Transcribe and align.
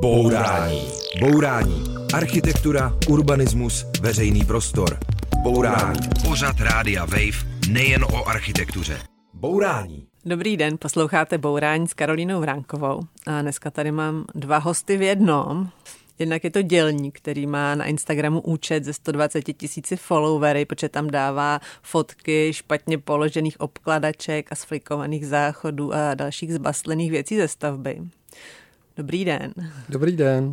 Bourání. 0.00 0.88
Bourání. 1.20 1.84
Architektura, 2.14 2.92
urbanismus, 3.08 3.86
veřejný 4.00 4.44
prostor. 4.44 4.98
Bourání. 5.42 6.00
Pořad 6.28 6.60
Rádia 6.60 7.04
Wave 7.04 7.46
nejen 7.70 8.04
o 8.04 8.28
architektuře. 8.28 8.98
Bourání. 9.34 10.06
Dobrý 10.24 10.56
den, 10.56 10.78
posloucháte 10.78 11.38
Bourání 11.38 11.88
s 11.88 11.94
Karolínou 11.94 12.40
Vránkovou 12.40 13.00
a 13.26 13.42
dneska 13.42 13.70
tady 13.70 13.92
mám 13.92 14.24
dva 14.34 14.58
hosty 14.58 14.96
v 14.96 15.02
jednom. 15.02 15.68
Jednak 16.18 16.44
je 16.44 16.50
to 16.50 16.62
dělník, 16.62 17.18
který 17.18 17.46
má 17.46 17.74
na 17.74 17.84
Instagramu 17.84 18.40
účet 18.40 18.84
ze 18.84 18.92
120 18.92 19.42
tisíci 19.42 19.96
followery, 19.96 20.64
protože 20.64 20.88
tam 20.88 21.10
dává 21.10 21.60
fotky 21.82 22.52
špatně 22.52 22.98
položených 22.98 23.60
obkladaček, 23.60 24.52
asflikovaných 24.52 25.26
záchodů 25.26 25.94
a 25.94 26.14
dalších 26.14 26.54
zbastlených 26.54 27.10
věcí 27.10 27.36
ze 27.36 27.48
stavby. 27.48 28.00
Dobrý 28.96 29.24
den. 29.24 29.52
Dobrý 29.88 30.16
den. 30.16 30.52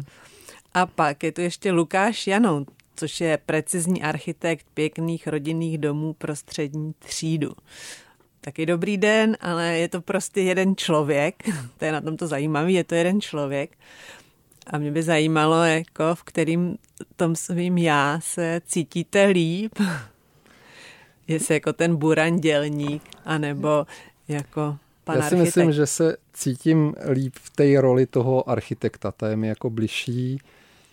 A 0.74 0.86
pak 0.86 1.24
je 1.24 1.32
tu 1.32 1.42
ještě 1.42 1.72
Lukáš 1.72 2.28
Janou, 2.28 2.66
což 2.96 3.22
je 3.22 3.40
precizní 3.46 4.04
architekt 4.04 4.66
pěkných 4.74 5.28
rodinných 5.28 5.78
domů 5.78 6.14
pro 6.14 6.36
střední 6.36 6.94
třídu. 7.00 7.54
Taky 8.42 8.66
dobrý 8.66 8.98
den, 8.98 9.38
ale 9.42 9.78
je 9.78 9.88
to 9.88 10.02
prostě 10.02 10.42
jeden 10.42 10.76
člověk, 10.76 11.44
to 11.78 11.86
je 11.86 11.92
na 11.92 12.02
tom 12.02 12.18
to 12.18 12.28
zajímavý, 12.28 12.74
je 12.74 12.84
to 12.84 12.96
jeden 12.96 13.22
člověk. 13.22 13.78
A 14.68 14.78
mě 14.78 14.92
by 14.92 15.04
zajímalo, 15.04 15.64
jako 15.64 16.04
v 16.16 16.24
kterým 16.24 16.78
tom 17.16 17.36
svým 17.36 17.78
já 17.78 18.20
se 18.20 18.62
cítíte 18.66 19.26
líp. 19.26 19.80
Jestli 21.28 21.54
jako 21.54 21.74
ten 21.74 21.96
buran 21.96 22.40
dělník, 22.40 23.04
anebo 23.26 23.86
jako 24.28 24.78
pan 25.08 25.16
Já 25.16 25.22
si 25.22 25.26
architekt. 25.26 25.46
myslím, 25.46 25.72
že 25.72 25.86
se 25.86 26.18
cítím 26.34 26.94
líp 27.12 27.34
v 27.36 27.50
té 27.50 27.82
roli 27.82 28.06
toho 28.06 28.50
architekta, 28.50 29.12
ta 29.12 29.30
je 29.30 29.36
mi 29.36 29.48
jako 29.48 29.70
bližší. 29.70 30.40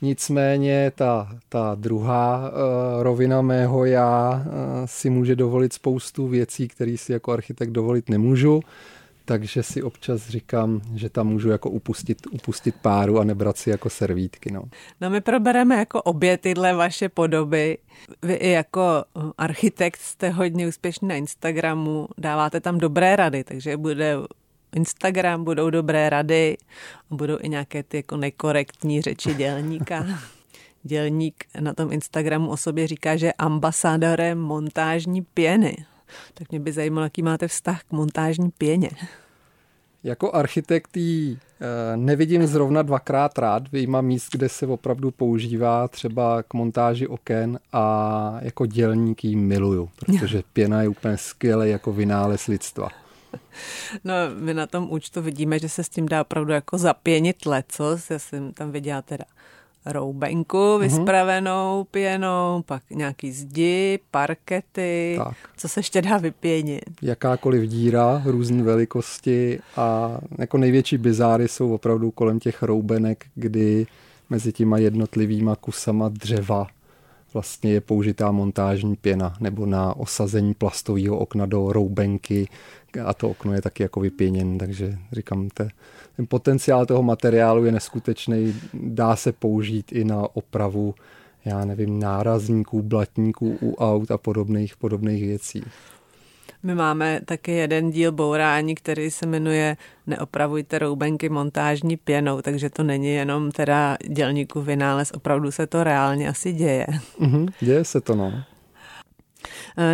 Nicméně 0.02 0.92
ta, 0.94 1.36
ta 1.48 1.74
druhá 1.74 2.50
uh, 2.50 3.02
rovina 3.02 3.42
mého 3.42 3.84
já 3.84 4.42
uh, 4.46 4.52
si 4.84 5.10
může 5.10 5.36
dovolit 5.36 5.72
spoustu 5.72 6.28
věcí, 6.28 6.68
které 6.68 6.96
si 6.98 7.12
jako 7.12 7.32
architekt 7.32 7.70
dovolit 7.70 8.08
nemůžu. 8.08 8.60
Takže 9.24 9.62
si 9.62 9.82
občas 9.82 10.28
říkám, 10.28 10.80
že 10.94 11.08
tam 11.08 11.26
můžu 11.26 11.50
jako 11.50 11.70
upustit, 11.70 12.18
upustit 12.30 12.74
páru 12.82 13.18
a 13.18 13.24
nebrat 13.24 13.56
si 13.56 13.70
jako 13.70 13.90
servítky. 13.90 14.52
No. 14.52 14.62
No 15.00 15.10
my 15.10 15.20
probereme 15.20 15.76
jako 15.76 16.02
obě 16.02 16.38
tyhle 16.38 16.74
vaše 16.74 17.08
podoby. 17.08 17.78
Vy 18.22 18.34
i 18.34 18.50
jako 18.50 19.04
architekt 19.38 20.00
jste 20.00 20.30
hodně 20.30 20.68
úspěšný 20.68 21.08
na 21.08 21.14
Instagramu, 21.14 22.08
dáváte 22.18 22.60
tam 22.60 22.78
dobré 22.78 23.16
rady, 23.16 23.44
takže 23.44 23.76
bude 23.76 24.16
Instagram, 24.76 25.44
budou 25.44 25.70
dobré 25.70 26.10
rady 26.10 26.56
a 27.10 27.14
budou 27.14 27.38
i 27.40 27.48
nějaké 27.48 27.82
ty 27.82 27.96
jako 27.96 28.16
nekorektní 28.16 29.02
řeči 29.02 29.34
dělníka. 29.34 30.06
Dělník 30.82 31.44
na 31.60 31.74
tom 31.74 31.92
Instagramu 31.92 32.50
o 32.50 32.56
sobě 32.56 32.86
říká, 32.86 33.16
že 33.16 33.26
je 33.26 33.32
ambasádorem 33.32 34.38
montážní 34.38 35.22
pěny. 35.22 35.76
Tak 36.34 36.50
mě 36.50 36.60
by 36.60 36.72
zajímalo, 36.72 37.04
jaký 37.04 37.22
máte 37.22 37.48
vztah 37.48 37.82
k 37.82 37.92
montážní 37.92 38.50
pěně. 38.50 38.90
Jako 40.04 40.32
architekt 40.32 40.96
ji 40.96 41.38
eh, 41.60 41.96
nevidím 41.96 42.46
zrovna 42.46 42.82
dvakrát 42.82 43.38
rád, 43.38 43.72
vyjma 43.72 44.00
míst, 44.00 44.28
kde 44.32 44.48
se 44.48 44.66
opravdu 44.66 45.10
používá 45.10 45.88
třeba 45.88 46.42
k 46.42 46.54
montáži 46.54 47.06
oken 47.06 47.58
a 47.72 48.38
jako 48.40 48.66
dělník 48.66 49.24
ji 49.24 49.36
miluju, 49.36 49.90
protože 49.96 50.42
pěna 50.52 50.82
je 50.82 50.88
úplně 50.88 51.16
skvělý 51.16 51.70
jako 51.70 51.92
vynález 51.92 52.46
lidstva. 52.46 52.88
No, 54.04 54.14
my 54.38 54.54
na 54.54 54.66
tom 54.66 54.86
účtu 54.90 55.22
vidíme, 55.22 55.58
že 55.58 55.68
se 55.68 55.84
s 55.84 55.88
tím 55.88 56.08
dá 56.08 56.20
opravdu 56.20 56.52
jako 56.52 56.78
zapěnit 56.78 57.46
lecos. 57.46 58.10
Já 58.10 58.18
jsem 58.18 58.52
tam 58.52 58.70
viděla 58.70 59.02
teda 59.02 59.24
roubenku 59.86 60.78
vyspravenou 60.78 61.86
pěnou, 61.90 62.62
pak 62.66 62.82
nějaký 62.90 63.32
zdi, 63.32 63.98
parkety, 64.10 65.14
Tak. 65.24 65.36
co 65.56 65.68
se 65.68 65.80
ještě 65.80 66.02
dá 66.02 66.16
vypěnit. 66.18 66.84
Jakákoliv 67.02 67.62
díra, 67.70 68.22
různé 68.24 68.62
velikosti 68.62 69.60
a 69.76 70.18
jako 70.38 70.58
největší 70.58 70.98
bizáry 70.98 71.48
jsou 71.48 71.74
opravdu 71.74 72.10
kolem 72.10 72.38
těch 72.40 72.62
roubenek, 72.62 73.26
kdy 73.34 73.86
mezi 74.30 74.52
těma 74.52 74.78
jednotlivýma 74.78 75.56
kusama 75.56 76.08
dřeva 76.08 76.66
vlastně 77.34 77.72
je 77.72 77.80
použitá 77.80 78.30
montážní 78.30 78.96
pěna 78.96 79.36
nebo 79.40 79.66
na 79.66 79.96
osazení 79.96 80.54
plastového 80.54 81.18
okna 81.18 81.46
do 81.46 81.72
roubenky 81.72 82.48
a 83.04 83.14
to 83.14 83.30
okno 83.30 83.52
je 83.52 83.62
taky 83.62 83.82
jako 83.82 84.00
vypěněn, 84.00 84.58
takže 84.58 84.98
říkám, 85.12 85.48
te, 85.54 85.68
ten 86.16 86.26
potenciál 86.26 86.86
toho 86.86 87.02
materiálu 87.02 87.64
je 87.64 87.72
neskutečný, 87.72 88.54
dá 88.74 89.16
se 89.16 89.32
použít 89.32 89.92
i 89.92 90.04
na 90.04 90.36
opravu 90.36 90.94
já 91.44 91.64
nevím, 91.64 92.00
nárazníků, 92.00 92.82
blatníků 92.82 93.58
u 93.62 93.74
aut 93.74 94.10
a 94.10 94.18
podobných, 94.18 94.76
podobných 94.76 95.22
věcí. 95.22 95.64
My 96.62 96.74
máme 96.74 97.20
taky 97.24 97.52
jeden 97.52 97.90
díl 97.90 98.12
bourání, 98.12 98.74
který 98.74 99.10
se 99.10 99.26
jmenuje 99.26 99.76
Neopravujte 100.06 100.78
roubenky 100.78 101.28
montážní 101.28 101.96
pěnou, 101.96 102.42
takže 102.42 102.70
to 102.70 102.82
není 102.82 103.14
jenom 103.14 103.50
teda 103.50 103.96
dělníku 104.08 104.62
vynález, 104.62 105.10
opravdu 105.14 105.50
se 105.50 105.66
to 105.66 105.84
reálně 105.84 106.28
asi 106.28 106.52
děje. 106.52 106.86
Mhm, 107.18 107.46
děje 107.60 107.84
se 107.84 108.00
to, 108.00 108.14
no. 108.14 108.32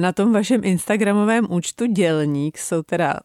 Na 0.00 0.12
tom 0.12 0.32
vašem 0.32 0.64
Instagramovém 0.64 1.46
účtu 1.50 1.86
dělník 1.86 2.58
jsou 2.58 2.82
teda 2.82 3.20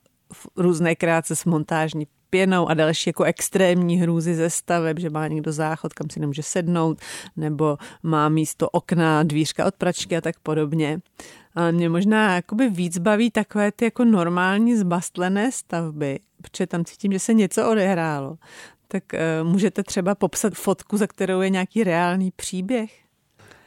různé 0.55 0.95
kreace 0.95 1.35
s 1.35 1.45
montážní 1.45 2.07
pěnou 2.29 2.69
a 2.69 2.73
další 2.73 3.09
jako 3.09 3.23
extrémní 3.23 3.97
hrůzy 3.97 4.35
ze 4.35 4.49
staveb, 4.49 4.99
že 4.99 5.09
má 5.09 5.27
někdo 5.27 5.51
záchod, 5.51 5.93
kam 5.93 6.09
si 6.09 6.19
nemůže 6.19 6.43
sednout, 6.43 6.99
nebo 7.37 7.77
má 8.03 8.29
místo 8.29 8.69
okna, 8.69 9.23
dvířka 9.23 9.65
od 9.65 9.75
pračky 9.75 10.17
a 10.17 10.21
tak 10.21 10.39
podobně. 10.39 10.99
Ale 11.55 11.71
mě 11.71 11.89
možná 11.89 12.35
jakoby 12.35 12.69
víc 12.69 12.97
baví 12.97 13.31
takové 13.31 13.71
ty 13.71 13.85
jako 13.85 14.05
normální 14.05 14.75
zbastlené 14.75 15.51
stavby, 15.51 16.19
protože 16.41 16.67
tam 16.67 16.85
cítím, 16.85 17.11
že 17.11 17.19
se 17.19 17.33
něco 17.33 17.69
odehrálo. 17.69 18.37
Tak 18.87 19.03
uh, 19.13 19.47
můžete 19.47 19.83
třeba 19.83 20.15
popsat 20.15 20.53
fotku, 20.53 20.97
za 20.97 21.07
kterou 21.07 21.41
je 21.41 21.49
nějaký 21.49 21.83
reálný 21.83 22.31
příběh? 22.35 23.04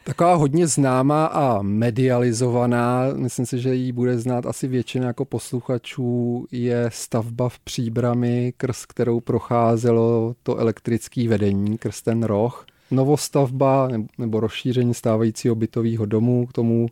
Taková 0.09 0.35
hodně 0.35 0.67
známá 0.67 1.27
a 1.27 1.63
medializovaná, 1.63 3.03
myslím 3.17 3.47
si, 3.47 3.59
že 3.59 3.75
ji 3.75 3.93
bude 3.93 4.19
znát 4.19 4.47
asi 4.47 4.69
většina 4.69 5.07
jako 5.07 5.25
posluchačů, 5.25 6.47
je 6.53 6.91
stavba 6.93 7.49
v 7.49 7.59
Příbrami, 7.59 8.53
krz 8.57 8.87
kterou 8.87 9.21
procházelo 9.21 10.35
to 10.43 10.57
elektrické 10.57 11.29
vedení, 11.29 11.79
krz 11.79 12.03
ten 12.03 12.23
roh. 12.23 12.67
Novostavba 12.91 13.89
nebo 14.19 14.41
rozšíření 14.41 14.95
stávajícího 14.95 15.55
bytového 15.55 16.07
domu 16.07 16.47
k 16.47 16.53
tomu 16.53 16.87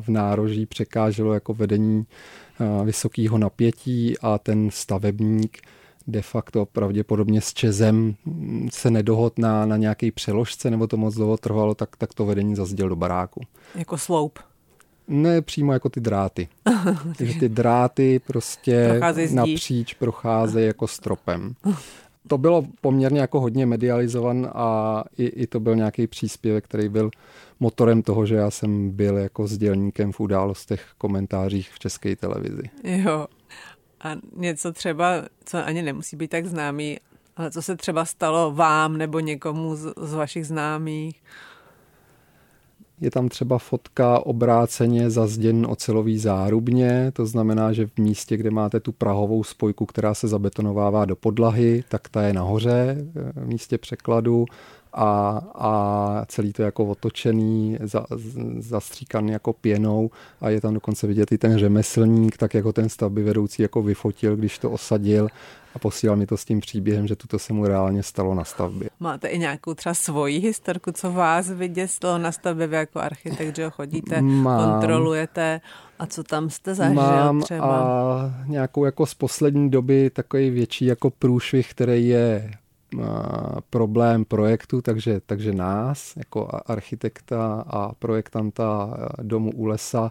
v 0.00 0.08
nároží 0.08 0.66
překáželo 0.66 1.34
jako 1.34 1.54
vedení 1.54 2.06
vysokého 2.84 3.38
napětí 3.38 4.18
a 4.18 4.38
ten 4.38 4.70
stavebník 4.70 5.58
de 6.06 6.22
facto 6.22 6.66
pravděpodobně 6.66 7.40
s 7.40 7.52
Čezem 7.52 8.14
se 8.72 8.90
nedohod 8.90 9.38
na, 9.38 9.66
na 9.66 9.76
nějaké 9.76 10.12
přeložce, 10.12 10.70
nebo 10.70 10.86
to 10.86 10.96
moc 10.96 11.14
dlouho 11.14 11.36
trvalo, 11.36 11.74
tak, 11.74 11.96
tak 11.96 12.14
to 12.14 12.26
vedení 12.26 12.56
zazděl 12.56 12.88
do 12.88 12.96
baráku. 12.96 13.40
Jako 13.74 13.98
sloup. 13.98 14.38
Ne 15.08 15.42
přímo 15.42 15.72
jako 15.72 15.88
ty 15.88 16.00
dráty. 16.00 16.48
Takže 17.18 17.40
ty 17.40 17.48
dráty 17.48 18.20
prostě 18.26 19.00
napříč 19.32 19.94
procházejí 19.94 20.66
jako 20.66 20.86
stropem. 20.86 21.54
To 22.28 22.38
bylo 22.38 22.64
poměrně 22.80 23.20
jako 23.20 23.40
hodně 23.40 23.66
medializovan 23.66 24.50
a 24.54 25.04
i, 25.18 25.24
i 25.24 25.46
to 25.46 25.60
byl 25.60 25.76
nějaký 25.76 26.06
příspěvek, 26.06 26.64
který 26.64 26.88
byl 26.88 27.10
motorem 27.60 28.02
toho, 28.02 28.26
že 28.26 28.34
já 28.34 28.50
jsem 28.50 28.90
byl 28.90 29.16
jako 29.16 29.46
sdělníkem 29.46 30.12
v 30.12 30.20
událostech, 30.20 30.86
komentářích 30.98 31.70
v 31.72 31.78
české 31.78 32.16
televizi. 32.16 32.70
Jo. 32.84 33.26
A 34.04 34.16
něco 34.36 34.72
třeba, 34.72 35.24
co 35.44 35.64
ani 35.66 35.82
nemusí 35.82 36.16
být 36.16 36.30
tak 36.30 36.46
známý, 36.46 36.98
ale 37.36 37.50
co 37.50 37.62
se 37.62 37.76
třeba 37.76 38.04
stalo 38.04 38.52
vám 38.52 38.96
nebo 38.96 39.20
někomu 39.20 39.76
z, 39.76 39.94
z 39.96 40.14
vašich 40.14 40.46
známých? 40.46 41.22
Je 43.00 43.10
tam 43.10 43.28
třeba 43.28 43.58
fotka 43.58 44.26
obráceně 44.26 45.10
zazděn 45.10 45.66
ocelový 45.70 46.18
zárubně, 46.18 47.10
to 47.12 47.26
znamená, 47.26 47.72
že 47.72 47.86
v 47.86 47.98
místě, 47.98 48.36
kde 48.36 48.50
máte 48.50 48.80
tu 48.80 48.92
prahovou 48.92 49.44
spojku, 49.44 49.86
která 49.86 50.14
se 50.14 50.28
zabetonovává 50.28 51.04
do 51.04 51.16
podlahy, 51.16 51.84
tak 51.88 52.08
ta 52.08 52.22
je 52.22 52.32
nahoře 52.32 52.96
v 53.34 53.46
místě 53.46 53.78
překladu 53.78 54.46
a, 54.94 55.40
a 55.54 56.24
celý 56.28 56.52
to 56.52 56.62
jako 56.62 56.84
otočený, 56.84 57.78
za, 57.82 58.06
zastříkaný 58.58 59.32
jako 59.32 59.52
pěnou 59.52 60.10
a 60.40 60.50
je 60.50 60.60
tam 60.60 60.74
dokonce 60.74 61.06
vidět 61.06 61.32
i 61.32 61.38
ten 61.38 61.58
řemeslník, 61.58 62.36
tak 62.36 62.54
jako 62.54 62.72
ten 62.72 62.88
stavby 62.88 63.22
vedoucí 63.22 63.62
jako 63.62 63.82
vyfotil, 63.82 64.36
když 64.36 64.58
to 64.58 64.70
osadil 64.70 65.28
a 65.74 65.78
posílal 65.78 66.16
mi 66.16 66.26
to 66.26 66.36
s 66.36 66.44
tím 66.44 66.60
příběhem, 66.60 67.06
že 67.06 67.16
tuto 67.16 67.38
se 67.38 67.52
mu 67.52 67.66
reálně 67.66 68.02
stalo 68.02 68.34
na 68.34 68.44
stavbě. 68.44 68.90
Máte 69.00 69.28
i 69.28 69.38
nějakou 69.38 69.74
třeba 69.74 69.94
svoji 69.94 70.38
historku, 70.38 70.92
co 70.92 71.12
vás 71.12 71.50
vyděsilo 71.50 72.18
na 72.18 72.32
stavbě 72.32 72.66
vy 72.66 72.76
jako 72.76 73.00
architekt, 73.00 73.56
že 73.56 73.64
ho 73.64 73.70
chodíte, 73.70 74.22
Mám. 74.22 74.70
kontrolujete 74.70 75.60
a 75.98 76.06
co 76.06 76.22
tam 76.22 76.50
jste 76.50 76.74
zažil 76.74 76.94
Mám 76.94 77.40
třeba? 77.40 77.80
a 77.80 78.34
nějakou 78.46 78.84
jako 78.84 79.06
z 79.06 79.14
poslední 79.14 79.70
doby 79.70 80.10
takový 80.10 80.50
větší 80.50 80.86
jako 80.86 81.10
průšvih, 81.10 81.70
který 81.70 82.08
je 82.08 82.50
problém 83.70 84.24
projektu, 84.24 84.82
takže, 84.82 85.20
takže 85.26 85.52
nás 85.52 86.16
jako 86.16 86.48
architekta 86.66 87.64
a 87.66 87.94
projektanta 87.94 88.96
domu 89.22 89.52
u 89.54 89.64
lesa 89.64 90.08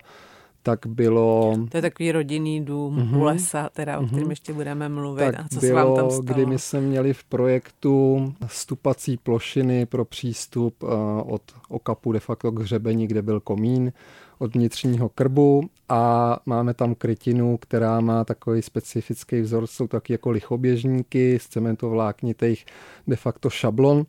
tak 0.63 0.87
bylo... 0.87 1.57
To 1.71 1.77
je 1.77 1.81
takový 1.81 2.11
rodinný 2.11 2.65
dům 2.65 2.97
mm-hmm. 2.97 3.17
u 3.17 3.23
lesa, 3.23 3.69
teda, 3.69 3.99
o 3.99 4.05
kterém 4.05 4.25
mm-hmm. 4.25 4.29
ještě 4.29 4.53
budeme 4.53 4.89
mluvit. 4.89 5.31
Tak 5.31 5.39
a 5.39 5.47
co 5.53 5.59
bylo, 5.59 5.69
se 5.69 5.73
vám 5.73 5.95
tam 5.95 6.11
stalo? 6.11 6.23
kdy 6.23 6.45
my 6.45 6.59
jsme 6.59 6.81
měli 6.81 7.13
v 7.13 7.23
projektu 7.23 8.33
stupací 8.47 9.17
plošiny 9.17 9.85
pro 9.85 10.05
přístup 10.05 10.83
uh, 10.83 10.89
od 11.25 11.41
okapu 11.69 12.11
de 12.11 12.19
facto 12.19 12.51
k 12.51 12.59
hřebení, 12.59 13.07
kde 13.07 13.21
byl 13.21 13.39
komín, 13.39 13.91
od 14.39 14.55
vnitřního 14.55 15.09
krbu 15.09 15.69
a 15.89 16.37
máme 16.45 16.73
tam 16.73 16.95
krytinu, 16.95 17.57
která 17.57 18.01
má 18.01 18.23
takový 18.23 18.61
specifický 18.61 19.41
vzor, 19.41 19.67
jsou 19.67 19.87
taky 19.87 20.13
jako 20.13 20.31
lichoběžníky 20.31 21.39
z 21.39 21.47
cementovláknitých 21.47 22.65
de 23.07 23.15
facto 23.15 23.49
šablon 23.49 24.05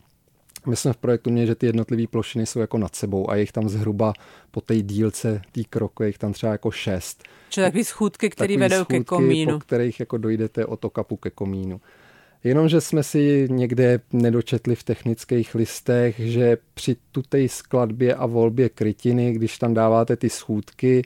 my 0.66 0.76
jsme 0.76 0.93
v 0.93 0.96
projektu 0.96 1.31
měli, 1.31 1.46
že 1.46 1.55
ty 1.55 1.66
jednotlivé 1.66 2.06
plošiny 2.06 2.46
jsou 2.46 2.61
jako 2.61 2.78
nad 2.78 2.96
sebou 2.96 3.31
a 3.31 3.34
je 3.34 3.40
jich 3.40 3.52
tam 3.52 3.69
zhruba 3.69 4.12
po 4.50 4.61
té 4.61 4.76
dílce 4.76 5.43
té 5.52 5.64
kroku, 5.70 6.02
je 6.02 6.08
jich 6.08 6.19
tam 6.19 6.32
třeba 6.32 6.52
jako 6.52 6.70
šest. 6.70 7.25
Čili 7.49 7.66
takový 7.66 7.84
schůdky, 7.84 8.31
které 8.31 8.56
vedou 8.56 8.76
schůdky, 8.76 8.99
ke 8.99 9.05
komínu. 9.05 9.52
Po 9.52 9.58
kterých 9.58 10.00
jako 10.00 10.19
dojdete 10.19 10.66
od 10.66 10.84
okapu 10.84 11.16
ke 11.16 11.31
komínu. 11.31 11.81
Jenomže 12.44 12.81
jsme 12.81 13.02
si 13.02 13.49
někde 13.50 14.00
nedočetli 14.12 14.75
v 14.75 14.82
technických 14.82 15.55
listech, 15.55 16.14
že 16.19 16.56
při 16.75 16.96
tutej 17.12 17.49
skladbě 17.49 18.14
a 18.14 18.26
volbě 18.26 18.69
krytiny, 18.69 19.32
když 19.32 19.58
tam 19.58 19.75
dáváte 19.75 20.16
ty 20.16 20.31
schůdky, 20.31 21.02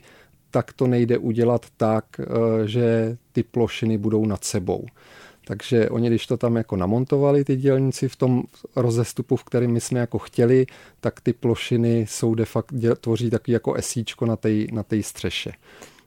tak 0.51 0.73
to 0.73 0.87
nejde 0.87 1.17
udělat 1.17 1.65
tak, 1.77 2.05
eh, 2.19 2.23
že 2.67 3.17
ty 3.31 3.43
plošiny 3.43 3.97
budou 3.97 4.25
nad 4.25 4.43
sebou. 4.43 4.85
Takže 5.49 5.89
oni, 5.89 6.07
když 6.07 6.27
to 6.27 6.37
tam 6.37 6.55
jako 6.55 6.75
namontovali, 6.75 7.43
ty 7.43 7.55
dělníci 7.55 8.09
v 8.09 8.15
tom 8.15 8.43
rozestupu, 8.75 9.35
v 9.35 9.43
kterém 9.43 9.71
my 9.71 9.81
jsme 9.81 9.99
jako 9.99 10.19
chtěli, 10.19 10.65
tak 10.99 11.21
ty 11.21 11.33
plošiny 11.33 12.05
jsou 12.09 12.35
de 12.35 12.45
facto, 12.45 12.95
tvoří 13.01 13.29
taky 13.29 13.51
jako 13.51 13.73
esíčko 13.73 14.25
na 14.25 14.35
té 14.35 14.49
na 14.71 14.83
střeše. 15.01 15.51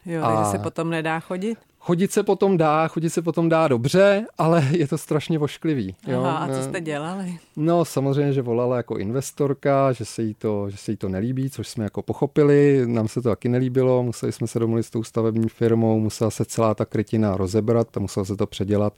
Jo, 0.06 0.22
a... 0.22 0.36
takže 0.36 0.50
se 0.50 0.58
potom 0.58 0.90
nedá 0.90 1.20
chodit? 1.20 1.58
Chodit 1.78 2.12
se 2.12 2.22
potom 2.22 2.56
dá, 2.56 2.88
chodit 2.88 3.10
se 3.10 3.22
potom 3.22 3.48
dá 3.48 3.68
dobře, 3.68 4.26
ale 4.38 4.68
je 4.70 4.88
to 4.88 4.98
strašně 4.98 5.38
vošklivý. 5.38 5.96
Jo? 6.06 6.24
Aha, 6.24 6.36
a 6.38 6.48
co 6.48 6.62
jste 6.62 6.80
dělali? 6.80 7.38
No 7.56 7.84
samozřejmě, 7.84 8.32
že 8.32 8.42
volala 8.42 8.76
jako 8.76 8.98
investorka, 8.98 9.92
že 9.92 10.04
se, 10.04 10.22
jí 10.22 10.34
to, 10.34 10.70
že 10.70 10.76
se 10.76 10.90
jí 10.90 10.96
to 10.96 11.08
nelíbí, 11.08 11.50
což 11.50 11.68
jsme 11.68 11.84
jako 11.84 12.02
pochopili, 12.02 12.82
nám 12.86 13.08
se 13.08 13.22
to 13.22 13.28
taky 13.28 13.48
nelíbilo, 13.48 14.02
museli 14.02 14.32
jsme 14.32 14.46
se 14.46 14.58
domluvit 14.58 14.82
s 14.82 14.90
tou 14.90 15.02
stavební 15.02 15.48
firmou, 15.48 16.00
musela 16.00 16.30
se 16.30 16.44
celá 16.44 16.74
ta 16.74 16.84
krytina 16.84 17.36
rozebrat, 17.36 17.96
musela 17.96 18.24
se 18.24 18.36
to 18.36 18.46
předělat 18.46 18.92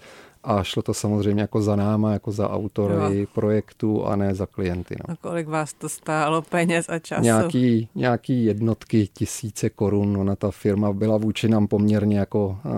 a 0.44 0.62
šlo 0.62 0.82
to 0.82 0.94
samozřejmě 0.94 1.42
jako 1.42 1.62
za 1.62 1.76
náma, 1.76 2.12
jako 2.12 2.32
za 2.32 2.50
autory 2.50 3.18
jo. 3.18 3.26
projektu 3.34 4.06
a 4.06 4.16
ne 4.16 4.34
za 4.34 4.46
klienty. 4.46 4.96
No. 4.98 5.14
A 5.14 5.16
kolik 5.16 5.48
vás 5.48 5.72
to 5.72 5.88
stálo 5.88 6.42
peněz 6.42 6.86
a 6.88 6.98
času? 6.98 7.22
Nějaký, 7.22 7.88
nějaký 7.94 8.44
jednotky, 8.44 9.08
tisíce 9.12 9.70
korun. 9.70 10.16
Ona 10.16 10.36
ta 10.36 10.50
firma 10.50 10.92
byla 10.92 11.16
vůči 11.16 11.48
nám 11.48 11.66
poměrně 11.66 12.18
jako 12.18 12.58
uh, 12.64 12.72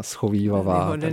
schovývavá. 0.00 0.96
Tak... 0.96 1.12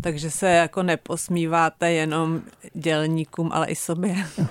Takže 0.00 0.30
se 0.30 0.48
jako 0.48 0.82
neposmíváte 0.82 1.92
jenom 1.92 2.40
dělníkům, 2.74 3.50
ale 3.52 3.66
i 3.66 3.74
sobě. 3.74 4.16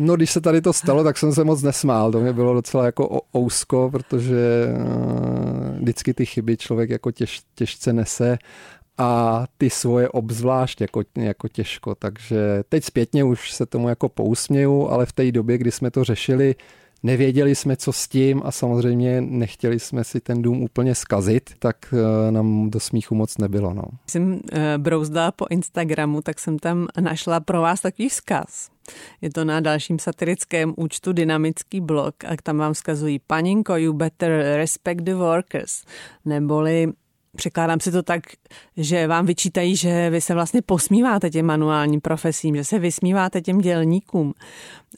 No, 0.00 0.16
když 0.16 0.30
se 0.30 0.40
tady 0.40 0.60
to 0.60 0.72
stalo, 0.72 1.04
tak 1.04 1.18
jsem 1.18 1.32
se 1.32 1.44
moc 1.44 1.62
nesmál. 1.62 2.12
To 2.12 2.20
mě 2.20 2.32
bylo 2.32 2.54
docela 2.54 2.84
jako 2.84 3.20
ousko, 3.36 3.88
protože 3.92 4.68
vždycky 5.80 6.14
ty 6.14 6.26
chyby 6.26 6.56
člověk 6.56 6.90
jako 6.90 7.10
těž, 7.10 7.40
těžce 7.54 7.92
nese 7.92 8.38
a 8.98 9.44
ty 9.58 9.70
svoje 9.70 10.08
obzvlášť 10.08 10.80
jako, 10.80 11.02
jako 11.16 11.48
těžko. 11.48 11.94
Takže 11.94 12.62
teď 12.68 12.84
zpětně 12.84 13.24
už 13.24 13.52
se 13.52 13.66
tomu 13.66 13.88
jako 13.88 14.08
pousměju, 14.08 14.88
ale 14.88 15.06
v 15.06 15.12
té 15.12 15.32
době, 15.32 15.58
kdy 15.58 15.70
jsme 15.70 15.90
to 15.90 16.04
řešili, 16.04 16.54
nevěděli 17.02 17.54
jsme, 17.54 17.76
co 17.76 17.92
s 17.92 18.08
tím 18.08 18.42
a 18.44 18.50
samozřejmě 18.50 19.20
nechtěli 19.20 19.80
jsme 19.80 20.04
si 20.04 20.20
ten 20.20 20.42
dům 20.42 20.62
úplně 20.62 20.94
skazit, 20.94 21.50
tak 21.58 21.76
eh, 21.92 22.30
nám 22.30 22.70
do 22.70 22.80
smíchu 22.80 23.14
moc 23.14 23.38
nebylo. 23.38 23.74
No. 23.74 23.82
Jsem 24.06 24.40
eh, 24.52 24.78
brouzdala 24.78 25.32
po 25.32 25.46
Instagramu, 25.50 26.22
tak 26.22 26.38
jsem 26.38 26.58
tam 26.58 26.88
našla 27.00 27.40
pro 27.40 27.60
vás 27.60 27.80
takový 27.80 28.08
vzkaz. 28.08 28.70
Je 29.20 29.30
to 29.30 29.44
na 29.44 29.60
dalším 29.60 29.98
satirickém 29.98 30.74
účtu 30.76 31.12
Dynamický 31.12 31.80
blog 31.80 32.14
a 32.24 32.36
tam 32.42 32.58
vám 32.58 32.72
vzkazují 32.72 33.20
Paninko, 33.26 33.76
you 33.76 33.92
better 33.92 34.30
respect 34.56 35.00
the 35.02 35.14
workers, 35.14 35.84
neboli 36.24 36.92
překládám 37.36 37.80
si 37.80 37.92
to 37.92 38.02
tak, 38.02 38.22
že 38.76 39.06
vám 39.06 39.26
vyčítají, 39.26 39.76
že 39.76 40.10
vy 40.10 40.20
se 40.20 40.34
vlastně 40.34 40.62
posmíváte 40.62 41.30
těm 41.30 41.46
manuálním 41.46 42.00
profesím, 42.00 42.56
že 42.56 42.64
se 42.64 42.78
vysmíváte 42.78 43.40
těm 43.40 43.58
dělníkům. 43.58 44.34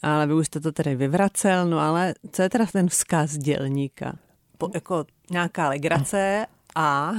Ale 0.01 0.27
vy 0.27 0.33
už 0.33 0.47
jste 0.47 0.59
to 0.59 0.71
tedy 0.71 0.95
vyvracel, 0.95 1.65
no 1.69 1.79
ale 1.79 2.13
co 2.31 2.41
je 2.41 2.49
teda 2.49 2.65
ten 2.65 2.89
vzkaz 2.89 3.37
dělníka? 3.37 4.13
Po, 4.57 4.69
jako 4.73 5.05
nějaká 5.31 5.69
legrace 5.69 6.45
a... 6.75 7.11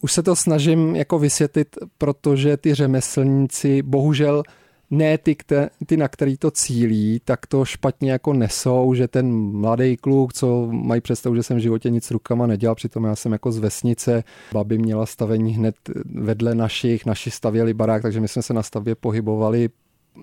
Už 0.00 0.12
se 0.12 0.22
to 0.22 0.36
snažím 0.36 0.96
jako 0.96 1.18
vysvětlit, 1.18 1.76
protože 1.98 2.56
ty 2.56 2.74
řemeslníci 2.74 3.82
bohužel 3.82 4.42
ne 4.90 5.18
ty, 5.18 5.34
kte, 5.34 5.70
ty, 5.86 5.96
na 5.96 6.08
který 6.08 6.36
to 6.36 6.50
cílí, 6.50 7.20
tak 7.24 7.46
to 7.46 7.64
špatně 7.64 8.12
jako 8.12 8.32
nesou, 8.32 8.94
že 8.94 9.08
ten 9.08 9.32
mladý 9.36 9.96
kluk, 9.96 10.32
co 10.32 10.68
mají 10.70 11.00
představu, 11.00 11.36
že 11.36 11.42
jsem 11.42 11.56
v 11.56 11.60
životě 11.60 11.90
nic 11.90 12.10
rukama 12.10 12.46
nedělal, 12.46 12.74
přitom 12.74 13.04
já 13.04 13.16
jsem 13.16 13.32
jako 13.32 13.52
z 13.52 13.58
vesnice, 13.58 14.24
babi 14.52 14.78
měla 14.78 15.06
stavení 15.06 15.54
hned 15.54 15.74
vedle 16.04 16.54
našich, 16.54 17.06
naši 17.06 17.30
stavěli 17.30 17.74
barák, 17.74 18.02
takže 18.02 18.20
my 18.20 18.28
jsme 18.28 18.42
se 18.42 18.54
na 18.54 18.62
stavbě 18.62 18.94
pohybovali 18.94 19.68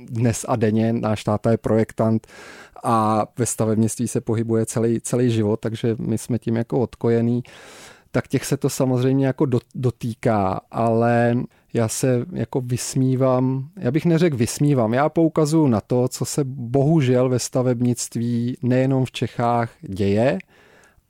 dnes 0.10 0.46
a 0.48 0.56
denně. 0.56 0.94
Náš 0.94 1.24
táta 1.24 1.52
je 1.52 1.58
projektant 1.58 2.28
a 2.84 3.26
ve 3.38 3.46
stavebnictví 3.46 4.08
se 4.08 4.22
pohybuje 4.22 4.66
celý, 4.66 5.02
celý 5.02 5.32
život, 5.32 5.60
takže 5.60 5.96
my 6.00 6.18
jsme 6.18 6.40
tím 6.40 6.56
jako 6.56 6.80
odkojení. 6.80 7.44
Tak 8.16 8.28
těch 8.28 8.46
se 8.46 8.58
to 8.58 8.70
samozřejmě 8.70 9.28
jako 9.28 9.46
dotýká, 9.76 10.62
ale 10.72 11.36
já 11.74 11.88
se 11.88 12.26
jako 12.34 12.62
vysmívám, 12.62 13.70
já 13.76 13.92
bych 13.92 14.06
neřekl 14.06 14.38
vysmívám, 14.38 14.94
já 14.94 15.10
poukazuju 15.10 15.68
na 15.68 15.82
to, 15.82 16.08
co 16.08 16.26
se 16.26 16.44
bohužel 16.44 17.30
ve 17.30 17.40
stavebnictví 17.40 18.58
nejenom 18.62 19.06
v 19.06 19.12
Čechách 19.12 19.72
děje 19.82 20.38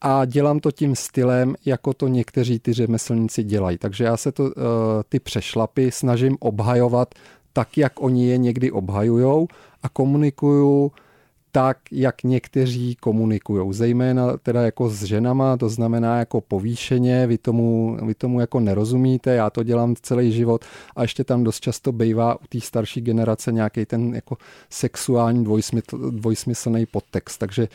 a 0.01 0.25
dělám 0.25 0.59
to 0.59 0.71
tím 0.71 0.95
stylem, 0.95 1.55
jako 1.65 1.93
to 1.93 2.07
někteří 2.07 2.59
ty 2.59 2.73
řemeslníci 2.73 3.43
dělají. 3.43 3.77
Takže 3.77 4.03
já 4.03 4.17
se 4.17 4.31
to, 4.31 4.47
eh, 4.47 4.53
ty 5.09 5.19
přešlapy 5.19 5.91
snažím 5.91 6.37
obhajovat 6.39 7.15
tak, 7.53 7.77
jak 7.77 8.01
oni 8.01 8.27
je 8.27 8.37
někdy 8.37 8.71
obhajujou 8.71 9.47
a 9.83 9.89
komunikuju 9.89 10.91
tak, 11.55 11.77
jak 11.91 12.23
někteří 12.23 12.95
komunikují, 12.95 13.73
zejména 13.73 14.37
teda 14.37 14.61
jako 14.61 14.89
s 14.89 15.03
ženama, 15.03 15.57
to 15.57 15.69
znamená 15.69 16.19
jako 16.19 16.41
povýšeně, 16.41 17.27
vy 17.27 17.37
tomu, 17.37 17.97
vy 18.05 18.13
tomu 18.13 18.39
jako 18.39 18.59
nerozumíte, 18.59 19.35
já 19.35 19.49
to 19.49 19.63
dělám 19.63 19.95
celý 20.01 20.31
život 20.31 20.65
a 20.95 21.01
ještě 21.01 21.23
tam 21.23 21.43
dost 21.43 21.59
často 21.59 21.91
bývá 21.91 22.35
u 22.35 22.47
té 22.49 22.61
starší 22.61 23.01
generace 23.01 23.51
nějaký 23.51 23.85
ten 23.85 24.15
jako 24.15 24.37
sexuální 24.69 25.43
dvojsmysl, 25.43 26.11
dvojsmyslný 26.11 26.85
podtext, 26.85 27.39
takže 27.39 27.67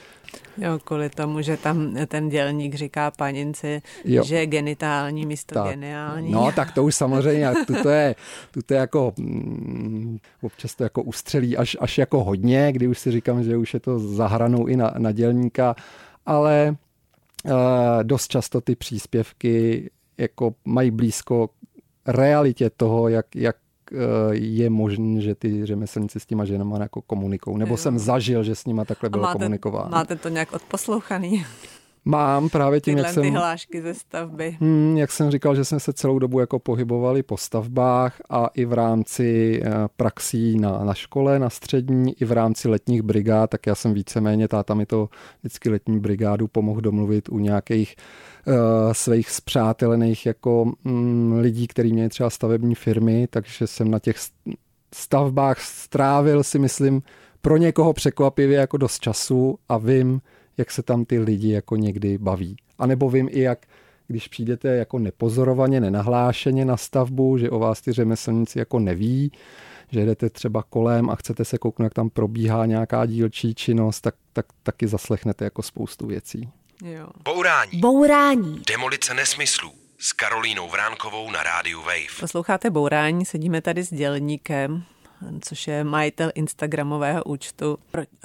Jo, 0.58 0.78
kvůli 0.84 1.10
tomu, 1.10 1.42
že 1.42 1.56
tam 1.56 1.94
ten 2.06 2.28
dělník 2.28 2.74
říká 2.74 3.10
paninci, 3.10 3.82
jo. 4.04 4.24
že 4.24 4.36
je 4.36 4.46
genitální 4.46 5.26
místo 5.26 5.54
tak. 5.54 5.70
geniální. 5.70 6.30
No, 6.30 6.52
tak 6.52 6.72
to 6.72 6.84
už 6.84 6.94
samozřejmě, 6.94 7.52
to 7.82 7.88
je, 7.88 8.14
to 8.66 8.74
je 8.74 8.80
jako, 8.80 9.12
mm, 9.16 10.18
občas 10.42 10.74
to 10.74 10.82
jako 10.82 11.02
ustřelí 11.02 11.56
až, 11.56 11.76
až 11.80 11.98
jako 11.98 12.24
hodně, 12.24 12.72
kdy 12.72 12.86
už 12.86 12.98
si 12.98 13.10
říkám, 13.10 13.44
že 13.44 13.56
už 13.56 13.67
je 13.74 13.80
to 13.80 13.98
zahranou 13.98 14.66
i 14.66 14.76
na, 14.76 14.94
na 14.98 15.12
dělníka, 15.12 15.74
ale 16.26 16.76
uh, 17.44 17.52
dost 18.02 18.28
často 18.28 18.60
ty 18.60 18.76
příspěvky 18.76 19.90
jako 20.18 20.54
mají 20.64 20.90
blízko 20.90 21.50
realitě 22.06 22.70
toho, 22.70 23.08
jak, 23.08 23.36
jak 23.36 23.56
je 24.32 24.70
možné, 24.70 25.20
že 25.20 25.34
ty 25.34 25.66
řemeslníci 25.66 26.20
s 26.20 26.26
těma 26.26 26.44
ženama 26.44 26.78
jako 26.80 27.02
komunikují. 27.02 27.58
Nebo 27.58 27.72
jo. 27.72 27.76
jsem 27.76 27.98
zažil, 27.98 28.42
že 28.42 28.54
s 28.54 28.66
nima 28.66 28.84
takhle 28.84 29.10
bylo 29.10 29.22
máte, 29.22 29.38
komunikováno. 29.38 29.88
Máte 29.90 30.16
to 30.16 30.28
nějak 30.28 30.52
odposlouchaný? 30.52 31.44
Mám 32.10 32.48
právě 32.48 32.80
tím, 32.80 32.94
Tyhle 32.94 33.08
jak 33.08 33.14
jsem... 33.14 33.22
ty 33.22 33.30
hlášky 33.30 33.82
ze 33.82 33.94
stavby. 33.94 34.56
Hmm, 34.60 34.96
jak 34.96 35.12
jsem 35.12 35.30
říkal, 35.30 35.54
že 35.54 35.64
jsme 35.64 35.80
se 35.80 35.92
celou 35.92 36.18
dobu 36.18 36.40
jako 36.40 36.58
pohybovali 36.58 37.22
po 37.22 37.36
stavbách 37.36 38.20
a 38.30 38.46
i 38.54 38.64
v 38.64 38.72
rámci 38.72 39.60
eh, 39.64 39.70
praxí 39.96 40.58
na, 40.58 40.84
na 40.84 40.94
škole, 40.94 41.38
na 41.38 41.50
střední, 41.50 42.22
i 42.22 42.24
v 42.24 42.32
rámci 42.32 42.68
letních 42.68 43.02
brigád, 43.02 43.50
tak 43.50 43.66
já 43.66 43.74
jsem 43.74 43.94
víceméně, 43.94 44.48
táta 44.48 44.74
mi 44.74 44.86
to 44.86 45.08
vždycky 45.40 45.70
letní 45.70 46.00
brigádu 46.00 46.48
pomohl 46.48 46.80
domluvit 46.80 47.28
u 47.28 47.38
nějakých 47.38 47.96
uh, 48.46 48.54
svých 48.92 49.30
zpřátelených 49.30 50.26
jako 50.26 50.72
um, 50.84 51.38
lidí, 51.40 51.66
kteří 51.66 51.92
měli 51.92 52.08
třeba 52.08 52.30
stavební 52.30 52.74
firmy, 52.74 53.26
takže 53.30 53.66
jsem 53.66 53.90
na 53.90 53.98
těch 53.98 54.16
stavbách 54.94 55.60
strávil 55.60 56.44
si 56.44 56.58
myslím 56.58 57.02
pro 57.40 57.56
někoho 57.56 57.92
překvapivě 57.92 58.58
jako 58.58 58.76
dost 58.76 59.00
času 59.00 59.58
a 59.68 59.78
vím, 59.78 60.20
jak 60.58 60.70
se 60.70 60.82
tam 60.82 61.04
ty 61.04 61.18
lidi 61.18 61.52
jako 61.52 61.76
někdy 61.76 62.18
baví. 62.18 62.56
A 62.78 62.86
nebo 62.86 63.10
vím 63.10 63.28
i, 63.32 63.40
jak 63.40 63.66
když 64.08 64.28
přijdete 64.28 64.68
jako 64.68 64.98
nepozorovaně, 64.98 65.80
nenahlášeně 65.80 66.64
na 66.64 66.76
stavbu, 66.76 67.38
že 67.38 67.50
o 67.50 67.58
vás 67.58 67.80
ty 67.80 67.92
řemeslníci 67.92 68.58
jako 68.58 68.78
neví, 68.78 69.32
že 69.90 70.04
jdete 70.04 70.30
třeba 70.30 70.62
kolem 70.62 71.10
a 71.10 71.16
chcete 71.16 71.44
se 71.44 71.58
kouknout, 71.58 71.84
jak 71.84 71.94
tam 71.94 72.10
probíhá 72.10 72.66
nějaká 72.66 73.06
dílčí 73.06 73.54
činnost, 73.54 74.00
tak, 74.00 74.14
tak 74.32 74.46
taky 74.62 74.86
zaslechnete 74.88 75.44
jako 75.44 75.62
spoustu 75.62 76.06
věcí. 76.06 76.48
Jo. 76.84 77.08
Bourání. 77.24 77.80
Bourání. 77.80 78.62
Demolice 78.68 79.14
nesmyslů 79.14 79.70
s 79.98 80.12
Karolínou 80.12 80.68
Vránkovou 80.68 81.30
na 81.30 81.42
rádiu 81.42 81.80
Wave. 81.80 82.20
Posloucháte 82.20 82.70
Bourání, 82.70 83.24
sedíme 83.24 83.60
tady 83.60 83.84
s 83.84 83.90
dělníkem, 83.90 84.84
což 85.40 85.68
je 85.68 85.84
majitel 85.84 86.30
Instagramového 86.34 87.24
účtu. 87.24 87.78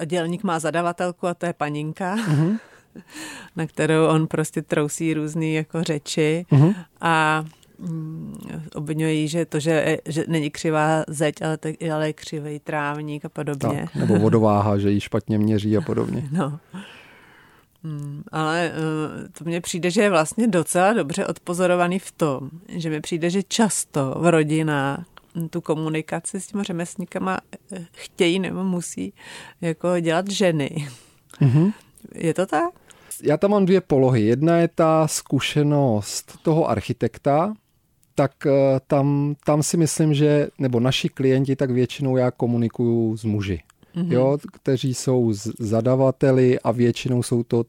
Dělník 0.06 0.42
má 0.42 0.58
zadavatelku 0.58 1.26
a 1.26 1.34
to 1.34 1.46
je 1.46 1.52
paninka. 1.52 2.16
Mm-hmm. 2.16 2.58
na 3.56 3.66
kterou 3.66 4.06
on 4.06 4.26
prostě 4.26 4.62
trousí 4.62 5.14
různé 5.14 5.46
jako 5.46 5.82
řeči 5.82 6.46
mm-hmm. 6.52 6.74
a 7.00 7.44
mm, 7.78 8.34
obvinují, 8.74 9.28
že 9.28 9.44
to, 9.44 9.60
že, 9.60 9.98
že 10.04 10.24
není 10.28 10.50
křivá 10.50 11.04
zeď, 11.08 11.42
ale, 11.42 11.56
tak, 11.56 11.74
ale 11.94 12.06
je 12.06 12.12
křivý 12.12 12.58
trávník 12.58 13.24
a 13.24 13.28
podobně. 13.28 13.80
Tak, 13.84 13.94
nebo 13.94 14.18
vodováha, 14.18 14.78
že 14.78 14.90
ji 14.90 15.00
špatně 15.00 15.38
měří 15.38 15.76
a 15.76 15.80
podobně. 15.80 16.28
No. 16.32 16.60
Hmm, 17.86 18.22
ale 18.32 18.72
uh, 18.72 19.28
to 19.38 19.44
mně 19.44 19.60
přijde, 19.60 19.90
že 19.90 20.02
je 20.02 20.10
vlastně 20.10 20.46
docela 20.48 20.92
dobře 20.92 21.26
odpozorovaný 21.26 21.98
v 21.98 22.12
tom, 22.12 22.50
že 22.68 22.90
mi 22.90 23.00
přijde, 23.00 23.30
že 23.30 23.42
často 23.42 24.14
v 24.18 24.30
rodinách 24.30 25.04
tu 25.50 25.60
komunikaci 25.60 26.40
s 26.40 26.46
těma 26.46 26.62
řemeslníkama 26.62 27.40
eh, 27.72 27.86
chtějí 27.92 28.38
nebo 28.38 28.64
musí 28.64 29.12
jako 29.60 30.00
dělat 30.00 30.30
ženy. 30.30 30.88
Mm-hmm. 31.40 31.72
Je 32.14 32.34
to 32.34 32.46
tak? 32.46 32.70
Já 33.22 33.36
tam 33.36 33.50
mám 33.50 33.66
dvě 33.66 33.80
polohy. 33.80 34.22
Jedna 34.22 34.58
je 34.58 34.68
ta 34.68 35.08
zkušenost 35.08 36.38
toho 36.42 36.70
architekta, 36.70 37.54
tak 38.14 38.46
eh, 38.46 38.80
tam, 38.86 39.34
tam 39.44 39.62
si 39.62 39.76
myslím, 39.76 40.14
že, 40.14 40.48
nebo 40.58 40.80
naši 40.80 41.08
klienti, 41.08 41.56
tak 41.56 41.70
většinou 41.70 42.16
já 42.16 42.30
komunikuju 42.30 43.16
s 43.16 43.24
muži, 43.24 43.60
mm-hmm. 43.96 44.12
jo, 44.12 44.38
kteří 44.52 44.94
jsou 44.94 45.32
zadavateli 45.58 46.60
a 46.60 46.72
většinou 46.72 47.22
jsou 47.22 47.42
to 47.42 47.64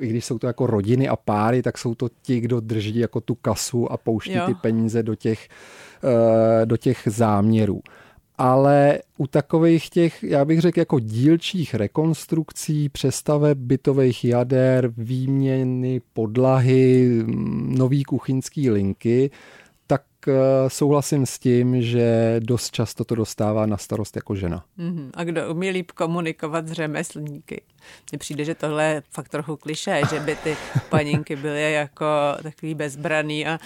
i 0.00 0.08
když 0.08 0.24
jsou 0.24 0.38
to 0.38 0.46
jako 0.46 0.66
rodiny 0.66 1.08
a 1.08 1.16
páry, 1.16 1.62
tak 1.62 1.78
jsou 1.78 1.94
to 1.94 2.08
ti, 2.22 2.40
kdo 2.40 2.60
drží 2.60 2.98
jako 2.98 3.20
tu 3.20 3.34
kasu 3.34 3.92
a 3.92 3.96
pouští 3.96 4.32
jo. 4.32 4.46
ty 4.46 4.54
peníze 4.54 5.02
do 5.02 5.14
těch, 5.14 5.48
do 6.64 6.76
těch 6.76 7.02
záměrů. 7.06 7.80
Ale 8.38 8.98
u 9.18 9.26
takových 9.26 9.90
těch, 9.90 10.22
já 10.22 10.44
bych 10.44 10.60
řekl, 10.60 10.78
jako 10.78 10.98
dílčích 10.98 11.74
rekonstrukcí, 11.74 12.88
přestave 12.88 13.54
bytových 13.54 14.24
jader, 14.24 14.92
výměny 14.96 16.00
podlahy, 16.12 17.10
nový 17.66 18.04
kuchyňský 18.04 18.70
linky, 18.70 19.30
Eh, 19.30 19.65
souhlasím 20.68 21.26
s 21.26 21.38
tím, 21.38 21.82
že 21.82 22.36
dost 22.40 22.70
často 22.70 23.04
to 23.04 23.14
dostává 23.14 23.66
na 23.66 23.76
starost 23.76 24.16
jako 24.16 24.34
žena. 24.34 24.64
Mm-hmm. 24.78 25.10
A 25.14 25.24
kdo 25.24 25.50
umí 25.50 25.70
líp 25.70 25.92
komunikovat 25.92 26.68
s 26.68 26.72
řemeslníky? 26.72 27.62
Mně 28.12 28.18
přijde, 28.18 28.44
že 28.44 28.54
tohle 28.54 28.84
je 28.84 29.02
fakt 29.10 29.28
trochu 29.28 29.56
kliše, 29.56 30.02
že 30.10 30.20
by 30.20 30.36
ty 30.36 30.56
paninky 30.88 31.36
byly 31.36 31.72
jako 31.72 32.06
takový 32.42 32.74
bezbraný. 32.74 33.46
A, 33.46 33.58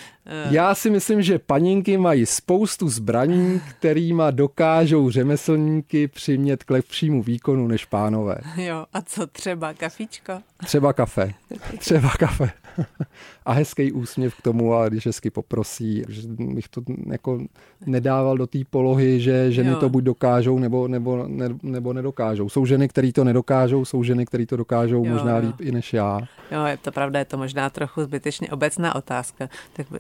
uh... 0.46 0.52
Já 0.52 0.74
si 0.74 0.90
myslím, 0.90 1.22
že 1.22 1.38
paninky 1.38 1.96
mají 1.96 2.26
spoustu 2.26 2.88
zbraní, 2.88 3.60
kterýma 3.70 4.30
dokážou 4.30 5.10
řemeslníky 5.10 6.08
přimět 6.08 6.64
k 6.64 6.70
lepšímu 6.70 7.22
výkonu 7.22 7.66
než 7.66 7.84
pánové. 7.84 8.36
Jo, 8.56 8.86
a 8.92 9.02
co 9.02 9.26
třeba 9.26 9.74
kafíčko? 9.74 10.32
Třeba 10.64 10.92
kafe. 10.92 11.34
Třeba 11.78 12.10
kafe. 12.10 12.50
a 13.46 13.52
hezký 13.52 13.92
úsměv 13.92 14.34
k 14.34 14.42
tomu 14.42 14.74
a 14.74 14.88
když 14.88 15.06
hezky 15.06 15.30
poprosí, 15.30 16.04
že 16.08 16.22
bych 16.28 16.68
to 16.68 16.82
jako 17.06 17.40
nedával 17.86 18.36
do 18.38 18.46
té 18.46 18.58
polohy, 18.70 19.20
že 19.20 19.52
ženy 19.52 19.70
jo. 19.70 19.76
to 19.76 19.88
buď 19.88 20.04
dokážou 20.04 20.58
nebo, 20.58 20.88
nebo, 20.88 21.24
ne, 21.26 21.48
nebo 21.62 21.92
nedokážou. 21.92 22.48
Jsou 22.48 22.66
ženy, 22.66 22.88
které 22.88 23.12
to 23.12 23.24
nedokážou, 23.24 23.84
jsou 23.84 24.02
ženy, 24.02 24.26
které 24.26 24.46
to 24.46 24.56
dokážou 24.56 25.04
jo, 25.04 25.12
možná 25.12 25.36
jo. 25.36 25.46
líp 25.46 25.60
i 25.60 25.72
než 25.72 25.92
já. 25.92 26.20
Jo, 26.50 26.64
je 26.64 26.76
to 26.76 26.92
pravda, 26.92 27.18
je 27.18 27.24
to 27.24 27.38
možná 27.38 27.70
trochu 27.70 28.02
zbytečně 28.02 28.50
obecná 28.50 28.94
otázka. 28.94 29.48
Tak 29.72 29.90
uh, 29.90 29.98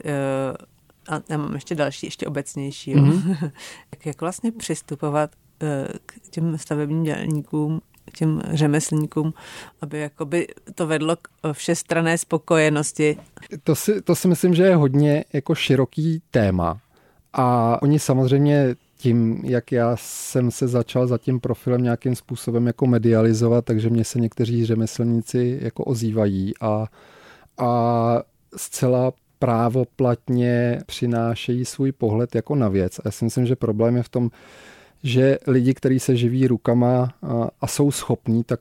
a 1.08 1.20
já 1.28 1.36
mám 1.36 1.54
ještě 1.54 1.74
další, 1.74 2.06
ještě 2.06 2.26
obecnější. 2.26 2.94
Mm-hmm. 2.94 3.52
jak, 3.92 4.06
jak 4.06 4.20
vlastně 4.20 4.52
přistupovat 4.52 5.30
uh, 5.62 5.68
k 6.06 6.28
těm 6.30 6.58
stavebním 6.58 7.02
dělníkům 7.02 7.80
těm 8.14 8.42
řemeslníkům, 8.50 9.34
aby 9.80 9.98
jakoby 9.98 10.48
to 10.74 10.86
vedlo 10.86 11.16
k 11.16 11.52
všestrané 11.52 12.18
spokojenosti. 12.18 13.16
To 13.64 13.74
si, 13.74 14.02
to 14.02 14.14
si 14.14 14.28
myslím, 14.28 14.54
že 14.54 14.62
je 14.62 14.76
hodně 14.76 15.24
jako 15.32 15.54
široký 15.54 16.22
téma. 16.30 16.80
A 17.32 17.78
oni 17.82 17.98
samozřejmě 17.98 18.76
tím, 18.96 19.40
jak 19.44 19.72
já 19.72 19.96
jsem 19.96 20.50
se 20.50 20.68
začal 20.68 21.06
za 21.06 21.18
tím 21.18 21.40
profilem 21.40 21.82
nějakým 21.82 22.14
způsobem 22.14 22.66
jako 22.66 22.86
medializovat, 22.86 23.64
takže 23.64 23.90
mě 23.90 24.04
se 24.04 24.20
někteří 24.20 24.66
řemeslníci 24.66 25.58
jako 25.62 25.84
ozývají 25.84 26.52
a, 26.60 26.86
a 27.58 28.22
zcela 28.56 29.12
právoplatně 29.38 30.80
přinášejí 30.86 31.64
svůj 31.64 31.92
pohled 31.92 32.34
jako 32.34 32.54
na 32.54 32.68
věc. 32.68 32.98
A 32.98 33.02
já 33.04 33.10
si 33.10 33.24
myslím, 33.24 33.46
že 33.46 33.56
problém 33.56 33.96
je 33.96 34.02
v 34.02 34.08
tom, 34.08 34.30
že 35.02 35.38
lidi, 35.46 35.74
kteří 35.74 36.00
se 36.00 36.16
živí 36.16 36.46
rukama 36.46 37.14
a 37.60 37.66
jsou 37.66 37.90
schopní, 37.90 38.44
tak 38.44 38.60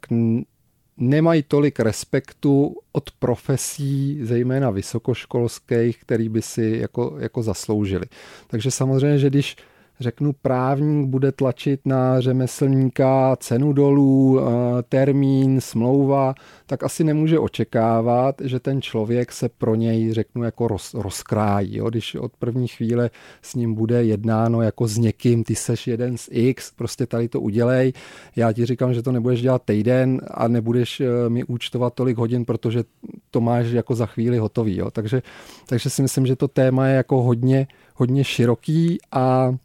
nemají 0.98 1.44
tolik 1.44 1.80
respektu 1.80 2.76
od 2.92 3.12
profesí, 3.12 4.20
zejména 4.24 4.70
vysokoškolských, 4.70 5.98
který 6.02 6.30
by 6.30 6.42
si 6.42 6.78
jako, 6.82 7.16
jako 7.20 7.44
zasloužili. 7.44 8.06
Takže 8.48 8.72
samozřejmě, 8.72 9.18
že 9.18 9.30
když 9.30 9.56
řeknu, 10.00 10.34
právník 10.42 11.08
bude 11.08 11.32
tlačit 11.32 11.80
na 11.86 12.22
řemeslníka 12.22 13.36
cenu 13.40 13.74
dolů, 13.74 14.40
eh, 14.40 14.44
termín, 14.90 15.62
smlouva, 15.62 16.36
tak 16.66 16.84
asi 16.84 17.04
nemůže 17.04 17.40
očekávat, 17.40 18.36
že 18.44 18.60
ten 18.60 18.82
člověk 18.82 19.32
se 19.32 19.50
pro 19.50 19.76
něj, 19.76 20.14
řeknu, 20.14 20.44
jako 20.44 20.68
roz, 20.68 20.94
rozkrájí. 20.94 21.78
Jo? 21.78 21.90
Když 21.90 22.16
od 22.16 22.32
první 22.40 22.68
chvíle 22.68 23.10
s 23.42 23.56
ním 23.56 23.74
bude 23.74 24.04
jednáno 24.04 24.62
jako 24.62 24.88
s 24.88 24.98
někým, 24.98 25.44
ty 25.44 25.56
seš 25.56 25.88
jeden 25.88 26.18
z 26.18 26.30
X, 26.32 26.72
prostě 26.72 27.06
tady 27.06 27.28
to 27.28 27.42
udělej, 27.42 27.94
já 28.36 28.54
ti 28.54 28.66
říkám, 28.66 28.94
že 28.94 29.04
to 29.04 29.12
nebudeš 29.12 29.42
dělat 29.42 29.62
týden 29.66 30.22
a 30.32 30.48
nebudeš 30.48 31.02
eh, 31.02 31.30
mi 31.30 31.44
účtovat 31.44 31.94
tolik 31.94 32.18
hodin, 32.18 32.46
protože 32.46 32.84
to 33.32 33.42
máš 33.42 33.68
jako 33.68 33.96
za 33.96 34.06
chvíli 34.06 34.38
hotový. 34.38 34.78
Jo? 34.78 34.92
Takže, 34.92 35.22
takže 35.66 35.90
si 35.90 36.02
myslím, 36.02 36.26
že 36.26 36.36
to 36.36 36.48
téma 36.48 36.88
je 36.88 36.96
jako 36.96 37.22
hodně, 37.22 37.68
hodně 37.96 38.24
široký 38.24 38.98
a 39.12 39.56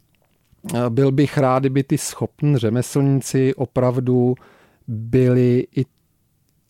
byl 0.89 1.11
bych 1.11 1.37
rád, 1.37 1.59
kdyby 1.59 1.83
ty 1.83 1.97
schopní 1.97 2.57
řemeslníci 2.57 3.55
opravdu 3.55 4.35
byli 4.87 5.67
i 5.75 5.85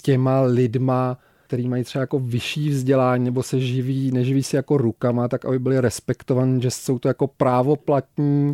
těma 0.02 0.42
lidma, 0.42 1.18
který 1.48 1.68
mají 1.68 1.84
třeba 1.84 2.02
jako 2.02 2.20
vyšší 2.20 2.70
vzdělání 2.70 3.25
nebo 3.25 3.44
se 3.44 3.60
živí, 3.60 4.12
neživí 4.12 4.44
si 4.44 4.56
jako 4.56 4.78
rukama, 4.78 5.28
tak 5.28 5.46
aby 5.46 5.60
byli 5.60 5.80
respektovaní, 5.82 6.62
že 6.62 6.72
jsou 6.72 7.00
to 7.00 7.08
jako 7.08 7.28
právoplatní 7.28 8.54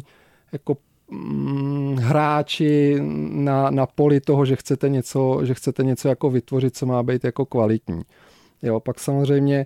jako 0.51 0.77
mm, 1.11 1.95
hráči 1.95 2.97
na, 3.31 3.69
na 3.69 3.85
poli 3.85 4.19
toho, 4.19 4.45
že 4.45 4.55
chcete 4.55 4.89
něco, 4.89 5.39
že 5.43 5.53
chcete 5.53 5.83
něco 5.83 6.07
jako 6.07 6.29
vytvořit, 6.29 6.77
co 6.77 6.85
má 6.85 7.03
být 7.03 7.23
jako 7.23 7.45
kvalitní. 7.45 8.01
Jo, 8.61 8.79
pak 8.79 8.99
samozřejmě 8.99 9.65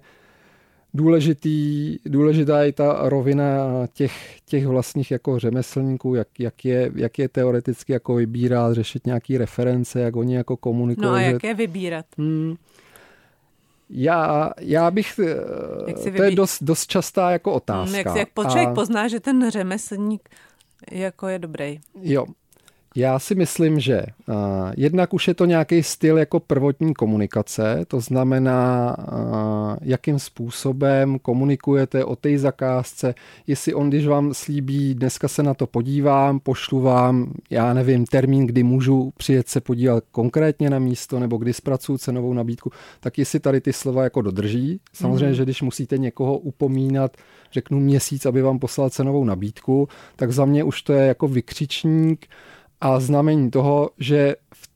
důležitý, 0.95 1.97
důležitá 2.05 2.63
je 2.63 2.71
ta 2.71 3.09
rovina 3.09 3.45
těch, 3.93 4.39
těch 4.45 4.67
vlastních 4.67 5.11
jako 5.11 5.39
řemeslníků, 5.39 6.15
jak, 6.15 6.27
jak, 6.39 6.65
je, 6.65 6.91
jak 6.95 7.19
je 7.19 7.29
teoreticky 7.29 7.93
jako 7.93 8.15
vybírat, 8.15 8.73
řešit 8.73 9.05
nějaký 9.05 9.37
reference, 9.37 10.01
jak 10.01 10.15
oni 10.15 10.35
jako 10.35 10.57
komunikují. 10.57 11.07
No 11.07 11.13
a 11.13 11.21
jak 11.21 11.43
je 11.43 11.53
vybírat? 11.53 12.05
Hmm, 12.17 12.55
já, 13.89 14.51
já 14.59 14.91
bych, 14.91 15.19
jak 15.87 16.15
to 16.15 16.23
je 16.23 16.31
dost, 16.31 16.63
dost 16.63 16.87
častá 16.87 17.31
jako 17.31 17.53
otázka. 17.53 17.85
Hmm, 17.85 17.95
jak, 17.95 18.09
si, 18.11 18.19
jak 18.19 18.29
člověk 18.51 18.69
a... 18.69 18.73
pozná, 18.73 19.07
že 19.07 19.19
ten 19.19 19.51
řemeslník 19.51 20.29
jako 20.91 21.27
je 21.27 21.39
dobrý? 21.39 21.79
Jo, 22.01 22.25
já 22.95 23.19
si 23.19 23.35
myslím, 23.35 23.79
že 23.79 24.03
uh, 24.27 24.35
jednak 24.77 25.13
už 25.13 25.27
je 25.27 25.33
to 25.33 25.45
nějaký 25.45 25.83
styl 25.83 26.17
jako 26.17 26.39
prvotní 26.39 26.93
komunikace, 26.93 27.85
to 27.87 27.99
znamená, 27.99 28.95
uh, 28.97 29.75
jakým 29.81 30.19
způsobem 30.19 31.19
komunikujete 31.19 32.05
o 32.05 32.15
té 32.15 32.37
zakázce, 32.37 33.15
jestli 33.47 33.73
on, 33.73 33.89
když 33.89 34.07
vám 34.07 34.33
slíbí, 34.33 34.95
dneska 34.95 35.27
se 35.27 35.43
na 35.43 35.53
to 35.53 35.67
podívám, 35.67 36.39
pošlu 36.39 36.81
vám, 36.81 37.33
já 37.49 37.73
nevím, 37.73 38.05
termín, 38.05 38.47
kdy 38.47 38.63
můžu 38.63 39.11
přijet 39.17 39.49
se 39.49 39.61
podívat 39.61 40.03
konkrétně 40.11 40.69
na 40.69 40.79
místo, 40.79 41.19
nebo 41.19 41.37
kdy 41.37 41.53
zpracuju 41.53 41.97
cenovou 41.97 42.33
nabídku, 42.33 42.71
tak 42.99 43.17
jestli 43.17 43.39
tady 43.39 43.61
ty 43.61 43.73
slova 43.73 44.03
jako 44.03 44.21
dodrží. 44.21 44.79
Samozřejmě, 44.93 45.27
mm. 45.27 45.33
že 45.33 45.43
když 45.43 45.61
musíte 45.61 45.97
někoho 45.97 46.37
upomínat, 46.37 47.17
řeknu 47.51 47.79
měsíc, 47.79 48.25
aby 48.25 48.41
vám 48.41 48.59
poslal 48.59 48.89
cenovou 48.89 49.25
nabídku, 49.25 49.87
tak 50.15 50.31
za 50.31 50.45
mě 50.45 50.63
už 50.63 50.81
to 50.81 50.93
je 50.93 51.07
jako 51.07 51.27
vykřičník, 51.27 52.27
a 52.82 53.00
znamení 53.00 53.51
toho, 53.51 53.89
že 54.00 54.36
v 54.53 54.70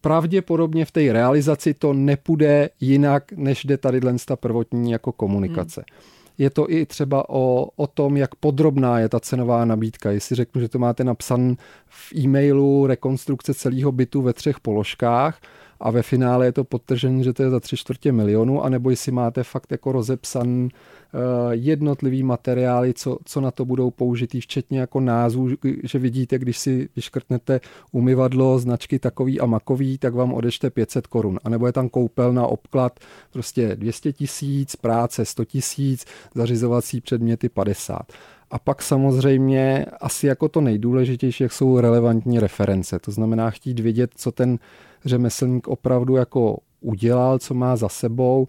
pravděpodobně 0.00 0.84
v 0.84 0.90
té 0.90 1.12
realizaci 1.12 1.74
to 1.74 1.92
nepůjde 1.92 2.70
jinak, 2.80 3.32
než 3.32 3.64
jde 3.64 3.76
tady 3.76 4.00
ta 4.26 4.36
prvotní 4.36 4.90
jako 4.90 5.12
komunikace. 5.12 5.84
Hmm. 5.90 6.00
je 6.38 6.50
to 6.50 6.70
i 6.70 6.86
třeba 6.86 7.28
o, 7.28 7.68
o 7.76 7.86
tom, 7.86 8.16
jak 8.16 8.34
podrobná 8.34 8.98
je 8.98 9.08
ta 9.08 9.20
cenová 9.20 9.64
nabídka. 9.64 10.10
Jestli 10.10 10.36
řeknu, 10.36 10.60
že 10.60 10.68
to 10.68 10.78
máte 10.78 11.04
napsan 11.04 11.56
v 11.86 12.14
e-mailu 12.14 12.86
rekonstrukce 12.86 13.54
celého 13.54 13.92
bytu 13.92 14.22
ve 14.22 14.32
třech 14.32 14.60
položkách, 14.60 15.40
a 15.80 15.90
ve 15.90 16.02
finále 16.02 16.46
je 16.46 16.52
to 16.52 16.64
podtržení, 16.64 17.24
že 17.24 17.32
to 17.32 17.42
je 17.42 17.50
za 17.50 17.60
tři 17.60 17.76
čtvrtě 17.76 18.12
milionu, 18.12 18.64
anebo 18.64 18.90
jestli 18.90 19.12
máte 19.12 19.42
fakt 19.42 19.72
jako 19.72 19.92
rozepsan 19.92 20.68
eh, 20.68 21.18
jednotlivý 21.50 22.22
materiály, 22.22 22.94
co, 22.94 23.18
co 23.24 23.40
na 23.40 23.50
to 23.50 23.64
budou 23.64 23.90
použitý, 23.90 24.40
včetně 24.40 24.80
jako 24.80 25.00
názvu, 25.00 25.48
že 25.82 25.98
vidíte, 25.98 26.38
když 26.38 26.58
si 26.58 26.88
vyškrtnete 26.96 27.60
umyvadlo 27.92 28.58
značky 28.58 28.98
takový 28.98 29.40
a 29.40 29.46
makový, 29.46 29.98
tak 29.98 30.14
vám 30.14 30.34
odešte 30.34 30.70
500 30.70 31.06
korun. 31.06 31.38
A 31.44 31.48
nebo 31.48 31.66
je 31.66 31.72
tam 31.72 31.88
koupel 31.88 32.32
na 32.32 32.46
obklad 32.46 33.00
prostě 33.32 33.76
200 33.76 34.12
tisíc, 34.12 34.76
práce 34.76 35.24
100 35.24 35.44
tisíc, 35.44 36.04
zařizovací 36.34 37.00
předměty 37.00 37.48
50. 37.48 38.12
A 38.50 38.58
pak 38.58 38.82
samozřejmě 38.82 39.86
asi 40.00 40.26
jako 40.26 40.48
to 40.48 40.60
nejdůležitější, 40.60 41.42
jak 41.42 41.52
jsou 41.52 41.80
relevantní 41.80 42.40
reference. 42.40 42.98
To 42.98 43.10
znamená 43.10 43.50
chtít 43.50 43.80
vědět, 43.80 44.10
co 44.16 44.32
ten 44.32 44.58
řemeslník 45.04 45.68
opravdu 45.68 46.16
jako 46.16 46.58
udělal, 46.80 47.38
co 47.38 47.54
má 47.54 47.76
za 47.76 47.88
sebou. 47.88 48.46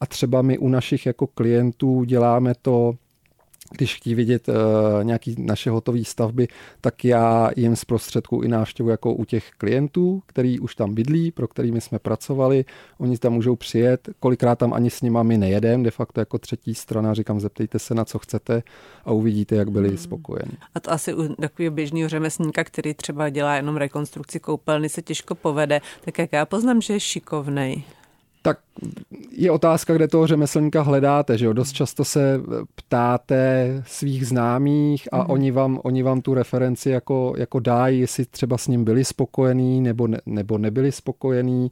A 0.00 0.06
třeba 0.06 0.42
my 0.42 0.58
u 0.58 0.68
našich 0.68 1.06
jako 1.06 1.26
klientů 1.26 2.04
děláme 2.04 2.52
to 2.62 2.94
když 3.72 3.96
chtějí 3.96 4.14
vidět 4.14 4.48
uh, 4.48 4.54
nějaký 5.02 5.34
naše 5.38 5.70
hotové 5.70 6.04
stavby, 6.04 6.48
tak 6.80 7.04
já 7.04 7.50
jim 7.56 7.76
z 7.76 7.84
prostředku 7.84 8.42
i 8.42 8.48
návštěvu 8.48 8.88
jako 8.88 9.14
u 9.14 9.24
těch 9.24 9.50
klientů, 9.58 10.22
který 10.26 10.60
už 10.60 10.74
tam 10.74 10.94
bydlí, 10.94 11.30
pro 11.30 11.48
kterými 11.48 11.80
jsme 11.80 11.98
pracovali. 11.98 12.64
Oni 12.98 13.18
tam 13.18 13.32
můžou 13.32 13.56
přijet, 13.56 14.08
kolikrát 14.20 14.58
tam 14.58 14.72
ani 14.72 14.90
s 14.90 15.02
nima 15.02 15.22
my 15.22 15.38
nejedem, 15.38 15.82
de 15.82 15.90
facto 15.90 16.20
jako 16.20 16.38
třetí 16.38 16.74
strana, 16.74 17.14
říkám, 17.14 17.40
zeptejte 17.40 17.78
se 17.78 17.94
na 17.94 18.04
co 18.04 18.18
chcete 18.18 18.62
a 19.04 19.12
uvidíte, 19.12 19.56
jak 19.56 19.70
byli 19.70 19.88
hmm. 19.88 19.98
spokojeni. 19.98 20.52
A 20.74 20.80
to 20.80 20.92
asi 20.92 21.14
u 21.14 21.34
takového 21.34 21.74
běžného 21.74 22.08
řemeslníka, 22.08 22.64
který 22.64 22.94
třeba 22.94 23.28
dělá 23.28 23.56
jenom 23.56 23.76
rekonstrukci 23.76 24.40
koupelny, 24.40 24.88
se 24.88 25.02
těžko 25.02 25.34
povede, 25.34 25.80
tak 26.04 26.18
jak 26.18 26.32
já 26.32 26.46
poznám, 26.46 26.80
že 26.80 26.92
je 26.92 27.00
šikovnej 27.00 27.82
tak 28.42 28.58
je 29.30 29.50
otázka, 29.50 29.94
kde 29.94 30.08
toho 30.08 30.26
řemeslníka 30.26 30.82
hledáte, 30.82 31.38
že 31.38 31.46
jo? 31.46 31.52
Dost 31.52 31.72
často 31.72 32.04
se 32.04 32.40
ptáte 32.74 33.82
svých 33.86 34.26
známých 34.26 35.08
a 35.12 35.16
mm. 35.16 35.30
oni, 35.30 35.50
vám, 35.50 35.80
oni 35.82 36.02
vám 36.02 36.20
tu 36.20 36.34
referenci 36.34 36.90
jako, 36.90 37.34
jako 37.36 37.60
dají, 37.60 38.00
jestli 38.00 38.24
třeba 38.24 38.58
s 38.58 38.68
ním 38.68 38.84
byli 38.84 39.04
spokojení 39.04 39.80
nebo, 39.80 40.06
ne, 40.06 40.20
nebo 40.26 40.58
nebyli 40.58 40.92
spokojení 40.92 41.70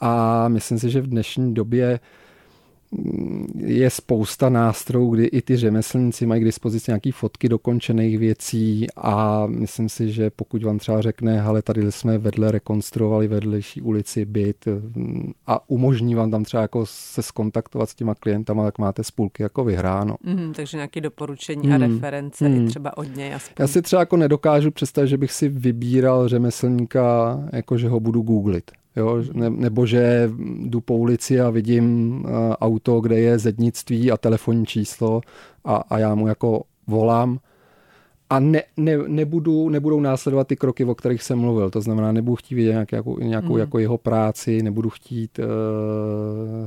a 0.00 0.48
myslím 0.48 0.78
si, 0.78 0.90
že 0.90 1.00
v 1.00 1.06
dnešní 1.06 1.54
době 1.54 2.00
je 3.56 3.90
spousta 3.90 4.48
nástrojů, 4.48 5.10
kdy 5.10 5.24
i 5.24 5.42
ty 5.42 5.56
řemeslníci 5.56 6.26
mají 6.26 6.40
k 6.40 6.44
dispozici 6.44 6.90
nějaké 6.90 7.12
fotky 7.12 7.48
dokončených 7.48 8.18
věcí 8.18 8.86
a 8.96 9.46
myslím 9.46 9.88
si, 9.88 10.12
že 10.12 10.30
pokud 10.30 10.62
vám 10.62 10.78
třeba 10.78 11.02
řekne, 11.02 11.42
ale 11.42 11.62
tady 11.62 11.92
jsme 11.92 12.18
vedle 12.18 12.52
rekonstruovali 12.52 13.28
vedlejší 13.28 13.82
ulici 13.82 14.24
byt 14.24 14.64
a 15.46 15.70
umožní 15.70 16.14
vám 16.14 16.30
tam 16.30 16.44
třeba 16.44 16.60
jako 16.60 16.86
se 16.86 17.22
skontaktovat 17.22 17.90
s 17.90 17.94
těma 17.94 18.14
klientama, 18.14 18.64
tak 18.64 18.78
máte 18.78 19.04
spůlky 19.04 19.42
jako 19.42 19.64
vyhráno. 19.64 20.16
Mm, 20.22 20.52
takže 20.56 20.76
nějaké 20.76 21.00
doporučení 21.00 21.66
mm, 21.66 21.72
a 21.72 21.78
reference 21.78 22.48
mm. 22.48 22.64
i 22.64 22.68
třeba 22.68 22.96
od 22.96 23.16
něj 23.16 23.34
aspoň. 23.34 23.54
Já 23.58 23.66
si 23.66 23.82
třeba 23.82 24.02
jako 24.02 24.16
nedokážu 24.16 24.70
představit, 24.70 25.08
že 25.08 25.16
bych 25.16 25.32
si 25.32 25.48
vybíral 25.48 26.28
řemeslníka, 26.28 27.38
jako 27.52 27.78
že 27.78 27.88
ho 27.88 28.00
budu 28.00 28.22
googlit. 28.22 28.70
Jo, 29.00 29.22
ne, 29.32 29.50
nebo 29.50 29.86
že 29.86 30.30
jdu 30.60 30.80
po 30.80 30.96
ulici 30.96 31.40
a 31.40 31.50
vidím 31.50 32.12
uh, 32.24 32.30
auto, 32.60 33.00
kde 33.00 33.20
je 33.20 33.38
zednictví 33.38 34.10
a 34.10 34.16
telefonní 34.16 34.66
číslo 34.66 35.20
a, 35.64 35.76
a 35.76 35.98
já 35.98 36.14
mu 36.14 36.28
jako 36.28 36.62
volám 36.86 37.38
a 38.30 38.40
ne, 38.40 38.62
ne, 38.76 38.98
nebudu, 39.06 39.68
nebudou 39.68 40.00
následovat 40.00 40.46
ty 40.46 40.56
kroky, 40.56 40.84
o 40.84 40.94
kterých 40.94 41.22
jsem 41.22 41.38
mluvil. 41.38 41.70
To 41.70 41.80
znamená, 41.80 42.12
nebudu 42.12 42.36
chtít 42.36 42.54
vidět 42.54 42.70
nějak, 42.70 42.92
jako, 42.92 43.16
nějakou 43.20 43.52
mm. 43.52 43.58
jako 43.58 43.78
jeho 43.78 43.98
práci, 43.98 44.62
nebudu 44.62 44.90
chtít 44.90 45.38
uh, 45.38 45.44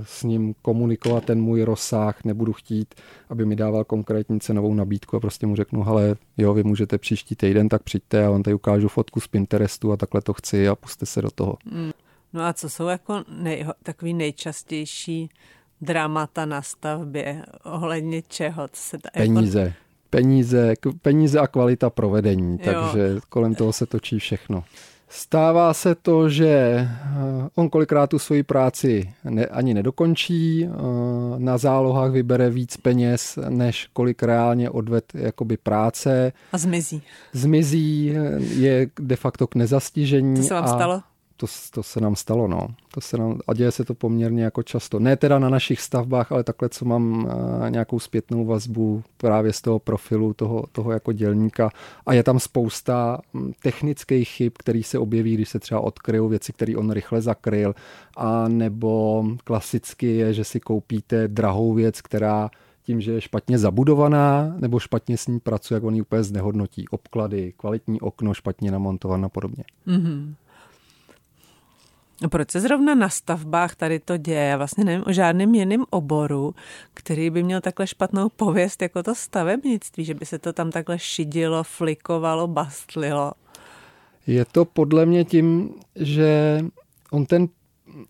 s 0.04 0.24
ním 0.24 0.56
komunikovat 0.62 1.26
ten 1.26 1.42
můj 1.42 1.64
rozsah, 1.64 2.24
nebudu 2.24 2.54
chtít, 2.54 2.96
aby 3.30 3.46
mi 3.46 3.56
dával 3.56 3.84
konkrétní 3.84 4.40
cenovou 4.40 4.74
nabídku 4.74 5.18
a 5.18 5.20
prostě 5.20 5.48
mu 5.48 5.56
řeknu, 5.56 5.84
hele, 5.84 6.16
jo, 6.38 6.54
vy 6.54 6.64
můžete 6.64 6.98
příští 6.98 7.36
týden, 7.36 7.70
tak 7.70 7.84
přijďte 7.84 8.26
a 8.26 8.32
on 8.32 8.44
tady 8.44 8.54
ukážu 8.54 8.88
fotku 8.88 9.20
z 9.20 9.28
Pinterestu 9.28 9.92
a 9.92 9.98
takhle 9.98 10.22
to 10.22 10.34
chci 10.34 10.68
a 10.68 10.76
puste 10.76 11.06
se 11.06 11.22
do 11.22 11.32
toho. 11.32 11.58
Mm. 11.72 11.92
No 12.34 12.46
a 12.46 12.54
co 12.54 12.70
jsou 12.70 12.88
jako 12.88 13.24
nej, 13.28 13.66
takový 13.84 14.14
nejčastější 14.14 15.30
dramata 15.82 16.46
na 16.46 16.62
stavbě 16.62 17.46
ohledně 17.64 18.22
čeho? 18.22 18.68
Co 18.68 18.82
se 18.82 18.98
ta, 18.98 19.10
peníze. 19.14 19.60
Jako... 19.60 19.74
Peníze, 20.10 20.74
peníze 21.02 21.40
a 21.40 21.48
kvalita 21.48 21.90
provedení, 21.90 22.52
jo. 22.52 22.58
takže 22.64 23.20
kolem 23.30 23.56
toho 23.56 23.74
se 23.74 23.86
točí 23.86 24.20
všechno. 24.20 24.64
Stává 25.10 25.74
se 25.74 25.96
to, 25.96 26.30
že 26.30 26.48
eh, 26.48 26.90
on 27.56 27.70
kolikrát 27.70 28.10
tu 28.10 28.20
svoji 28.20 28.44
práci 28.44 29.14
ne, 29.24 29.46
ani 29.46 29.74
nedokončí, 29.74 30.66
eh, 30.66 30.70
na 31.38 31.58
zálohách 31.58 32.12
vybere 32.12 32.50
víc 32.50 32.78
peněz, 32.78 33.40
než 33.50 33.90
kolik 33.94 34.24
reálně 34.24 34.70
odved 34.70 35.06
jakoby 35.14 35.58
práce. 35.58 36.34
A 36.52 36.58
zmizí. 36.58 37.02
Zmizí, 37.34 38.14
je 38.38 38.88
de 39.00 39.16
facto 39.16 39.48
k 39.48 39.56
nezastižení. 39.56 40.36
To 40.36 40.44
se 40.44 40.54
vám 40.54 40.64
a 40.64 40.68
stalo? 40.68 41.02
To, 41.44 41.48
to 41.72 41.84
se 41.84 42.02
nám 42.02 42.16
stalo, 42.16 42.48
no. 42.48 42.68
To 42.94 43.02
se 43.02 43.18
nám, 43.18 43.40
a 43.48 43.54
děje 43.54 43.72
se 43.72 43.86
to 43.86 43.94
poměrně 43.94 44.44
jako 44.44 44.64
často. 44.64 45.00
Ne 45.00 45.18
teda 45.18 45.40
na 45.40 45.50
našich 45.50 45.82
stavbách, 45.82 46.32
ale 46.32 46.44
takhle, 46.44 46.70
co 46.70 46.86
mám 46.86 47.26
uh, 47.26 47.70
nějakou 47.70 48.00
zpětnou 48.00 48.46
vazbu 48.46 49.04
právě 49.18 49.54
z 49.54 49.62
toho 49.62 49.80
profilu 49.80 50.34
toho, 50.34 50.64
toho 50.72 50.92
jako 50.92 51.12
dělníka. 51.12 51.70
A 52.06 52.14
je 52.14 52.24
tam 52.24 52.40
spousta 52.40 53.22
hm, 53.34 53.52
technických 53.64 54.30
chyb, 54.30 54.54
který 54.60 54.84
se 54.84 55.00
objeví, 55.00 55.34
když 55.34 55.50
se 55.50 55.60
třeba 55.60 55.82
odkryjou 55.82 56.28
věci, 56.28 56.54
které 56.54 56.76
on 56.76 56.92
rychle 56.92 57.22
zakryl. 57.22 57.76
A 58.18 58.48
nebo 58.48 59.26
klasicky 59.44 60.08
je, 60.08 60.34
že 60.34 60.44
si 60.44 60.60
koupíte 60.60 61.28
drahou 61.28 61.74
věc, 61.74 62.02
která 62.02 62.50
tím, 62.84 63.02
že 63.02 63.12
je 63.12 63.22
špatně 63.22 63.58
zabudovaná 63.58 64.56
nebo 64.60 64.80
špatně 64.80 65.18
s 65.18 65.28
ní 65.28 65.40
pracuje, 65.40 65.76
jak 65.76 65.84
on 65.84 65.96
ji 65.96 66.02
úplně 66.02 66.24
znehodnotí. 66.24 66.88
Obklady, 66.88 67.54
kvalitní 67.58 68.02
okno, 68.02 68.34
špatně 68.34 68.72
namontované 68.72 69.26
a 69.26 69.30
podobně. 69.30 69.64
Mm-hmm. 69.88 70.34
Proč 72.30 72.52
se 72.52 72.60
zrovna 72.60 72.96
na 72.96 73.10
stavbách 73.10 73.76
tady 73.76 74.00
to 74.00 74.18
děje? 74.18 74.44
Já 74.44 74.58
vlastně 74.58 74.84
nevím 74.84 75.04
o 75.08 75.12
žádném 75.12 75.56
jiném 75.56 75.86
oboru, 75.90 76.56
který 76.94 77.30
by 77.30 77.44
měl 77.44 77.62
takhle 77.62 77.88
špatnou 77.88 78.30
pověst 78.30 78.82
jako 78.82 79.04
to 79.04 79.16
stavebnictví, 79.16 80.06
že 80.06 80.14
by 80.14 80.26
se 80.26 80.40
to 80.40 80.54
tam 80.54 80.72
takhle 80.72 81.00
šidilo, 81.00 81.64
flikovalo, 81.64 82.48
bastlilo. 82.48 83.32
Je 84.28 84.46
to 84.46 84.66
podle 84.66 85.06
mě 85.06 85.26
tím, 85.26 85.74
že 85.96 86.60
on 87.12 87.26
ten, 87.26 87.48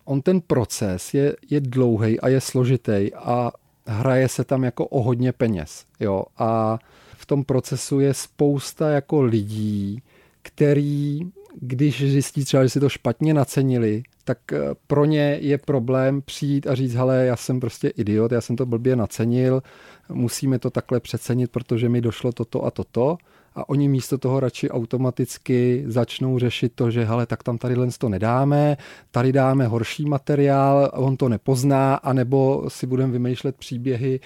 on 0.05 0.21
ten 0.21 0.41
proces 0.41 1.13
je, 1.13 1.35
je 1.49 1.59
dlouhý 1.59 2.19
a 2.19 2.27
je 2.27 2.41
složitý 2.41 3.13
a 3.13 3.51
hraje 3.87 4.29
se 4.29 4.43
tam 4.43 4.63
jako 4.63 4.87
o 4.87 5.01
hodně 5.01 5.31
peněz. 5.31 5.85
Jo? 5.99 6.23
A 6.37 6.79
v 7.17 7.25
tom 7.25 7.43
procesu 7.43 7.99
je 7.99 8.13
spousta 8.13 8.89
jako 8.89 9.21
lidí, 9.21 10.01
který 10.41 11.19
když 11.59 12.11
zjistí 12.11 12.45
třeba, 12.45 12.63
že 12.63 12.69
si 12.69 12.79
to 12.79 12.89
špatně 12.89 13.33
nacenili, 13.33 14.03
tak 14.23 14.53
eh, 14.53 14.57
pro 14.87 15.05
ně 15.05 15.37
je 15.41 15.57
problém 15.57 16.21
přijít 16.21 16.67
a 16.67 16.75
říct, 16.75 16.93
hele, 16.93 17.25
já 17.25 17.35
jsem 17.35 17.59
prostě 17.59 17.87
idiot, 17.87 18.31
já 18.31 18.41
jsem 18.41 18.55
to 18.55 18.65
blbě 18.65 18.95
nacenil, 18.95 19.63
musíme 20.09 20.59
to 20.59 20.69
takhle 20.69 20.99
přecenit, 20.99 21.51
protože 21.51 21.89
mi 21.89 22.01
došlo 22.01 22.31
toto 22.31 22.65
a 22.65 22.71
toto. 22.71 23.17
A 23.55 23.69
oni 23.69 23.87
místo 23.87 24.17
toho 24.17 24.39
radši 24.39 24.69
automaticky 24.69 25.83
začnou 25.87 26.39
řešit 26.39 26.71
to, 26.75 26.91
že 26.91 27.05
hele, 27.05 27.25
tak 27.25 27.43
tam 27.43 27.57
tady 27.57 27.75
to 27.97 28.09
nedáme, 28.09 28.77
tady 29.11 29.31
dáme 29.31 29.67
horší 29.67 30.05
materiál, 30.05 30.91
on 30.93 31.17
to 31.17 31.29
nepozná, 31.29 31.95
anebo 31.95 32.65
si 32.67 32.87
budeme 32.87 33.13
vymýšlet 33.13 33.55
příběhy. 33.55 34.19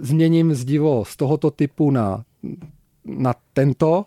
Změním 0.00 0.54
zdivo 0.54 1.04
z 1.04 1.16
tohoto 1.16 1.50
typu 1.50 1.90
na, 1.90 2.24
na 3.04 3.34
tento, 3.52 4.04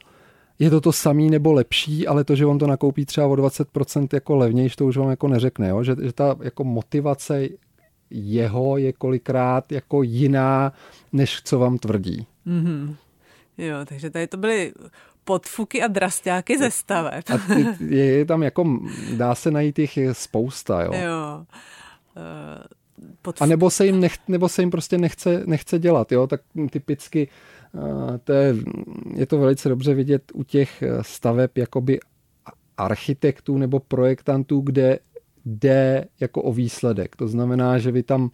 je 0.61 0.69
to 0.69 0.81
to 0.81 0.91
samý 0.91 1.29
nebo 1.29 1.53
lepší, 1.53 2.07
ale 2.07 2.23
to, 2.23 2.35
že 2.35 2.45
on 2.45 2.57
to 2.57 2.67
nakoupí 2.67 3.05
třeba 3.05 3.27
o 3.27 3.33
20% 3.33 4.07
jako 4.13 4.35
levnější, 4.35 4.75
to 4.75 4.85
už 4.85 4.97
vám 4.97 5.09
jako 5.09 5.27
neřekne, 5.27 5.69
jo? 5.69 5.83
Že, 5.83 5.95
že 6.01 6.13
ta 6.13 6.35
jako 6.43 6.63
motivace 6.63 7.47
jeho 8.09 8.77
je 8.77 8.93
kolikrát 8.93 9.71
jako 9.71 10.03
jiná, 10.03 10.73
než 11.13 11.41
co 11.43 11.59
vám 11.59 11.77
tvrdí. 11.77 12.27
Mm-hmm. 12.47 12.95
Jo, 13.57 13.77
takže 13.85 14.09
tady 14.09 14.27
to 14.27 14.37
byly 14.37 14.73
podfuky 15.23 15.81
a 15.81 15.87
drastáky 15.87 16.57
ze 16.57 16.71
staveb. 16.71 17.23
A 17.33 17.37
ty, 17.37 17.95
je 17.95 18.25
tam 18.25 18.43
jako, 18.43 18.79
dá 19.17 19.35
se 19.35 19.51
najít 19.51 19.79
jich 19.79 19.99
spousta, 20.11 20.83
jo. 20.83 20.91
Jo. 20.93 21.45
Uh, 22.15 22.63
podf... 23.21 23.41
A 23.41 23.45
nebo 23.45 23.69
se 23.69 23.85
jim, 23.85 23.99
nech, 23.99 24.15
nebo 24.27 24.49
se 24.49 24.61
jim 24.61 24.71
prostě 24.71 24.97
nechce, 24.97 25.43
nechce 25.45 25.79
dělat, 25.79 26.11
jo, 26.11 26.27
tak 26.27 26.41
typicky 26.69 27.27
to 28.23 28.33
je, 28.33 28.55
je 29.15 29.25
to 29.25 29.37
velice 29.37 29.69
dobře 29.69 29.93
vidět 29.93 30.31
u 30.33 30.43
těch 30.43 30.83
staveb 31.01 31.57
jakoby 31.57 31.99
architektů 32.77 33.57
nebo 33.57 33.79
projektantů, 33.79 34.59
kde 34.59 34.99
jde 35.45 36.05
jako 36.19 36.41
o 36.41 36.53
výsledek. 36.53 37.15
To 37.15 37.27
znamená, 37.27 37.77
že 37.77 37.91
vy 37.91 38.03
tam 38.03 38.29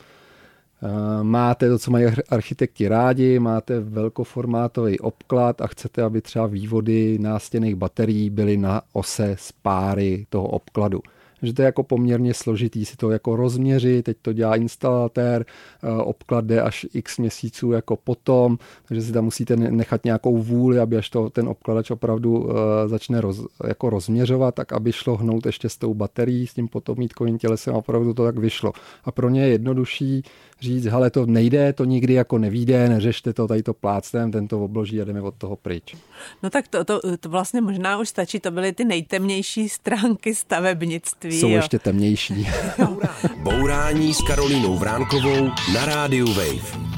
máte 1.21 1.69
to, 1.69 1.79
co 1.79 1.91
mají 1.91 2.05
architekti 2.29 2.87
rádi, 2.87 3.39
máte 3.39 3.79
velkoformátový 3.79 4.99
obklad 4.99 5.61
a 5.61 5.67
chcete, 5.67 6.03
aby 6.03 6.21
třeba 6.21 6.47
vývody 6.47 7.17
nástěných 7.19 7.75
baterií 7.75 8.29
byly 8.29 8.57
na 8.57 8.81
ose 8.93 9.35
z 9.39 9.51
páry 9.51 10.25
toho 10.29 10.47
obkladu 10.47 11.01
že 11.41 11.53
to 11.53 11.61
je 11.61 11.65
jako 11.65 11.83
poměrně 11.83 12.33
složitý 12.33 12.85
si 12.85 12.97
to 12.97 13.11
jako 13.11 13.35
rozměřit, 13.35 14.05
teď 14.05 14.17
to 14.21 14.33
dělá 14.33 14.55
instalatér, 14.55 15.45
eh, 15.83 16.03
obklad 16.03 16.45
jde 16.45 16.61
až 16.61 16.85
x 16.93 17.17
měsíců 17.17 17.71
jako 17.71 17.95
potom, 17.95 18.57
takže 18.87 19.01
si 19.01 19.11
tam 19.11 19.23
musíte 19.23 19.55
nechat 19.55 20.05
nějakou 20.05 20.37
vůli, 20.37 20.79
aby 20.79 20.97
až 20.97 21.09
to 21.09 21.29
ten 21.29 21.47
obkladač 21.47 21.91
opravdu 21.91 22.49
eh, 22.49 22.87
začne 22.87 23.21
roz, 23.21 23.45
jako 23.67 23.89
rozměřovat, 23.89 24.55
tak 24.55 24.73
aby 24.73 24.91
šlo 24.91 25.17
hnout 25.17 25.45
ještě 25.45 25.69
s 25.69 25.77
tou 25.77 25.93
baterií, 25.93 26.47
s 26.47 26.53
tím 26.53 26.67
potom 26.67 26.97
mít 26.97 27.13
tělesem 27.39 27.73
opravdu 27.73 28.13
to 28.13 28.23
tak 28.23 28.37
vyšlo. 28.37 28.73
A 29.03 29.11
pro 29.11 29.29
ně 29.29 29.41
je 29.41 29.47
jednodušší 29.47 30.23
říct, 30.61 30.85
hele, 30.85 31.09
to 31.09 31.25
nejde, 31.25 31.73
to 31.73 31.85
nikdy 31.85 32.13
jako 32.13 32.37
nevíde, 32.37 32.89
neřešte 32.89 33.33
to, 33.33 33.47
tady 33.47 33.63
to 33.63 33.73
plácnem, 33.73 34.31
ten 34.31 34.47
to 34.47 34.63
obloží 34.63 35.01
a 35.01 35.05
jdeme 35.05 35.21
od 35.21 35.35
toho 35.35 35.55
pryč. 35.55 35.95
No 36.43 36.49
tak 36.49 36.67
to, 36.67 36.85
to, 36.85 37.17
to 37.19 37.29
vlastně 37.29 37.61
možná 37.61 37.99
už 37.99 38.09
stačí, 38.09 38.39
to 38.39 38.51
byly 38.51 38.73
ty 38.73 38.85
nejtemnější 38.85 39.69
stránky 39.69 40.35
stavebnictví. 40.35 41.39
Jsou 41.39 41.49
jo. 41.49 41.55
ještě 41.55 41.79
temnější. 41.79 42.47
Bourání 43.43 44.13
s 44.13 44.21
Karolínou 44.21 44.77
Vránkovou 44.77 45.47
na 45.73 45.85
rádiu 45.85 46.27
Wave. 46.27 46.97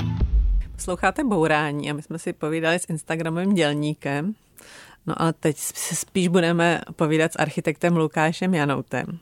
Sloucháte 0.77 1.23
Bourání 1.23 1.91
a 1.91 1.93
my 1.93 2.01
jsme 2.01 2.19
si 2.19 2.33
povídali 2.33 2.79
s 2.79 2.89
Instagramovým 2.89 3.53
dělníkem, 3.53 4.35
no 5.07 5.21
ale 5.21 5.33
teď 5.33 5.57
se 5.57 5.95
spíš 5.95 6.27
budeme 6.27 6.81
povídat 6.95 7.33
s 7.33 7.35
architektem 7.35 7.97
Lukášem 7.97 8.53
Janoutem. 8.53 9.19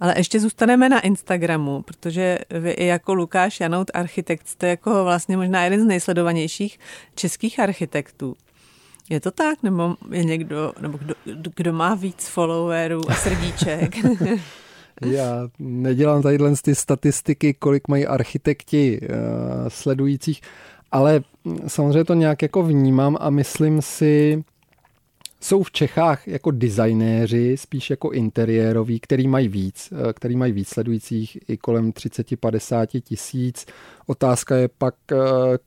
Ale 0.00 0.14
ještě 0.16 0.40
zůstaneme 0.40 0.88
na 0.88 1.00
Instagramu, 1.00 1.82
protože 1.82 2.38
vy 2.50 2.70
i 2.70 2.86
jako 2.86 3.14
Lukáš 3.14 3.60
Janout 3.60 3.90
architekt 3.94 4.48
jste 4.48 4.68
jako 4.68 5.04
vlastně 5.04 5.36
možná 5.36 5.64
jeden 5.64 5.80
z 5.80 5.86
nejsledovanějších 5.86 6.78
českých 7.14 7.60
architektů. 7.60 8.36
Je 9.10 9.20
to 9.20 9.30
tak? 9.30 9.62
Nebo 9.62 9.94
je 10.10 10.24
někdo, 10.24 10.72
nebo 10.80 10.98
kdo, 10.98 11.14
kdo 11.56 11.72
má 11.72 11.94
víc 11.94 12.28
followerů 12.28 13.10
a 13.10 13.14
srdíček? 13.14 13.96
Já 15.06 15.48
nedělám 15.58 16.22
tady 16.22 16.38
ty 16.62 16.74
statistiky, 16.74 17.54
kolik 17.54 17.88
mají 17.88 18.06
architekti 18.06 19.00
uh, 19.00 19.08
sledujících, 19.68 20.40
ale 20.92 21.20
samozřejmě 21.66 22.04
to 22.04 22.14
nějak 22.14 22.42
jako 22.42 22.62
vnímám 22.62 23.16
a 23.20 23.30
myslím 23.30 23.82
si, 23.82 24.44
jsou 25.42 25.62
v 25.62 25.70
Čechách 25.70 26.28
jako 26.28 26.50
designéři, 26.50 27.56
spíš 27.56 27.90
jako 27.90 28.10
interiéroví, 28.10 29.00
který 29.00 29.28
mají 29.28 29.48
víc, 29.48 29.92
eh, 29.92 30.12
který 30.12 30.36
mají 30.36 30.52
víc 30.52 30.68
sledujících 30.68 31.38
i 31.48 31.56
kolem 31.56 31.92
30-50 31.92 33.00
tisíc. 33.00 33.66
Otázka 34.06 34.56
je 34.56 34.68
pak, 34.68 34.94
eh, 35.12 35.16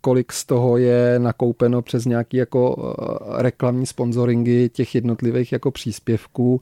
kolik 0.01 0.31
z 0.31 0.45
toho 0.45 0.77
je 0.77 1.19
nakoupeno 1.19 1.81
přes 1.81 2.05
nějaký 2.05 2.37
jako 2.37 2.95
eh, 2.99 3.41
reklamní 3.41 3.85
sponsoringy 3.85 4.69
těch 4.69 4.95
jednotlivých 4.95 5.51
jako 5.51 5.71
příspěvků 5.71 6.59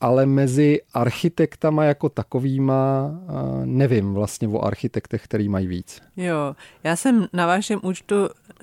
ale 0.00 0.26
mezi 0.26 0.80
architektama 0.94 1.84
jako 1.84 2.08
takovýma 2.08 3.10
nevím 3.64 4.14
vlastně 4.14 4.48
o 4.48 4.64
architektech, 4.64 5.24
který 5.24 5.48
mají 5.48 5.66
víc. 5.66 6.02
Jo, 6.16 6.54
já 6.84 6.96
jsem 6.96 7.26
na 7.32 7.46
vašem 7.46 7.80
účtu 7.82 8.14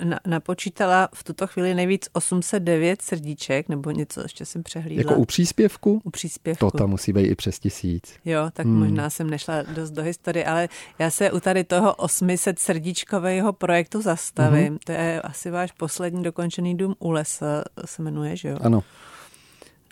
na, 0.03 0.19
napočítala 0.27 1.09
v 1.13 1.23
tuto 1.23 1.47
chvíli 1.47 1.73
nejvíc 1.73 2.09
809 2.13 3.01
srdíček, 3.01 3.69
nebo 3.69 3.91
něco 3.91 4.21
ještě 4.21 4.45
jsem 4.45 4.63
přehlídla. 4.63 5.01
Jako 5.01 5.15
u 5.15 5.25
příspěvku? 5.25 6.01
U 6.03 6.09
příspěvku. 6.09 6.71
To 6.71 6.77
tam 6.77 6.89
musí 6.89 7.13
být 7.13 7.25
i 7.25 7.35
přes 7.35 7.59
tisíc. 7.59 8.13
Jo, 8.25 8.49
tak 8.53 8.65
hmm. 8.65 8.79
možná 8.79 9.09
jsem 9.09 9.29
nešla 9.29 9.61
dost 9.61 9.91
do 9.91 10.03
historie, 10.03 10.45
ale 10.45 10.69
já 10.99 11.09
se 11.09 11.31
u 11.31 11.39
tady 11.39 11.63
toho 11.63 11.95
800 11.95 12.59
srdíčkového 12.59 13.53
projektu 13.53 14.01
zastavím. 14.01 14.67
Hmm. 14.67 14.77
To 14.85 14.91
je 14.91 15.21
asi 15.21 15.51
váš 15.51 15.71
poslední 15.71 16.23
dokončený 16.23 16.77
dům 16.77 16.95
u 16.99 17.11
lesa, 17.11 17.63
se 17.85 18.01
jmenuje, 18.01 18.35
že 18.35 18.49
jo? 18.49 18.57
Ano. 18.61 18.83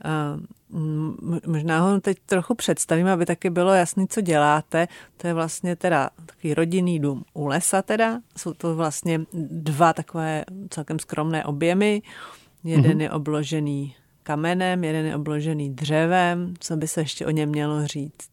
A 0.04 0.38
možná 1.48 1.82
ho 1.82 2.02
teď 2.02 2.18
trochu 2.26 2.56
představím, 2.56 3.08
aby 3.08 3.26
taky 3.26 3.50
bylo 3.50 3.74
jasné, 3.74 4.06
co 4.10 4.22
děláte. 4.22 4.88
To 5.18 5.28
je 5.28 5.34
vlastně 5.34 5.76
teda 5.76 6.10
takový 6.26 6.54
rodinný 6.54 7.00
dům 7.00 7.24
u 7.34 7.46
lesa 7.46 7.82
teda. 7.82 8.20
Jsou 8.38 8.54
to 8.54 8.76
vlastně 8.76 9.22
dva 9.52 9.94
takové 9.94 10.46
celkem 10.70 11.00
skromné 11.00 11.46
objemy. 11.46 12.02
Jeden 12.64 12.98
mm-hmm. 12.98 13.02
je 13.02 13.12
obložený 13.12 13.96
kamenem, 14.24 14.84
jeden 14.84 15.06
je 15.06 15.16
obložený 15.16 15.70
dřevem. 15.70 16.54
Co 16.60 16.78
by 16.78 16.88
se 16.88 17.02
ještě 17.02 17.26
o 17.26 17.30
něm 17.30 17.50
mělo 17.50 17.88
říct? 17.88 18.30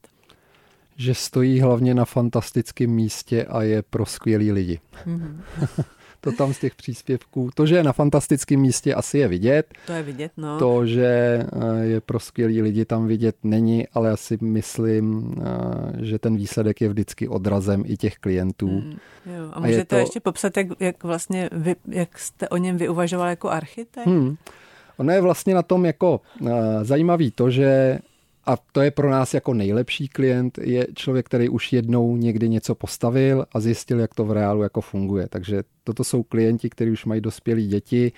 Že 0.97 1.15
stojí 1.15 1.61
hlavně 1.61 1.95
na 1.95 2.05
fantastickém 2.05 2.91
místě 2.91 3.45
a 3.45 3.63
je 3.63 3.83
pro 3.83 4.07
skvělý 4.07 4.53
lidi. 4.53 4.81
Mm-hmm. 5.07 5.41
to 6.21 6.33
tam 6.33 6.55
z 6.55 6.59
těch 6.59 6.75
příspěvků. 6.75 7.51
To, 7.55 7.67
že 7.67 7.77
je 7.77 7.83
na 7.83 7.93
fantastickém 7.93 8.61
místě, 8.61 8.95
asi 8.95 9.19
je 9.19 9.29
vidět. 9.29 9.67
To 9.87 9.93
je 9.93 10.03
vidět, 10.03 10.33
no. 10.37 10.59
To, 10.59 10.87
že 10.87 11.05
eh, 11.07 11.85
je 11.85 12.01
pro 12.01 12.21
skvělý 12.21 12.63
lidi 12.63 12.85
tam 12.85 13.07
vidět 13.07 13.37
není, 13.43 13.89
ale 13.89 14.11
asi 14.11 14.39
myslím, 14.41 15.35
eh, 15.41 16.05
že 16.05 16.19
ten 16.19 16.37
výsledek 16.37 16.81
je 16.81 16.89
vždycky 16.89 17.29
odrazem 17.29 17.83
i 17.87 17.97
těch 17.97 18.15
klientů. 18.15 18.69
Mm, 18.69 18.97
jo. 19.27 19.51
A 19.53 19.61
můžete 19.61 19.83
a 19.83 19.85
to... 19.85 19.97
ještě 19.97 20.21
popsat, 20.21 20.57
jak, 20.57 20.67
jak 20.81 21.05
vlastně 21.05 21.51
vy, 21.53 21.77
jak 21.89 22.19
jste 22.19 22.49
o 22.49 22.57
něm 22.57 22.77
vyuvažoval 22.77 23.29
jako 23.29 23.51
architekt? 23.51 24.07
Hmm. 24.07 24.37
Ono 24.97 25.13
je 25.13 25.21
vlastně 25.21 25.55
na 25.55 25.63
tom 25.63 25.85
jako 25.85 26.21
uh, 26.41 26.51
zajímavý 26.83 27.31
to, 27.31 27.51
že 27.51 27.99
a 28.51 28.57
to 28.73 28.81
je 28.81 28.91
pro 28.91 29.11
nás 29.11 29.35
jako 29.35 29.55
nejlepší 29.55 30.09
klient, 30.09 30.59
je 30.59 30.87
člověk, 30.95 31.27
který 31.27 31.49
už 31.49 31.73
jednou 31.73 32.17
někdy 32.17 32.49
něco 32.49 32.75
postavil 32.75 33.47
a 33.53 33.61
zjistil, 33.61 34.01
jak 34.01 34.15
to 34.15 34.25
v 34.25 34.33
reálu 34.33 34.63
jako 34.63 34.81
funguje. 34.81 35.29
Takže 35.29 35.63
toto 35.85 36.05
jsou 36.05 36.23
klienti, 36.23 36.71
kteří 36.71 36.91
už 36.91 37.05
mají 37.05 37.21
dospělé 37.21 37.61
děti 37.63 38.13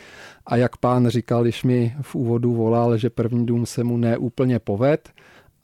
a 0.47 0.57
jak 0.57 0.77
pán 0.77 1.09
říkal, 1.09 1.43
když 1.43 1.65
mi 1.65 1.95
v 2.01 2.15
úvodu 2.15 2.55
volal, 2.55 2.97
že 2.97 3.11
první 3.11 3.47
dům 3.47 3.67
se 3.67 3.85
mu 3.85 3.97
neúplně 3.97 4.59
poved, 4.59 5.09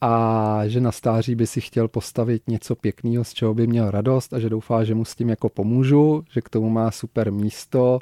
a 0.01 0.61
že 0.67 0.81
na 0.81 0.91
stáří 0.91 1.35
by 1.35 1.47
si 1.47 1.61
chtěl 1.61 1.87
postavit 1.87 2.41
něco 2.47 2.75
pěkného, 2.75 3.23
z 3.23 3.33
čeho 3.33 3.53
by 3.53 3.67
měl 3.67 3.91
radost 3.91 4.33
a 4.33 4.39
že 4.39 4.49
doufá, 4.49 4.83
že 4.83 4.95
mu 4.95 5.05
s 5.05 5.15
tím 5.15 5.29
jako 5.29 5.49
pomůžu, 5.49 6.23
že 6.31 6.41
k 6.41 6.49
tomu 6.49 6.69
má 6.69 6.91
super 6.91 7.31
místo, 7.31 7.99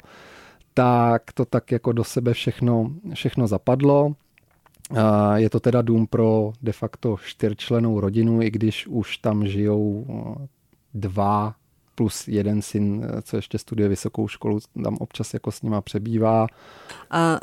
tak 0.74 1.32
to 1.32 1.44
tak 1.44 1.72
jako 1.72 1.92
do 1.92 2.04
sebe 2.04 2.32
všechno, 2.32 2.90
všechno 3.14 3.46
zapadlo. 3.46 4.14
Je 5.34 5.50
to 5.50 5.60
teda 5.60 5.82
dům 5.82 6.06
pro 6.06 6.52
de 6.62 6.72
facto 6.72 7.16
čtyřčlenou 7.24 8.00
rodinu, 8.00 8.42
i 8.42 8.50
když 8.50 8.86
už 8.86 9.18
tam 9.18 9.46
žijou 9.46 10.06
dva 10.94 11.54
plus 11.98 12.28
jeden 12.28 12.62
syn, 12.62 13.06
co 13.22 13.36
ještě 13.36 13.58
studuje 13.58 13.88
vysokou 13.88 14.28
školu, 14.28 14.58
tam 14.84 14.96
občas 15.00 15.34
jako 15.34 15.52
s 15.52 15.62
nima 15.62 15.80
přebývá. 15.80 16.46
A 17.10 17.38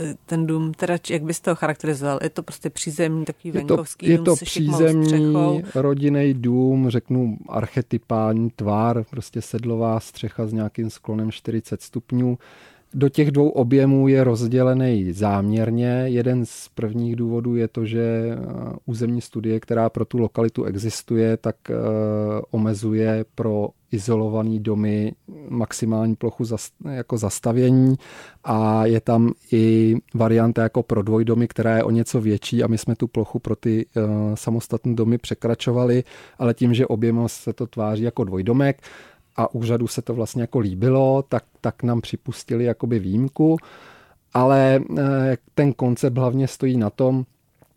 e, 0.00 0.14
ten 0.26 0.46
dům, 0.46 0.74
teda 0.74 0.94
jak 1.10 1.22
byste 1.22 1.50
ho 1.50 1.54
charakterizoval? 1.54 2.18
Je 2.22 2.30
to 2.30 2.42
prostě 2.42 2.70
přízemní, 2.70 3.24
takový 3.24 3.50
venkovský 3.50 4.08
je 4.08 4.18
to, 4.18 4.24
dům 4.24 4.32
Je 4.32 4.38
to 4.38 4.44
přízemní 4.44 5.62
rodinný 5.74 6.34
dům, 6.34 6.90
řeknu 6.90 7.38
archetypální 7.48 8.50
tvár, 8.50 9.04
prostě 9.10 9.42
sedlová 9.42 10.00
střecha 10.00 10.46
s 10.46 10.52
nějakým 10.52 10.90
sklonem 10.90 11.32
40 11.32 11.82
stupňů 11.82 12.38
do 12.94 13.08
těch 13.08 13.30
dvou 13.30 13.48
objemů 13.48 14.08
je 14.08 14.24
rozdělený 14.24 15.12
záměrně. 15.12 16.04
Jeden 16.06 16.46
z 16.46 16.68
prvních 16.74 17.16
důvodů 17.16 17.56
je 17.56 17.68
to, 17.68 17.84
že 17.84 18.02
eh, 18.02 18.36
územní 18.86 19.20
studie, 19.20 19.60
která 19.60 19.90
pro 19.90 20.04
tu 20.04 20.18
lokalitu 20.18 20.64
existuje, 20.64 21.36
tak 21.36 21.56
eh, 21.70 21.74
omezuje 22.50 23.24
pro 23.34 23.68
izolovaný 23.94 24.60
domy 24.60 25.12
maximální 25.48 26.16
plochu 26.16 26.44
jako 26.90 27.18
zastavění 27.18 27.94
a 28.44 28.86
je 28.86 29.00
tam 29.00 29.32
i 29.52 29.96
varianta 30.14 30.62
jako 30.62 30.82
pro 30.82 31.02
dvojdomy, 31.02 31.48
která 31.48 31.76
je 31.76 31.84
o 31.84 31.90
něco 31.90 32.20
větší 32.20 32.62
a 32.62 32.66
my 32.66 32.78
jsme 32.78 32.96
tu 32.96 33.06
plochu 33.06 33.38
pro 33.38 33.56
ty 33.56 33.86
uh, 33.96 34.02
samostatné 34.34 34.94
domy 34.94 35.18
překračovali, 35.18 36.04
ale 36.38 36.54
tím, 36.54 36.74
že 36.74 36.86
objemem 36.86 37.28
se 37.28 37.52
to 37.52 37.66
tváří 37.66 38.02
jako 38.02 38.24
dvojdomek, 38.24 38.82
a 39.36 39.54
úřadu 39.54 39.86
se 39.86 40.02
to 40.02 40.14
vlastně 40.14 40.42
jako 40.42 40.58
líbilo, 40.58 41.24
tak, 41.28 41.44
tak 41.60 41.82
nám 41.82 42.00
připustili 42.00 42.64
jakoby 42.64 42.98
výjimku, 42.98 43.56
ale 44.34 44.80
eh, 44.98 45.36
ten 45.54 45.72
koncept 45.72 46.18
hlavně 46.18 46.48
stojí 46.48 46.76
na 46.76 46.90
tom, 46.90 47.24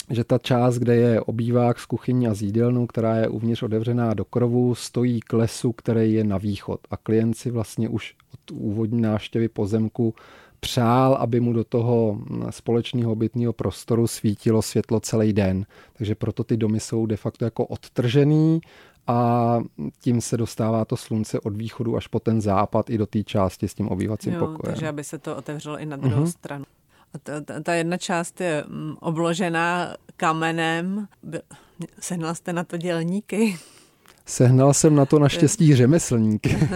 že 0.09 0.23
ta 0.23 0.37
část, 0.37 0.77
kde 0.77 0.95
je 0.95 1.21
obývák 1.21 1.79
s 1.79 1.85
kuchyní 1.85 2.27
a 2.27 2.33
s 2.33 2.41
která 2.89 3.15
je 3.15 3.27
uvnitř 3.27 3.63
otevřená 3.63 4.13
do 4.13 4.25
krovu, 4.25 4.75
stojí 4.75 5.19
k 5.19 5.33
lesu, 5.33 5.71
který 5.71 6.13
je 6.13 6.23
na 6.23 6.37
východ. 6.37 6.79
A 6.91 6.97
klient 6.97 7.33
si 7.37 7.51
vlastně 7.51 7.89
už 7.89 8.15
od 8.33 8.51
úvodní 8.51 9.01
návštěvy 9.01 9.47
pozemku 9.47 10.13
přál, 10.59 11.13
aby 11.13 11.39
mu 11.39 11.53
do 11.53 11.63
toho 11.63 12.13
hm, 12.19 12.43
společného 12.49 13.15
bytného 13.15 13.53
prostoru 13.53 14.07
svítilo 14.07 14.61
světlo 14.61 14.99
celý 14.99 15.33
den. 15.33 15.65
Takže 15.93 16.15
proto 16.15 16.43
ty 16.43 16.57
domy 16.57 16.79
jsou 16.79 17.05
de 17.05 17.17
facto 17.17 17.45
jako 17.45 17.65
odtržený 17.65 18.61
a 19.07 19.59
tím 19.99 20.21
se 20.21 20.37
dostává 20.37 20.85
to 20.85 20.97
slunce 20.97 21.39
od 21.39 21.55
východu 21.55 21.97
až 21.97 22.07
po 22.07 22.19
ten 22.19 22.41
západ 22.41 22.89
i 22.89 22.97
do 22.97 23.05
té 23.05 23.23
části 23.23 23.67
s 23.67 23.73
tím 23.73 23.87
obývacím 23.87 24.33
jo, 24.33 24.39
pokojem. 24.39 24.59
Takže 24.63 24.87
aby 24.87 25.03
se 25.03 25.17
to 25.17 25.35
otevřelo 25.35 25.79
i 25.79 25.85
na 25.85 25.97
druhou 25.97 26.23
uh-huh. 26.23 26.31
stranu. 26.31 26.65
A 27.13 27.17
ta, 27.17 27.41
ta, 27.41 27.59
ta 27.61 27.73
jedna 27.73 27.97
část 27.97 28.41
je 28.41 28.63
mm, 28.67 28.95
obložená 28.99 29.95
kamenem. 30.17 31.07
Sehnal 31.99 32.35
jste 32.35 32.53
na 32.53 32.63
to 32.63 32.77
dělníky? 32.77 33.57
Sehnal 34.25 34.73
jsem 34.73 34.95
na 34.95 35.05
to 35.05 35.19
naštěstí 35.19 35.75
řemeslníky. 35.75 36.57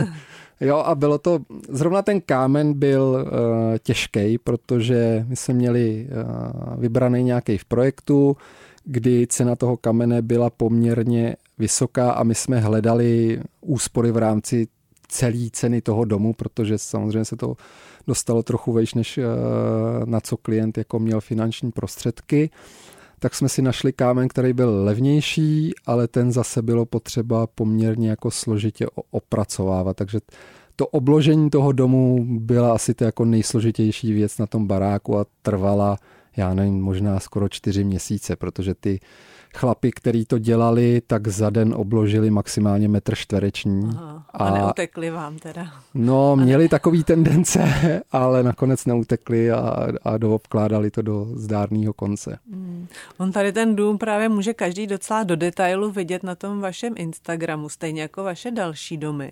Jo, 0.61 0.77
a 0.77 0.95
bylo 0.95 1.17
to, 1.17 1.39
zrovna 1.69 2.01
ten 2.01 2.21
kámen 2.21 2.73
byl 2.73 3.01
uh, 3.01 3.27
těžký, 3.83 4.37
protože 4.37 5.25
my 5.27 5.35
jsme 5.35 5.53
měli 5.53 6.07
uh, 6.07 6.81
vybraný 6.81 7.23
nějaký 7.23 7.57
v 7.57 7.65
projektu, 7.65 8.37
kdy 8.83 9.27
cena 9.27 9.55
toho 9.55 9.77
kamene 9.77 10.21
byla 10.21 10.49
poměrně 10.49 11.35
vysoká 11.61 12.11
a 12.11 12.23
my 12.23 12.35
jsme 12.35 12.59
hledali 12.59 13.41
úspory 13.61 14.11
v 14.11 14.17
rámci 14.17 14.67
celé 15.07 15.49
ceny 15.51 15.81
toho 15.81 16.05
domu, 16.05 16.33
protože 16.33 16.77
samozřejmě 16.77 17.25
se 17.25 17.35
to 17.35 17.55
dostalo 18.07 18.43
trochu 18.43 18.73
vejš, 18.73 18.93
než 18.93 19.17
uh, 19.17 19.25
na 20.05 20.19
co 20.19 20.37
klient 20.37 20.77
jako 20.77 20.99
měl 20.99 21.21
finanční 21.21 21.71
prostředky. 21.71 22.49
Tak 23.19 23.35
jsme 23.35 23.49
si 23.49 23.61
našli 23.61 23.93
kámen, 23.93 24.27
který 24.27 24.53
byl 24.53 24.83
levnější, 24.83 25.71
ale 25.85 26.07
ten 26.07 26.31
zase 26.31 26.61
bylo 26.61 26.85
potřeba 26.85 27.47
poměrně 27.47 28.09
jako 28.09 28.31
složitě 28.31 28.87
opracovávat, 29.11 29.97
takže 29.97 30.19
to 30.75 30.87
obložení 30.87 31.49
toho 31.49 31.71
domu 31.71 32.25
byla 32.39 32.73
asi 32.73 32.93
to 32.93 33.03
jako 33.03 33.25
nejsložitější 33.25 34.13
věc 34.13 34.37
na 34.37 34.47
tom 34.47 34.67
baráku 34.67 35.17
a 35.17 35.25
trvala, 35.41 35.97
já 36.37 36.53
nevím, 36.53 36.81
možná 36.81 37.19
skoro 37.19 37.49
čtyři 37.49 37.83
měsíce, 37.83 38.35
protože 38.35 38.73
ty 38.73 38.99
chlapi, 39.57 39.91
který 39.91 40.25
to 40.25 40.39
dělali, 40.39 41.01
tak 41.07 41.27
za 41.27 41.49
den 41.49 41.73
obložili 41.77 42.29
maximálně 42.29 42.87
metr 42.87 43.15
čtvereční. 43.15 43.89
Aha, 43.89 44.25
a, 44.33 44.37
a 44.37 44.53
neutekli 44.53 45.09
vám 45.09 45.37
teda. 45.37 45.67
No, 45.93 46.35
měli 46.35 46.69
takový 46.69 47.03
tendence, 47.03 47.73
ale 48.11 48.43
nakonec 48.43 48.85
neutekli 48.85 49.51
a, 49.51 49.87
a 50.03 50.17
doobkládali 50.17 50.91
to 50.91 51.01
do 51.01 51.25
zdárného 51.35 51.93
konce. 51.93 52.39
Hmm. 52.51 52.87
On 53.17 53.31
tady 53.31 53.53
ten 53.53 53.75
dům 53.75 53.97
právě 53.97 54.29
může 54.29 54.53
každý 54.53 54.87
docela 54.87 55.23
do 55.23 55.35
detailu 55.35 55.91
vidět 55.91 56.23
na 56.23 56.35
tom 56.35 56.61
vašem 56.61 56.93
Instagramu, 56.97 57.69
stejně 57.69 58.01
jako 58.01 58.23
vaše 58.23 58.51
další 58.51 58.97
domy. 58.97 59.31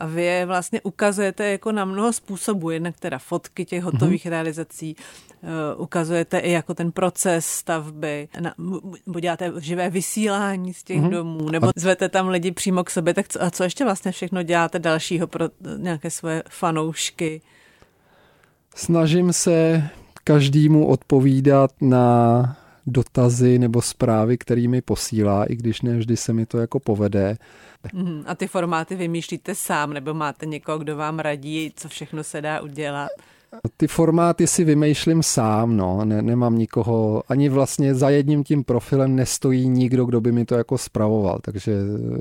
A 0.00 0.06
vy 0.06 0.22
je 0.22 0.46
vlastně 0.46 0.80
ukazujete 0.80 1.50
jako 1.50 1.72
na 1.72 1.84
mnoho 1.84 2.12
způsobů, 2.12 2.70
jednak 2.70 3.00
teda 3.00 3.18
fotky 3.18 3.64
těch 3.64 3.82
hotových 3.82 4.26
mm-hmm. 4.26 4.30
realizací, 4.30 4.96
eh, 4.96 5.27
ukazujete 5.76 6.38
i 6.38 6.50
jako 6.52 6.74
ten 6.74 6.92
proces 6.92 7.46
stavby, 7.46 8.28
na, 8.40 8.54
děláte 9.20 9.52
živé 9.58 9.90
vysílání 9.90 10.74
z 10.74 10.82
těch 10.82 11.00
mm-hmm. 11.00 11.10
domů, 11.10 11.50
nebo 11.50 11.70
zvete 11.76 12.08
tam 12.08 12.28
lidi 12.28 12.52
přímo 12.52 12.84
k 12.84 12.90
sobě, 12.90 13.14
tak 13.14 13.28
co, 13.28 13.42
a 13.42 13.50
co 13.50 13.64
ještě 13.64 13.84
vlastně 13.84 14.12
všechno 14.12 14.42
děláte 14.42 14.78
dalšího 14.78 15.26
pro 15.26 15.48
nějaké 15.76 16.10
svoje 16.10 16.42
fanoušky? 16.48 17.40
Snažím 18.74 19.32
se 19.32 19.88
každému 20.24 20.86
odpovídat 20.86 21.70
na 21.80 22.56
dotazy 22.86 23.58
nebo 23.58 23.82
zprávy, 23.82 24.38
kterými 24.38 24.82
posílá, 24.82 25.44
i 25.44 25.56
když 25.56 25.82
ne 25.82 25.96
vždy 25.96 26.16
se 26.16 26.32
mi 26.32 26.46
to 26.46 26.58
jako 26.58 26.80
povede. 26.80 27.36
Mm, 27.92 28.22
a 28.26 28.34
ty 28.34 28.46
formáty 28.46 28.96
vymýšlíte 28.96 29.54
sám, 29.54 29.92
nebo 29.92 30.14
máte 30.14 30.46
někoho, 30.46 30.78
kdo 30.78 30.96
vám 30.96 31.18
radí, 31.18 31.72
co 31.76 31.88
všechno 31.88 32.24
se 32.24 32.40
dá 32.40 32.60
udělat? 32.60 33.08
Ty 33.76 33.86
formáty 33.86 34.46
si 34.46 34.64
vymýšlím 34.64 35.22
sám, 35.22 35.76
no. 35.76 36.04
Ne, 36.04 36.22
nemám 36.22 36.58
nikoho, 36.58 37.22
ani 37.28 37.48
vlastně 37.48 37.94
za 37.94 38.10
jedním 38.10 38.44
tím 38.44 38.64
profilem 38.64 39.16
nestojí 39.16 39.68
nikdo, 39.68 40.04
kdo 40.04 40.20
by 40.20 40.32
mi 40.32 40.44
to 40.44 40.54
jako 40.54 40.78
spravoval. 40.78 41.38
Takže 41.42 41.72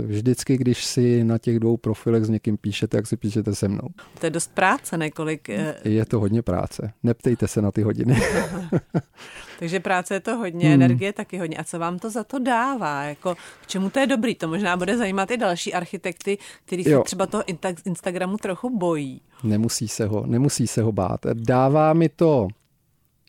vždycky, 0.05 0.57
když 0.57 0.85
si 0.85 1.23
na 1.23 1.37
těch 1.37 1.59
dvou 1.59 1.77
profilech 1.77 2.25
s 2.25 2.29
někým 2.29 2.57
píšete, 2.57 2.97
jak 2.97 3.07
si 3.07 3.17
píšete 3.17 3.55
se 3.55 3.67
mnou. 3.67 3.87
To 4.19 4.25
je 4.25 4.29
dost 4.29 4.51
práce, 4.53 4.97
nekolik? 4.97 5.49
Eh, 5.49 5.75
je 5.83 6.05
to 6.05 6.19
hodně 6.19 6.41
práce. 6.41 6.91
Neptejte 7.03 7.47
se 7.47 7.61
na 7.61 7.71
ty 7.71 7.81
hodiny. 7.81 8.21
Takže 9.59 9.79
práce 9.79 10.13
je 10.13 10.19
to 10.19 10.37
hodně, 10.37 10.65
hmm. 10.65 10.81
energie 10.81 11.13
taky 11.13 11.37
hodně. 11.37 11.57
A 11.57 11.63
co 11.63 11.79
vám 11.79 11.99
to 11.99 12.09
za 12.09 12.23
to 12.23 12.39
dává? 12.39 13.03
Jako, 13.03 13.35
k 13.35 13.67
čemu 13.67 13.89
to 13.89 13.99
je 13.99 14.07
dobrý? 14.07 14.35
To 14.35 14.47
možná 14.47 14.77
bude 14.77 14.97
zajímat 14.97 15.31
i 15.31 15.37
další 15.37 15.73
architekty, 15.73 16.37
kteří 16.65 16.83
se 16.83 16.99
třeba 17.05 17.25
toho 17.25 17.43
Instagramu 17.85 18.37
trochu 18.37 18.77
bojí. 18.77 19.21
Nemusí 19.43 19.87
se 19.87 20.05
ho, 20.05 20.25
nemusí 20.25 20.67
se 20.67 20.81
ho 20.81 20.91
bát. 20.91 21.19
Dává 21.33 21.93
mi 21.93 22.09
to, 22.09 22.47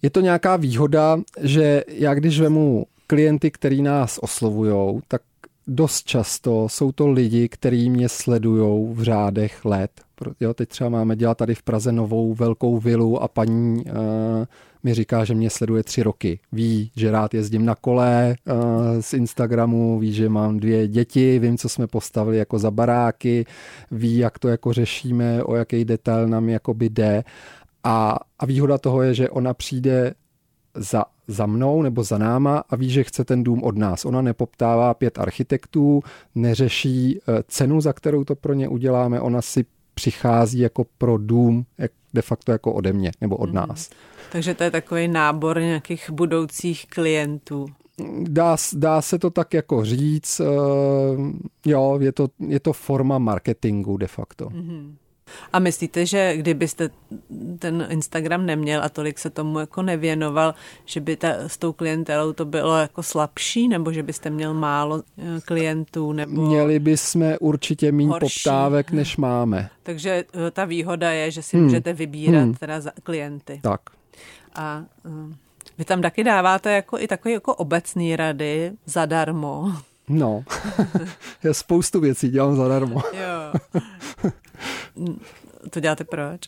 je 0.02 0.10
to 0.10 0.20
nějaká 0.20 0.56
výhoda, 0.56 1.18
že 1.40 1.84
já 1.88 2.14
když 2.14 2.40
vemu 2.40 2.86
klienty, 3.06 3.50
který 3.50 3.82
nás 3.82 4.18
oslovují, 4.22 5.00
tak 5.08 5.22
dost 5.66 6.06
často 6.06 6.68
jsou 6.68 6.92
to 6.92 7.08
lidi, 7.08 7.48
kteří 7.48 7.90
mě 7.90 8.08
sledují 8.08 8.94
v 8.94 9.02
řádech 9.02 9.64
let. 9.64 9.90
Jo, 10.40 10.54
teď 10.54 10.68
třeba 10.68 10.90
máme 10.90 11.16
dělat 11.16 11.38
tady 11.38 11.54
v 11.54 11.62
Praze 11.62 11.92
novou 11.92 12.34
velkou 12.34 12.78
vilu 12.78 13.22
a 13.22 13.28
paní 13.28 13.84
uh, 13.84 13.92
mi 14.82 14.94
říká, 14.94 15.24
že 15.24 15.34
mě 15.34 15.50
sleduje 15.50 15.82
tři 15.82 16.02
roky. 16.02 16.40
Ví, 16.52 16.90
že 16.96 17.10
rád 17.10 17.34
jezdím 17.34 17.64
na 17.64 17.74
kole 17.74 18.36
uh, 18.44 18.54
z 19.00 19.14
Instagramu, 19.14 19.98
ví, 19.98 20.12
že 20.12 20.28
mám 20.28 20.60
dvě 20.60 20.88
děti, 20.88 21.38
vím, 21.38 21.58
co 21.58 21.68
jsme 21.68 21.86
postavili 21.86 22.38
jako 22.38 22.58
za 22.58 22.70
baráky, 22.70 23.44
ví, 23.90 24.16
jak 24.16 24.38
to 24.38 24.48
jako 24.48 24.72
řešíme, 24.72 25.44
o 25.44 25.54
jaký 25.54 25.84
detail 25.84 26.28
nám 26.28 26.48
jakoby 26.48 26.88
jde. 26.88 27.24
A, 27.84 28.18
a 28.38 28.46
výhoda 28.46 28.78
toho 28.78 29.02
je, 29.02 29.14
že 29.14 29.30
ona 29.30 29.54
přijde 29.54 30.14
za, 30.74 31.04
za 31.28 31.46
mnou 31.46 31.82
nebo 31.82 32.04
za 32.04 32.18
náma 32.18 32.62
a 32.70 32.76
ví, 32.76 32.90
že 32.90 33.04
chce 33.04 33.24
ten 33.24 33.44
dům 33.44 33.62
od 33.62 33.76
nás. 33.76 34.04
Ona 34.04 34.22
nepoptává 34.22 34.94
pět 34.94 35.18
architektů, 35.18 36.00
neřeší 36.34 37.18
eh, 37.18 37.42
cenu, 37.48 37.80
za 37.80 37.92
kterou 37.92 38.24
to 38.24 38.34
pro 38.34 38.54
ně 38.54 38.68
uděláme, 38.68 39.20
ona 39.20 39.42
si 39.42 39.64
přichází 39.94 40.58
jako 40.58 40.86
pro 40.98 41.18
dům 41.18 41.64
de 42.14 42.22
facto 42.22 42.52
jako 42.52 42.72
ode 42.72 42.92
mě 42.92 43.12
nebo 43.20 43.36
od 43.36 43.48
mm. 43.48 43.54
nás. 43.54 43.90
Takže 44.32 44.54
to 44.54 44.64
je 44.64 44.70
takový 44.70 45.08
nábor 45.08 45.60
nějakých 45.60 46.10
budoucích 46.10 46.86
klientů. 46.86 47.66
Dá, 48.22 48.56
dá 48.74 49.02
se 49.02 49.18
to 49.18 49.30
tak 49.30 49.54
jako 49.54 49.84
říct, 49.84 50.40
uh, 50.40 50.46
jo, 51.66 51.98
je 52.00 52.12
to, 52.12 52.28
je 52.48 52.60
to 52.60 52.72
forma 52.72 53.18
marketingu 53.18 53.96
de 53.96 54.06
facto. 54.06 54.46
Mm-hmm. 54.46 54.94
A 55.52 55.58
myslíte, 55.58 56.06
že 56.06 56.36
kdybyste 56.36 56.90
ten 57.58 57.86
Instagram 57.90 58.46
neměl 58.46 58.84
a 58.84 58.88
tolik 58.88 59.18
se 59.18 59.30
tomu 59.30 59.58
jako 59.58 59.82
nevěnoval, 59.82 60.54
že 60.84 61.00
by 61.00 61.16
ta, 61.16 61.28
s 61.46 61.56
tou 61.56 61.72
klientelou 61.72 62.32
to 62.32 62.44
bylo 62.44 62.76
jako 62.76 63.02
slabší, 63.02 63.68
nebo 63.68 63.92
že 63.92 64.02
byste 64.02 64.30
měl 64.30 64.54
málo 64.54 65.02
eh, 65.18 65.40
klientů? 65.40 66.12
Nebo 66.12 66.46
Měli 66.46 66.78
bychom 66.78 67.34
určitě 67.40 67.92
méně 67.92 68.12
poptávek, 68.20 68.90
než 68.90 69.16
máme. 69.16 69.70
Takže 69.82 70.10
eh, 70.10 70.50
ta 70.50 70.64
výhoda 70.64 71.10
je, 71.10 71.30
že 71.30 71.42
si 71.42 71.56
hmm. 71.56 71.66
můžete 71.66 71.92
vybírat 71.92 72.42
hmm. 72.42 72.54
teda 72.54 72.80
za 72.80 72.90
klienty. 73.02 73.60
Tak. 73.62 73.80
A 74.54 74.84
uh, 75.04 75.32
vy 75.78 75.84
tam 75.84 76.02
taky 76.02 76.24
dáváte 76.24 76.72
jako 76.72 76.98
i 76.98 77.06
takové 77.06 77.32
jako 77.32 77.54
obecné 77.54 78.16
rady 78.16 78.72
zadarmo. 78.86 79.72
No, 80.08 80.44
já 81.42 81.54
spoustu 81.54 82.00
věcí 82.00 82.28
dělám 82.28 82.56
zadarmo. 82.56 83.02
jo. 83.12 83.82
To 85.70 85.80
děláte 85.80 86.04
proč? 86.04 86.40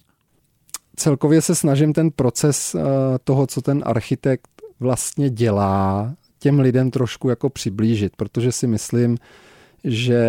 Celkově 0.96 1.42
se 1.42 1.55
snažím 1.55 1.92
ten 1.92 2.11
proces 2.11 2.75
uh, 2.75 2.81
toho, 3.25 3.46
co 3.46 3.62
ten 3.62 3.83
architekt 3.87 4.49
vlastně 4.81 5.31
dělá, 5.31 6.14
těm 6.38 6.61
lidem 6.61 6.90
trošku 6.90 7.29
jako 7.29 7.51
přiblížit, 7.51 8.16
protože 8.16 8.53
si 8.53 8.66
myslím, 8.66 9.16
že 9.85 10.25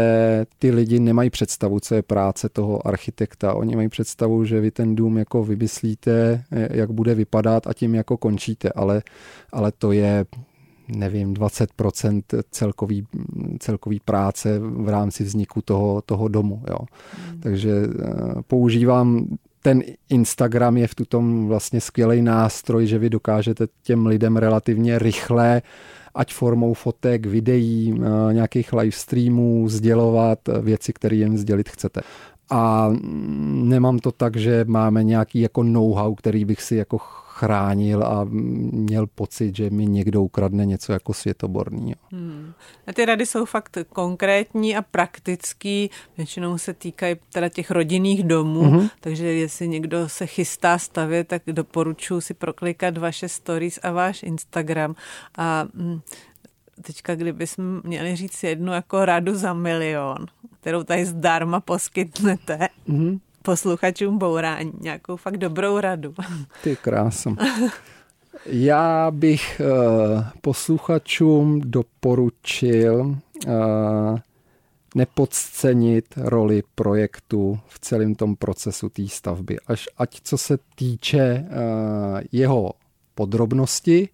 ty 0.60 0.72
lidi 0.72 1.00
nemají 1.00 1.30
představu, 1.30 1.80
co 1.80 1.96
je 1.96 2.02
práce 2.02 2.50
toho 2.50 2.88
architekta. 2.88 3.54
Oni 3.54 3.76
mají 3.76 3.90
představu, 3.90 4.46
že 4.46 4.60
vy 4.60 4.72
ten 4.72 4.96
dům 4.96 5.18
jako 5.18 5.44
vymyslíte, 5.44 6.44
jak 6.52 6.92
bude 6.92 7.16
vypadat 7.16 7.68
a 7.68 7.74
tím 7.74 7.96
jako 7.96 8.18
končíte, 8.18 8.70
ale, 8.70 9.02
ale 9.52 9.72
to 9.72 9.92
je 9.92 10.26
nevím, 10.88 11.34
20% 11.34 12.22
celkový, 12.52 13.08
celkový 13.60 14.00
práce 14.00 14.60
v 14.60 14.90
rámci 14.90 15.24
vzniku 15.24 15.62
toho, 15.62 16.02
toho 16.02 16.28
domu. 16.28 16.64
Jo. 16.70 16.78
Hmm. 17.28 17.40
Takže 17.40 17.72
eh, 17.72 18.42
používám 18.48 19.26
ten 19.64 19.84
Instagram 20.10 20.78
je 20.78 20.88
v 20.88 20.96
tom 20.96 21.48
vlastně 21.48 21.82
skvělý 21.82 22.22
nástroj, 22.22 22.88
že 22.88 23.00
vy 23.00 23.10
dokážete 23.10 23.68
těm 23.84 24.06
lidem 24.06 24.38
relativně 24.38 25.00
rychle 25.00 25.62
ať 26.16 26.34
formou 26.34 26.74
fotek, 26.74 27.26
videí, 27.26 27.96
eh, 27.96 28.34
nějakých 28.34 28.74
live 28.74 28.92
streamů, 28.92 29.70
sdělovat 29.70 30.40
věci, 30.62 30.94
které 30.94 31.16
jim 31.16 31.38
sdělit 31.38 31.70
chcete. 31.70 32.02
A 32.50 32.94
nemám 33.64 34.00
to 34.00 34.12
tak, 34.12 34.38
že 34.38 34.66
máme 34.68 35.04
nějaký 35.04 35.40
jako 35.40 35.64
know-how, 35.64 36.16
který 36.16 36.46
bych 36.46 36.62
si 36.62 36.76
jako 36.76 36.98
chránil 37.42 38.04
a 38.04 38.24
měl 38.24 39.08
pocit, 39.08 39.56
že 39.56 39.70
mi 39.70 39.86
někdo 39.86 40.24
ukradne 40.24 40.66
něco 40.66 40.94
jako 40.94 41.14
světoborný. 41.14 41.96
Hmm. 42.12 42.54
A 42.88 42.94
ty 42.94 43.06
rady 43.06 43.26
jsou 43.26 43.46
fakt 43.46 43.78
konkrétní 43.90 44.76
a 44.76 44.82
praktický, 44.82 45.90
většinou 46.18 46.58
se 46.58 46.74
týkají 46.74 47.16
teda 47.34 47.50
těch 47.50 47.72
rodinných 47.72 48.24
domů, 48.24 48.62
hmm. 48.62 48.88
takže 49.00 49.26
jestli 49.26 49.68
někdo 49.68 50.10
se 50.10 50.26
chystá 50.26 50.78
stavět, 50.78 51.28
tak 51.28 51.42
doporučuji 51.48 52.22
si 52.22 52.34
proklikat 52.34 52.98
vaše 52.98 53.30
stories 53.30 53.80
a 53.84 53.92
váš 53.92 54.24
Instagram 54.24 54.96
a 55.38 55.66
hm, 55.74 56.00
teďka, 56.82 57.16
kdybychom 57.16 57.82
měli 57.84 58.16
říct 58.16 58.44
jednu 58.44 58.74
jako 58.74 59.06
radu 59.06 59.36
za 59.36 59.54
milion, 59.54 60.26
kterou 60.60 60.84
tady 60.84 61.06
zdarma 61.06 61.60
poskytnete, 61.60 62.70
mm-hmm 62.90 63.20
posluchačům 63.44 64.18
bourání, 64.18 64.72
nějakou 64.80 65.16
fakt 65.16 65.38
dobrou 65.38 65.80
radu. 65.80 66.14
Ty 66.64 66.76
krásem. 66.76 67.38
Já 68.46 69.12
bych 69.12 69.62
uh, 70.16 70.24
posluchačům 70.42 71.62
doporučil 71.62 73.18
uh, 73.48 74.20
nepodcenit 74.96 76.06
roli 76.18 76.64
projektu 76.76 77.60
v 77.68 77.80
celém 77.80 78.16
tom 78.16 78.36
procesu 78.36 78.90
té 78.90 79.08
stavby. 79.08 79.58
Až 79.68 79.90
ať 79.98 80.22
co 80.24 80.38
se 80.38 80.58
týče 80.76 81.46
uh, 81.46 82.22
jeho 82.32 82.74
podrobnosti, 83.16 84.10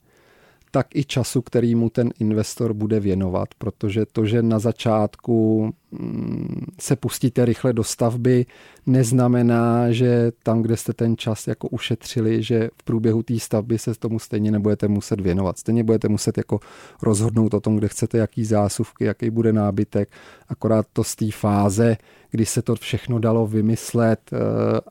tak 0.78 0.96
i 0.96 1.04
času, 1.04 1.42
který 1.42 1.76
mu 1.76 1.90
ten 1.90 2.10
investor 2.20 2.74
bude 2.74 3.00
věnovat, 3.00 3.50
protože 3.58 4.06
to, 4.06 4.26
že 4.26 4.42
na 4.42 4.60
začátku 4.60 5.66
mm, 5.92 6.66
se 6.80 6.96
pustíte 6.96 7.46
rychle 7.46 7.74
do 7.74 7.84
stavby, 7.84 8.46
neznamená, 8.86 9.92
že 9.92 10.32
tam, 10.44 10.62
kde 10.62 10.78
jste 10.78 10.94
ten 10.94 11.18
čas 11.18 11.48
jako 11.48 11.68
ušetřili, 11.68 12.44
že 12.44 12.70
v 12.78 12.84
průběhu 12.84 13.24
té 13.24 13.40
stavby 13.40 13.78
se 13.78 13.96
tomu 13.96 14.20
stejně 14.20 14.52
nebudete 14.52 14.88
muset 14.88 15.22
věnovat. 15.22 15.58
Stejně 15.58 15.84
budete 15.84 16.08
muset 16.10 16.38
jako 16.38 16.60
rozhodnout 17.02 17.54
o 17.54 17.60
tom, 17.60 17.76
kde 17.76 17.88
chcete, 17.88 18.18
jaký 18.18 18.46
zásuvky, 18.46 19.06
jaký 19.06 19.30
bude 19.30 19.54
nábytek, 19.54 20.10
akorát 20.48 20.86
to 20.94 21.04
z 21.04 21.16
té 21.16 21.32
fáze, 21.32 21.98
kdy 22.32 22.46
se 22.46 22.62
to 22.62 22.76
všechno 22.76 23.20
dalo 23.20 23.48
vymyslet 23.48 24.20
eh, 24.34 24.38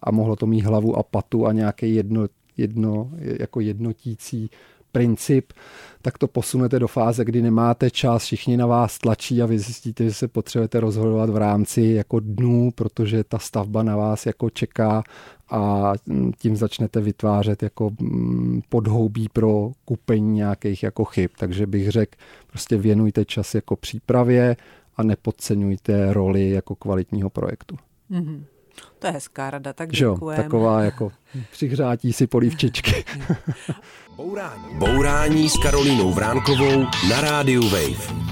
a 0.02 0.10
mohlo 0.10 0.36
to 0.36 0.46
mít 0.46 0.60
hlavu 0.60 0.96
a 0.98 1.02
patu 1.02 1.46
a 1.46 1.52
nějaké 1.52 1.86
jedno, 1.86 2.26
jedno, 2.56 3.10
jako 3.18 3.60
jednotící 3.60 4.50
princip, 4.92 5.52
tak 6.02 6.18
to 6.18 6.28
posunete 6.28 6.78
do 6.78 6.88
fáze, 6.88 7.24
kdy 7.24 7.42
nemáte 7.42 7.90
čas, 7.90 8.24
všichni 8.24 8.56
na 8.56 8.66
vás 8.66 8.98
tlačí 8.98 9.42
a 9.42 9.46
vy 9.46 9.58
zjistíte, 9.58 10.04
že 10.04 10.14
se 10.14 10.28
potřebujete 10.28 10.80
rozhodovat 10.80 11.30
v 11.30 11.36
rámci 11.36 11.82
jako 11.82 12.20
dnů, 12.20 12.70
protože 12.74 13.24
ta 13.24 13.38
stavba 13.38 13.82
na 13.82 13.96
vás 13.96 14.26
jako 14.26 14.50
čeká 14.50 15.02
a 15.50 15.92
tím 16.38 16.56
začnete 16.56 17.00
vytvářet 17.00 17.62
jako 17.62 17.90
mm, 18.00 18.60
podhoubí 18.68 19.28
pro 19.28 19.70
kupení 19.84 20.32
nějakých 20.32 20.82
jako 20.82 21.04
chyb. 21.04 21.30
Takže 21.38 21.66
bych 21.66 21.90
řekl, 21.90 22.18
prostě 22.46 22.76
věnujte 22.76 23.24
čas 23.24 23.54
jako 23.54 23.76
přípravě 23.76 24.56
a 24.96 25.02
nepodceňujte 25.02 26.12
roli 26.12 26.50
jako 26.50 26.74
kvalitního 26.74 27.30
projektu. 27.30 27.76
Mm-hmm. 28.10 28.42
To 28.98 29.06
je 29.06 29.12
hezká 29.12 29.50
rada, 29.50 29.72
tak 29.72 29.92
děkujeme. 29.92 30.42
taková 30.42 30.82
jako 30.82 31.12
přihřátí 31.52 32.12
si 32.12 32.26
polívčičky. 32.26 33.04
Bourání. 34.16 34.74
Bourání 34.78 35.48
s 35.48 35.58
Karolínou 35.62 36.12
Vránkovou 36.12 36.82
na 37.10 37.20
rádiu 37.20 37.68
Wave. 37.68 38.26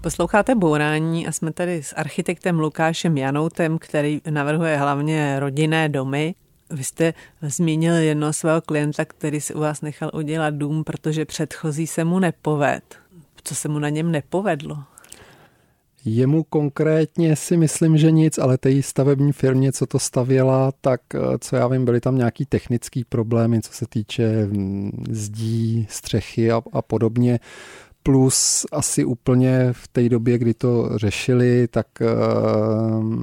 Posloucháte 0.00 0.54
Bourání 0.54 1.26
a 1.26 1.32
jsme 1.32 1.52
tady 1.52 1.82
s 1.82 1.92
architektem 1.92 2.60
Lukášem 2.60 3.16
Janoutem, 3.16 3.78
který 3.78 4.20
navrhuje 4.30 4.76
hlavně 4.76 5.40
rodinné 5.40 5.88
domy. 5.88 6.34
Vy 6.70 6.84
jste 6.84 7.14
zmínil 7.42 7.94
jednoho 7.94 8.32
svého 8.32 8.60
klienta, 8.60 9.04
který 9.04 9.40
si 9.40 9.54
u 9.54 9.60
vás 9.60 9.80
nechal 9.80 10.10
udělat 10.14 10.54
dům, 10.54 10.84
protože 10.84 11.24
předchozí 11.24 11.86
se 11.86 12.04
mu 12.04 12.18
nepoved. 12.18 12.98
Co 13.44 13.54
se 13.54 13.68
mu 13.68 13.78
na 13.78 13.88
něm 13.88 14.12
nepovedlo? 14.12 14.78
Jemu 16.08 16.42
konkrétně 16.42 17.36
si 17.36 17.56
myslím, 17.56 17.96
že 17.96 18.10
nic, 18.10 18.38
ale 18.38 18.58
té 18.58 18.82
stavební 18.82 19.32
firmě, 19.32 19.72
co 19.72 19.86
to 19.86 19.98
stavěla, 19.98 20.72
tak 20.80 21.00
eh, 21.14 21.18
co 21.40 21.56
já 21.56 21.68
vím, 21.68 21.84
byly 21.84 22.00
tam 22.00 22.16
nějaký 22.16 22.46
technické 22.46 23.00
problémy, 23.08 23.60
co 23.60 23.72
se 23.72 23.86
týče 23.88 24.46
mm, 24.46 25.04
zdí, 25.10 25.86
střechy 25.90 26.52
a, 26.52 26.62
a 26.72 26.82
podobně. 26.82 27.40
Plus 28.02 28.66
asi 28.72 29.04
úplně 29.04 29.68
v 29.72 29.88
té 29.88 30.08
době, 30.08 30.38
kdy 30.38 30.54
to 30.54 30.90
řešili, 30.98 31.68
tak 31.68 31.86
uh, 32.00 33.22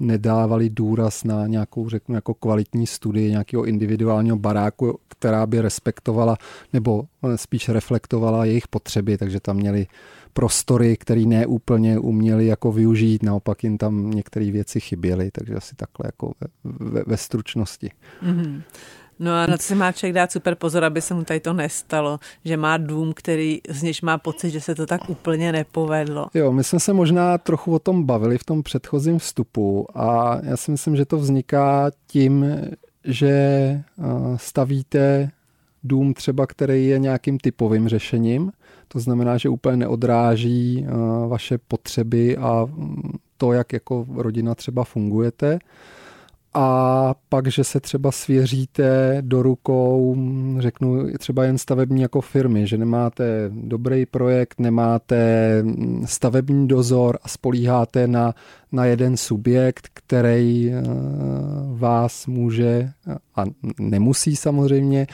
nedávali 0.00 0.70
důraz 0.70 1.24
na 1.24 1.46
nějakou, 1.46 1.88
řeknu, 1.88 2.14
jako 2.14 2.34
kvalitní 2.34 2.86
studii 2.86 3.30
nějakého 3.30 3.64
individuálního 3.64 4.36
baráku, 4.36 4.98
která 5.08 5.46
by 5.46 5.60
respektovala 5.60 6.36
nebo 6.72 7.04
spíš 7.36 7.68
reflektovala 7.68 8.44
jejich 8.44 8.68
potřeby, 8.68 9.18
takže 9.18 9.40
tam 9.40 9.56
měli 9.56 9.86
prostory, 10.36 10.96
které 10.96 11.20
neúplně 11.20 11.98
uměli 11.98 12.46
jako 12.46 12.72
využít, 12.72 13.22
naopak 13.22 13.64
jim 13.64 13.78
tam 13.78 14.10
některé 14.10 14.50
věci 14.50 14.80
chyběly, 14.80 15.30
takže 15.30 15.54
asi 15.54 15.76
takhle 15.76 16.06
jako 16.06 16.32
ve, 16.40 16.48
ve, 16.90 17.02
ve 17.06 17.16
stručnosti. 17.16 17.90
Mm-hmm. 18.22 18.62
No 19.18 19.32
a 19.32 19.46
na 19.46 19.56
to 19.56 19.62
si 19.62 19.74
má 19.74 19.92
člověk 19.92 20.14
dát 20.14 20.32
super 20.32 20.54
pozor, 20.54 20.84
aby 20.84 21.00
se 21.00 21.14
mu 21.14 21.24
tady 21.24 21.40
to 21.40 21.52
nestalo, 21.52 22.18
že 22.44 22.56
má 22.56 22.76
dům, 22.76 23.12
který 23.16 23.60
z 23.68 23.82
něž 23.82 24.02
má 24.02 24.18
pocit, 24.18 24.50
že 24.50 24.60
se 24.60 24.74
to 24.74 24.86
tak 24.86 25.10
úplně 25.10 25.52
nepovedlo. 25.52 26.26
Jo, 26.34 26.52
my 26.52 26.64
jsme 26.64 26.80
se 26.80 26.92
možná 26.92 27.38
trochu 27.38 27.74
o 27.74 27.78
tom 27.78 28.04
bavili 28.04 28.38
v 28.38 28.44
tom 28.44 28.62
předchozím 28.62 29.18
vstupu 29.18 29.86
a 29.94 30.38
já 30.42 30.56
si 30.56 30.70
myslím, 30.70 30.96
že 30.96 31.04
to 31.04 31.18
vzniká 31.18 31.90
tím, 32.06 32.46
že 33.04 33.34
stavíte 34.36 35.30
dům 35.84 36.14
třeba, 36.14 36.46
který 36.46 36.86
je 36.86 36.98
nějakým 36.98 37.38
typovým 37.38 37.88
řešením, 37.88 38.52
to 38.88 39.00
znamená, 39.00 39.36
že 39.38 39.48
úplně 39.48 39.76
neodráží 39.76 40.86
vaše 41.28 41.58
potřeby 41.58 42.36
a 42.36 42.66
to, 43.36 43.52
jak 43.52 43.72
jako 43.72 44.06
rodina 44.14 44.54
třeba 44.54 44.84
fungujete. 44.84 45.58
A 46.58 47.14
pak, 47.28 47.46
že 47.46 47.64
se 47.64 47.80
třeba 47.80 48.12
svěříte 48.12 49.18
do 49.20 49.42
rukou, 49.42 50.16
řeknu 50.58 51.12
třeba 51.18 51.44
jen 51.44 51.58
stavební 51.58 52.02
jako 52.02 52.20
firmy, 52.20 52.66
že 52.66 52.78
nemáte 52.78 53.50
dobrý 53.50 54.06
projekt, 54.06 54.60
nemáte 54.60 55.62
stavební 56.04 56.68
dozor 56.68 57.18
a 57.22 57.28
spolíháte 57.28 58.06
na, 58.06 58.34
na 58.72 58.84
jeden 58.84 59.16
subjekt, 59.16 59.88
který 59.94 60.72
eh, 60.72 60.82
vás 61.72 62.26
může, 62.26 62.90
a 63.36 63.44
nemusí 63.80 64.36
samozřejmě, 64.36 65.06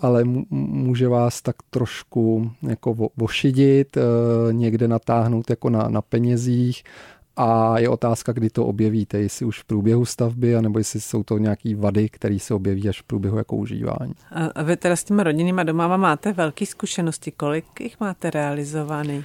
ale 0.00 0.24
může 0.50 1.08
vás 1.08 1.42
tak 1.42 1.56
trošku 1.70 2.50
jako 2.62 3.10
vošidit, 3.16 3.96
eh, 3.96 4.00
někde 4.52 4.88
natáhnout 4.88 5.50
jako 5.50 5.70
na, 5.70 5.88
na 5.88 6.02
penězích 6.02 6.84
a 7.36 7.78
je 7.78 7.88
otázka, 7.88 8.32
kdy 8.32 8.50
to 8.50 8.66
objevíte, 8.66 9.18
jestli 9.18 9.46
už 9.46 9.60
v 9.60 9.64
průběhu 9.64 10.04
stavby, 10.04 10.56
anebo 10.56 10.78
jestli 10.78 11.00
jsou 11.00 11.22
to 11.22 11.38
nějaké 11.38 11.76
vady, 11.76 12.08
které 12.08 12.38
se 12.38 12.54
objeví 12.54 12.88
až 12.88 13.00
v 13.00 13.04
průběhu 13.04 13.36
jako 13.36 13.56
užívání. 13.56 14.14
A 14.54 14.62
vy 14.62 14.76
teda 14.76 14.96
s 14.96 15.04
těmi 15.04 15.24
rodinnými 15.24 15.64
domama 15.64 15.96
máte 15.96 16.32
velké 16.32 16.66
zkušenosti. 16.66 17.30
Kolik 17.30 17.80
jich 17.80 18.00
máte 18.00 18.30
realizovaný? 18.30 19.24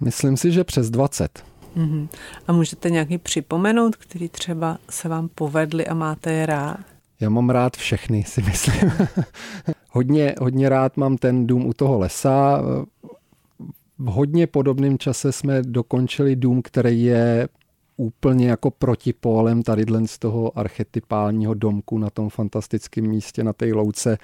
Myslím 0.00 0.36
si, 0.36 0.52
že 0.52 0.64
přes 0.64 0.90
20. 0.90 1.44
Uh-huh. 1.76 2.08
A 2.48 2.52
můžete 2.52 2.90
nějaký 2.90 3.18
připomenout, 3.18 3.96
který 3.96 4.28
třeba 4.28 4.78
se 4.90 5.08
vám 5.08 5.28
povedli 5.28 5.86
a 5.86 5.94
máte 5.94 6.32
je 6.32 6.46
rád? 6.46 6.89
Já 7.20 7.30
mám 7.30 7.50
rád 7.50 7.76
všechny, 7.76 8.24
si 8.24 8.42
myslím. 8.42 8.92
hodně, 9.90 10.34
hodně 10.40 10.68
rád 10.68 10.96
mám 10.96 11.16
ten 11.16 11.46
dům 11.46 11.66
u 11.66 11.72
toho 11.72 11.98
lesa 11.98 12.62
v 14.00 14.04
hodně 14.04 14.46
podobném 14.46 14.98
čase 14.98 15.32
jsme 15.32 15.62
dokončili 15.62 16.36
dům, 16.36 16.62
který 16.62 17.02
je 17.02 17.48
úplně 17.96 18.48
jako 18.48 18.70
protipólem 18.70 19.62
tady 19.62 19.84
z 20.06 20.18
toho 20.18 20.58
archetypálního 20.58 21.54
domku 21.54 21.98
na 21.98 22.10
tom 22.10 22.28
fantastickém 22.28 23.06
místě 23.06 23.44
na 23.44 23.52
té 23.52 23.74
louce, 23.74 24.18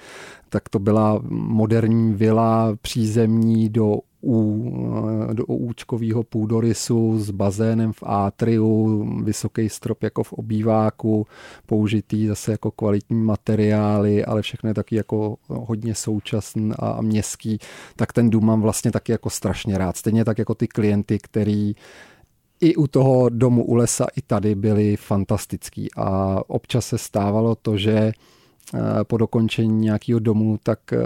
tak 0.49 0.69
to 0.69 0.79
byla 0.79 1.21
moderní 1.29 2.13
vila 2.13 2.75
přízemní 2.81 3.69
do 3.69 3.99
u, 4.27 5.29
do 5.33 5.45
účkového 5.45 6.23
půdorysu 6.23 7.19
s 7.19 7.31
bazénem 7.31 7.93
v 7.93 8.03
átriu, 8.03 9.03
vysoký 9.23 9.69
strop 9.69 10.03
jako 10.03 10.23
v 10.23 10.33
obýváku, 10.33 11.27
použitý 11.65 12.27
zase 12.27 12.51
jako 12.51 12.71
kvalitní 12.71 13.23
materiály, 13.23 14.25
ale 14.25 14.41
všechno 14.41 14.69
je 14.69 14.73
taky 14.73 14.95
jako 14.95 15.37
hodně 15.47 15.95
současný 15.95 16.71
a 16.79 17.01
městský, 17.01 17.59
tak 17.95 18.13
ten 18.13 18.29
dům 18.29 18.45
mám 18.45 18.61
vlastně 18.61 18.91
taky 18.91 19.11
jako 19.11 19.29
strašně 19.29 19.77
rád. 19.77 19.97
Stejně 19.97 20.25
tak 20.25 20.37
jako 20.37 20.55
ty 20.55 20.67
klienty, 20.67 21.17
který 21.19 21.75
i 22.59 22.75
u 22.75 22.87
toho 22.87 23.29
domu 23.29 23.65
u 23.65 23.75
lesa, 23.75 24.05
i 24.15 24.21
tady 24.21 24.55
byli 24.55 24.97
fantastický. 24.97 25.87
A 25.97 26.39
občas 26.47 26.87
se 26.87 26.97
stávalo 26.97 27.55
to, 27.55 27.77
že 27.77 27.91
eh, 27.91 28.81
po 29.03 29.17
dokončení 29.17 29.79
nějakého 29.79 30.19
domu, 30.19 30.59
tak 30.63 30.79
eh, 30.93 30.97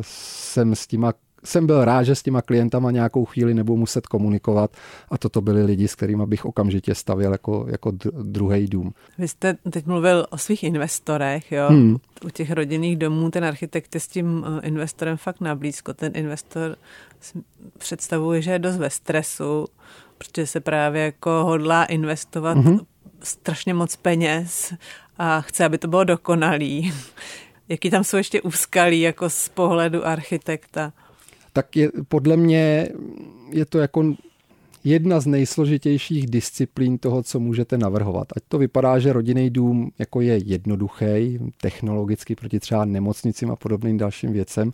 jsem 0.00 0.74
s 0.74 0.86
těma 0.86 1.12
jsem 1.44 1.66
byl 1.66 1.84
rád, 1.84 2.02
že 2.02 2.14
s 2.14 2.22
těma 2.22 2.42
klientama 2.42 2.90
nějakou 2.90 3.24
chvíli 3.24 3.54
nebudu 3.54 3.76
muset 3.76 4.06
komunikovat 4.06 4.70
a 5.08 5.18
toto 5.18 5.40
byli 5.40 5.62
lidi, 5.62 5.88
s 5.88 5.94
kterými 5.94 6.26
bych 6.26 6.44
okamžitě 6.44 6.94
stavěl 6.94 7.32
jako, 7.32 7.66
jako 7.68 7.92
druhý 8.22 8.66
dům. 8.66 8.94
Vy 9.18 9.28
jste 9.28 9.56
teď 9.70 9.86
mluvil 9.86 10.26
o 10.30 10.38
svých 10.38 10.64
investorech, 10.64 11.52
jo? 11.52 11.68
Hmm. 11.68 11.96
U 12.24 12.30
těch 12.30 12.50
rodinných 12.50 12.96
domů 12.96 13.30
ten 13.30 13.44
architekt 13.44 13.94
je 13.94 14.00
s 14.00 14.08
tím 14.08 14.44
eh, 14.46 14.66
investorem 14.66 15.16
fakt 15.16 15.40
nablízko. 15.40 15.94
Ten 15.94 16.12
investor 16.14 16.76
představuje, 17.78 18.42
že 18.42 18.50
je 18.50 18.58
dost 18.58 18.76
ve 18.76 18.90
stresu, 18.90 19.66
protože 20.18 20.46
se 20.46 20.60
právě 20.60 21.02
jako 21.02 21.30
hodlá 21.30 21.84
investovat 21.84 22.58
mm-hmm. 22.58 22.86
strašně 23.22 23.74
moc 23.74 23.96
peněz 23.96 24.74
a 25.18 25.40
chce, 25.40 25.64
aby 25.64 25.78
to 25.78 25.88
bylo 25.88 26.04
dokonalý. 26.04 26.92
Jaký 27.68 27.90
tam 27.90 28.04
jsou 28.04 28.16
ještě 28.16 28.42
úskalí 28.42 29.00
jako 29.00 29.30
z 29.30 29.48
pohledu 29.48 30.06
architekta? 30.06 30.92
Tak 31.54 31.76
je, 31.76 31.90
podle 32.08 32.36
mě 32.36 32.88
je 33.50 33.64
to 33.64 33.78
jako 33.78 34.14
jedna 34.84 35.20
z 35.20 35.26
nejsložitějších 35.26 36.26
disciplín 36.26 36.98
toho, 36.98 37.22
co 37.22 37.40
můžete 37.40 37.78
navrhovat. 37.78 38.28
Ať 38.36 38.42
to 38.48 38.58
vypadá, 38.58 38.98
že 38.98 39.12
rodinný 39.12 39.50
dům 39.50 39.90
jako 39.98 40.20
je 40.20 40.38
jednoduchý, 40.44 41.38
technologicky 41.60 42.34
proti 42.34 42.60
třeba 42.60 42.84
nemocnicím 42.84 43.50
a 43.50 43.56
podobným 43.56 43.98
dalším 43.98 44.32
věcem, 44.32 44.70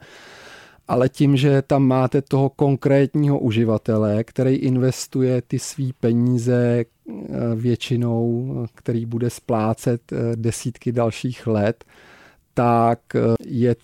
ale 0.89 1.09
tím, 1.09 1.37
že 1.37 1.63
tam 1.63 1.83
máte 1.83 2.23
toho 2.23 2.49
konkrétního 2.49 3.39
uživatele, 3.39 4.25
který 4.25 4.55
investuje 4.55 5.43
ty 5.43 5.59
svý 5.59 5.93
peníze 5.93 6.85
eh, 6.85 7.15
většinou, 7.55 8.67
který 8.75 9.07
bude 9.07 9.31
splácet 9.31 10.13
eh, 10.13 10.17
desítky 10.37 10.93
dalších 10.93 11.47
let, 11.47 11.85
tak 12.55 13.01
eh, 13.15 13.21
je 13.47 13.77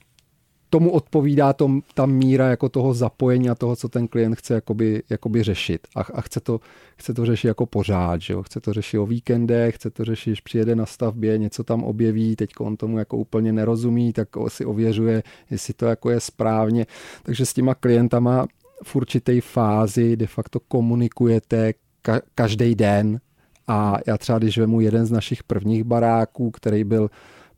tomu 0.77 0.91
odpovídá 0.91 1.53
tom, 1.53 1.83
ta 1.95 2.07
míra 2.07 2.49
jako 2.49 2.69
toho 2.69 2.95
zapojení 2.95 3.51
a 3.51 3.55
toho, 3.55 3.77
co 3.77 3.89
ten 3.89 4.09
klient 4.09 4.35
chce 4.35 4.55
jakoby, 4.55 5.03
jakoby 5.11 5.43
řešit. 5.43 5.87
A, 5.97 6.01
a 6.01 6.21
chce, 6.21 6.41
to, 6.41 6.61
chce 6.97 7.15
to 7.15 7.27
řešit 7.27 7.49
jako 7.49 7.67
pořád, 7.67 8.21
že 8.21 8.33
jo? 8.33 8.43
chce 8.43 8.61
to 8.61 8.73
řešit 8.73 8.99
o 8.99 9.07
víkendech, 9.07 9.75
chce 9.75 9.91
to 9.91 10.05
řešit, 10.05 10.31
když 10.31 10.41
přijede 10.41 10.77
na 10.77 10.87
stavbě, 10.87 11.39
něco 11.39 11.65
tam 11.65 11.85
objeví, 11.85 12.37
teď 12.37 12.51
on 12.59 12.77
tomu 12.77 12.99
jako 12.99 13.17
úplně 13.17 13.53
nerozumí, 13.53 14.13
tak 14.13 14.29
si 14.49 14.65
ověřuje, 14.65 15.23
jestli 15.51 15.75
to 15.75 15.87
jako 15.87 16.11
je 16.11 16.21
správně. 16.21 16.87
Takže 17.23 17.47
s 17.47 17.53
těma 17.53 17.75
klientama 17.75 18.47
v 18.85 18.97
určité 18.97 19.41
fázi 19.41 20.17
de 20.17 20.27
facto 20.27 20.61
komunikujete 20.61 21.73
ka- 22.05 22.21
každý 22.35 22.75
den 22.75 23.21
a 23.67 23.97
já 24.07 24.19
třeba, 24.19 24.39
když 24.39 24.59
vemu 24.59 24.81
jeden 24.81 25.07
z 25.07 25.11
našich 25.11 25.43
prvních 25.43 25.85
baráků, 25.85 26.51
který 26.51 26.85
byl 26.85 27.11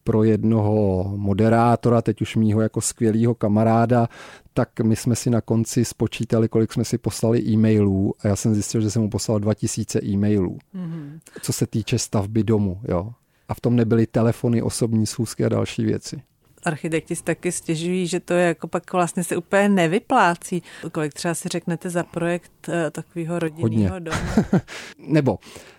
pro 0.08 0.24
jednoho 0.24 1.04
moderátora, 1.16 2.02
teď 2.02 2.22
už 2.22 2.36
mýho 2.36 2.60
jako 2.60 2.80
skvělého 2.80 3.34
kamaráda, 3.34 4.08
tak 4.54 4.80
my 4.80 4.96
jsme 4.96 5.16
si 5.16 5.30
na 5.30 5.40
konci 5.40 5.84
spočítali, 5.84 6.48
kolik 6.48 6.72
jsme 6.72 6.84
si 6.84 6.98
poslali 6.98 7.42
e-mailů 7.42 8.14
a 8.20 8.28
já 8.28 8.36
jsem 8.36 8.54
zjistil, 8.54 8.80
že 8.80 8.90
jsem 8.90 9.02
mu 9.02 9.10
poslal 9.10 9.38
2000 9.38 10.00
e-mailů, 10.04 10.58
mm-hmm. 10.74 11.18
co 11.42 11.52
se 11.52 11.66
týče 11.66 11.98
stavby 11.98 12.44
domu. 12.44 12.80
Jo. 12.88 13.12
A 13.48 13.54
v 13.54 13.60
tom 13.60 13.76
nebyly 13.76 14.06
telefony, 14.06 14.62
osobní 14.62 15.06
schůzky 15.06 15.44
a 15.44 15.48
další 15.48 15.84
věci 15.84 16.22
architekti 16.64 17.16
si 17.16 17.22
taky 17.22 17.52
stěžují, 17.52 18.06
že 18.06 18.20
to 18.20 18.34
je 18.34 18.46
jako 18.46 18.68
pak 18.68 18.92
vlastně 18.92 19.24
se 19.24 19.36
úplně 19.36 19.68
nevyplácí. 19.68 20.62
Kolik 20.92 21.14
třeba 21.14 21.34
si 21.34 21.48
řeknete 21.48 21.90
za 21.90 22.02
projekt 22.02 22.68
eh, 22.68 22.90
takového 22.90 23.38
rodinného 23.38 23.98
domu? 23.98 24.18
Nebo 24.98 25.38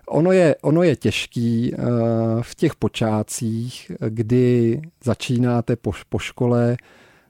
ono 0.09 0.31
je, 0.31 0.55
ono 0.61 0.83
je 0.83 0.95
těžký 0.95 1.73
uh, 1.73 1.85
v 2.41 2.55
těch 2.55 2.75
počátcích, 2.75 3.91
kdy 4.09 4.81
začínáte 5.03 5.75
po, 5.75 5.91
po 6.09 6.19
škole, 6.19 6.77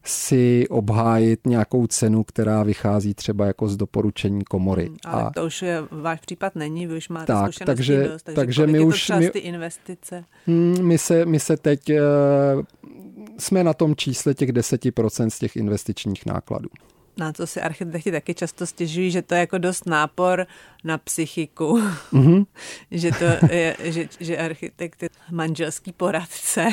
si 0.03 0.67
obhájit 0.69 1.47
nějakou 1.47 1.87
cenu, 1.87 2.23
která 2.23 2.63
vychází 2.63 3.13
třeba 3.13 3.45
jako 3.45 3.67
z 3.67 3.77
doporučení 3.77 4.43
komory. 4.43 4.85
Hmm, 4.85 4.97
ale 5.05 5.23
a 5.23 5.29
to 5.29 5.45
už 5.45 5.61
je, 5.61 5.83
váš 5.91 6.19
případ 6.19 6.55
není, 6.55 6.87
vy 6.87 6.97
už 6.97 7.09
máte 7.09 7.33
tak, 7.33 7.51
takže, 7.65 8.07
dost, 8.07 8.23
takže, 8.23 8.35
takže 8.35 8.67
my 8.67 8.79
už 8.79 9.11
my, 9.19 9.29
ty 9.29 9.39
investice? 9.39 10.25
Hmm, 10.47 10.75
my 10.81 10.97
se, 10.97 11.25
my 11.25 11.39
se 11.39 11.57
teď 11.57 11.89
uh, 11.89 11.97
jsme 13.37 13.63
na 13.63 13.73
tom 13.73 13.95
čísle 13.95 14.33
těch 14.33 14.49
10% 14.49 15.29
z 15.29 15.39
těch 15.39 15.55
investičních 15.55 16.25
nákladů. 16.25 16.69
Na 17.17 17.33
to 17.33 17.47
si 17.47 17.61
architekti 17.61 18.11
taky 18.11 18.33
často 18.33 18.65
stěžují, 18.65 19.11
že 19.11 19.21
to 19.21 19.33
je 19.35 19.39
jako 19.39 19.57
dost 19.57 19.85
nápor 19.85 20.47
na 20.83 20.97
psychiku. 20.97 21.81
Mm-hmm. 22.13 22.45
že 22.91 23.11
to 23.11 23.53
je, 23.55 23.75
že, 23.83 24.07
že 24.19 24.37
architekt 24.37 25.03
je 25.03 25.09
manželský 25.31 25.91
poradce 25.91 26.69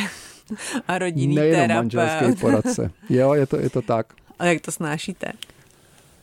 a 0.89 0.99
rodinný 0.99 1.35
Nejenom 1.35 1.61
terapeut. 1.69 1.95
manželský 1.95 2.41
poradce. 2.41 2.91
Jo, 3.11 3.35
je 3.35 3.47
to, 3.47 3.57
je 3.57 3.71
to 3.71 3.83
tak. 3.83 4.13
A 4.39 4.45
jak 4.45 4.61
to 4.61 4.73
snášíte? 4.73 5.33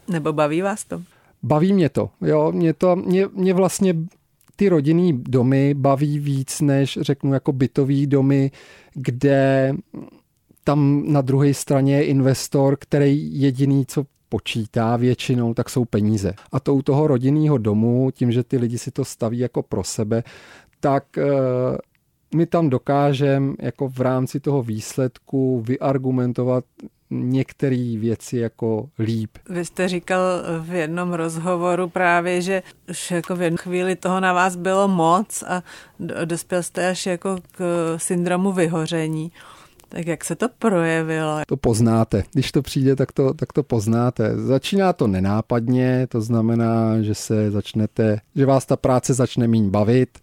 Nebo 0.08 0.34
baví 0.34 0.62
vás 0.62 0.84
to? 0.84 1.02
Baví 1.44 1.74
mě 1.74 1.90
to. 1.90 2.10
Jo, 2.22 2.52
mě 2.52 2.74
to, 2.74 2.96
mě, 2.96 3.28
mě 3.34 3.54
vlastně 3.54 3.96
ty 4.64 4.70
rodinný 4.70 5.14
domy 5.14 5.74
baví 5.74 6.20
víc 6.20 6.62
než 6.62 7.00
řeknu 7.02 7.34
jako 7.34 7.52
bytový 7.52 8.08
domy, 8.08 8.52
kde 8.94 9.74
tam 10.64 11.04
na 11.08 11.22
druhé 11.22 11.54
straně 11.54 11.96
je 11.96 12.06
investor, 12.06 12.78
který 12.80 13.42
jediný, 13.42 13.86
co 13.86 14.06
počítá 14.30 14.98
většinou, 14.98 15.54
tak 15.54 15.70
jsou 15.70 15.86
peníze. 15.86 16.34
A 16.52 16.60
to 16.60 16.76
u 16.76 16.82
toho 16.82 17.08
rodinného 17.08 17.58
domu, 17.58 18.12
tím, 18.12 18.32
že 18.32 18.44
ty 18.44 18.58
lidi 18.58 18.78
si 18.78 18.92
to 18.92 19.06
staví 19.06 19.40
jako 19.40 19.64
pro 19.64 19.84
sebe, 19.84 20.24
tak 20.80 21.18
eh, 21.18 21.24
my 22.36 22.46
tam 22.46 22.70
dokážeme 22.70 23.54
jako 23.60 23.88
v 23.90 24.00
rámci 24.00 24.40
toho 24.40 24.64
výsledku 24.64 25.62
vyargumentovat 25.68 26.64
některé 27.14 27.96
věci 27.98 28.38
jako 28.38 28.90
líp. 29.00 29.38
Vy 29.50 29.66
jste 29.66 29.88
říkal 29.88 30.20
v 30.60 30.74
jednom 30.74 31.14
rozhovoru 31.14 31.90
právě, 31.90 32.42
že 32.42 32.64
už 32.90 33.12
jako 33.12 33.36
v 33.36 33.42
jednu 33.42 33.58
chvíli 33.58 33.96
toho 33.96 34.20
na 34.20 34.34
vás 34.34 34.56
bylo 34.56 34.88
moc 34.88 35.44
a 35.48 35.64
dospěl 36.26 36.64
jste 36.64 36.90
až 36.90 37.06
jako 37.06 37.38
k 37.52 37.96
syndromu 37.98 38.52
vyhoření. 38.52 39.32
Tak 39.90 40.08
jak 40.08 40.26
se 40.26 40.36
to 40.36 40.50
projevilo? 40.60 41.42
To 41.48 41.58
poznáte. 41.58 42.24
Když 42.34 42.52
to 42.52 42.62
přijde, 42.62 42.96
tak 42.96 43.12
to, 43.12 43.34
tak 43.34 43.54
to 43.54 43.64
poznáte. 43.64 44.38
Začíná 44.38 44.94
to 44.94 45.08
nenápadně, 45.08 46.08
to 46.10 46.22
znamená, 46.22 47.02
že 47.02 47.16
se 47.16 47.52
začnete, 47.52 48.20
že 48.36 48.46
vás 48.46 48.66
ta 48.66 48.76
práce 48.76 49.14
začne 49.14 49.48
méně 49.48 49.70
bavit, 49.70 50.20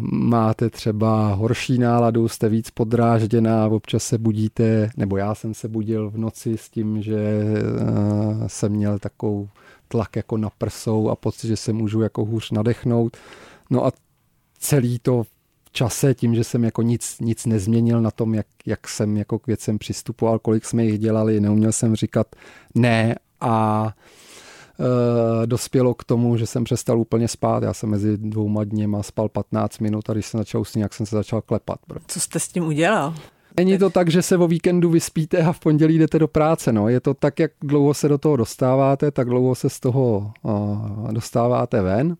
máte 0.00 0.70
třeba 0.70 1.34
horší 1.34 1.78
náladu, 1.78 2.28
jste 2.28 2.48
víc 2.48 2.70
podrážděná, 2.70 3.66
občas 3.66 4.04
se 4.04 4.18
budíte, 4.18 4.90
nebo 4.96 5.16
já 5.16 5.34
jsem 5.34 5.54
se 5.54 5.68
budil 5.68 6.10
v 6.10 6.18
noci 6.18 6.56
s 6.56 6.68
tím, 6.68 7.02
že 7.02 7.44
jsem 8.46 8.72
měl 8.72 8.98
takovou 8.98 9.48
tlak 9.88 10.16
jako 10.16 10.36
na 10.36 10.50
prsou 10.50 11.08
a 11.08 11.16
pocit, 11.16 11.48
že 11.48 11.56
se 11.56 11.72
můžu 11.72 12.00
jako 12.00 12.24
hůř 12.24 12.50
nadechnout. 12.50 13.16
No 13.70 13.86
a 13.86 13.92
celý 14.58 14.98
to 14.98 15.24
čase, 15.72 16.14
tím, 16.14 16.34
že 16.34 16.44
jsem 16.44 16.64
jako 16.64 16.82
nic, 16.82 17.16
nic 17.20 17.46
nezměnil 17.46 18.02
na 18.02 18.10
tom, 18.10 18.34
jak, 18.34 18.46
jak 18.66 18.88
jsem 18.88 19.16
jako 19.16 19.38
k 19.38 19.46
věcem 19.46 19.78
přistupoval, 19.78 20.38
kolik 20.38 20.64
jsme 20.64 20.84
jich 20.84 20.98
dělali, 20.98 21.40
neuměl 21.40 21.72
jsem 21.72 21.96
říkat 21.96 22.26
ne 22.74 23.14
a 23.40 23.86
e, 23.88 23.92
dospělo 25.46 25.94
k 25.94 26.04
tomu, 26.04 26.36
že 26.36 26.46
jsem 26.46 26.64
přestal 26.64 27.00
úplně 27.00 27.28
spát. 27.28 27.62
Já 27.62 27.74
jsem 27.74 27.90
mezi 27.90 28.18
dvouma 28.18 28.64
dněma 28.64 29.02
spal 29.02 29.28
15 29.28 29.78
minut 29.78 30.10
a 30.10 30.12
když 30.12 30.26
jsem 30.26 30.38
začal 30.38 30.60
usnít, 30.60 30.82
jak 30.82 30.94
jsem 30.94 31.06
se 31.06 31.16
začal 31.16 31.42
klepat. 31.42 31.78
Co 32.06 32.20
jste 32.20 32.40
s 32.40 32.48
tím 32.48 32.64
udělal? 32.64 33.14
Není 33.56 33.78
to 33.78 33.90
tak, 33.90 34.10
že 34.10 34.22
se 34.22 34.36
o 34.36 34.48
víkendu 34.48 34.90
vyspíte 34.90 35.38
a 35.38 35.52
v 35.52 35.60
pondělí 35.60 35.98
jdete 35.98 36.18
do 36.18 36.28
práce. 36.28 36.72
No. 36.72 36.88
Je 36.88 37.00
to 37.00 37.14
tak, 37.14 37.38
jak 37.40 37.52
dlouho 37.62 37.94
se 37.94 38.08
do 38.08 38.18
toho 38.18 38.36
dostáváte, 38.36 39.10
tak 39.10 39.28
dlouho 39.28 39.54
se 39.54 39.68
z 39.68 39.80
toho 39.80 40.32
uh, 40.42 41.12
dostáváte 41.12 41.82
ven 41.82 42.16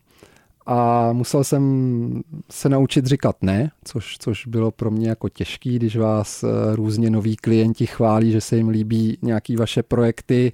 a 0.67 1.13
musel 1.13 1.45
jsem 1.45 2.23
se 2.51 2.69
naučit 2.69 3.07
říkat 3.07 3.37
ne, 3.43 3.71
což, 3.85 4.17
což 4.19 4.47
bylo 4.47 4.71
pro 4.71 4.91
mě 4.91 5.09
jako 5.09 5.29
těžký, 5.29 5.77
když 5.77 5.97
vás 5.97 6.45
eh, 6.45 6.77
různě 6.77 7.11
noví 7.11 7.37
klienti 7.37 7.87
chválí, 7.87 8.33
že 8.33 8.41
se 8.41 8.57
jim 8.57 8.69
líbí 8.69 9.19
nějaký 9.23 9.57
vaše 9.57 9.83
projekty, 9.83 10.53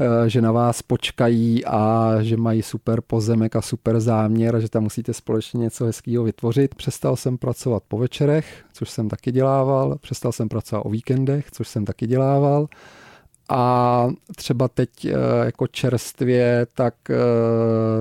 eh, 0.00 0.30
že 0.30 0.42
na 0.42 0.52
vás 0.52 0.82
počkají 0.82 1.64
a 1.64 2.12
že 2.20 2.36
mají 2.36 2.62
super 2.62 3.00
pozemek 3.00 3.56
a 3.56 3.62
super 3.62 4.00
záměr 4.00 4.56
a 4.56 4.60
že 4.60 4.68
tam 4.68 4.82
musíte 4.82 5.12
společně 5.12 5.58
něco 5.58 5.84
hezkého 5.84 6.24
vytvořit. 6.24 6.74
Přestal 6.74 7.16
jsem 7.16 7.38
pracovat 7.38 7.82
po 7.88 7.98
večerech, 7.98 8.64
což 8.72 8.90
jsem 8.90 9.08
taky 9.08 9.32
dělával, 9.32 9.98
přestal 10.00 10.32
jsem 10.32 10.48
pracovat 10.48 10.82
o 10.82 10.90
víkendech, 10.90 11.50
což 11.50 11.68
jsem 11.68 11.84
taky 11.84 12.06
dělával. 12.06 12.66
A 13.48 14.08
třeba 14.36 14.68
teď 14.68 15.04
eh, 15.04 15.12
jako 15.44 15.66
čerstvě, 15.66 16.66
tak 16.74 16.94
eh, 17.10 17.16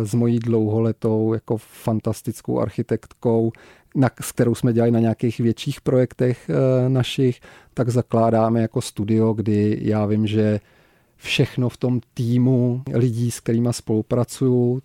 s 0.06 0.14
mojí 0.14 0.40
dlouholetou 0.40 1.34
jako 1.34 1.58
fantastickou 1.58 2.60
architektkou, 2.60 3.52
na, 3.96 4.10
s 4.22 4.32
kterou 4.32 4.56
jsme 4.56 4.74
dělali 4.74 4.92
na 4.92 5.00
nějakých 5.00 5.40
větších 5.40 5.82
projektech 5.82 6.50
eh, 6.50 6.90
našich, 6.90 7.40
tak 7.74 7.90
zakládáme 7.90 8.62
jako 8.62 8.82
studio, 8.82 9.34
kdy 9.34 9.78
já 9.82 10.06
vím, 10.06 10.28
že 10.28 10.60
všechno 11.18 11.70
v 11.70 11.78
tom 11.78 12.00
týmu 12.14 12.82
lidí, 12.94 13.32
s 13.32 13.40
kterými 13.40 13.70
spolupracuju, 13.72 14.82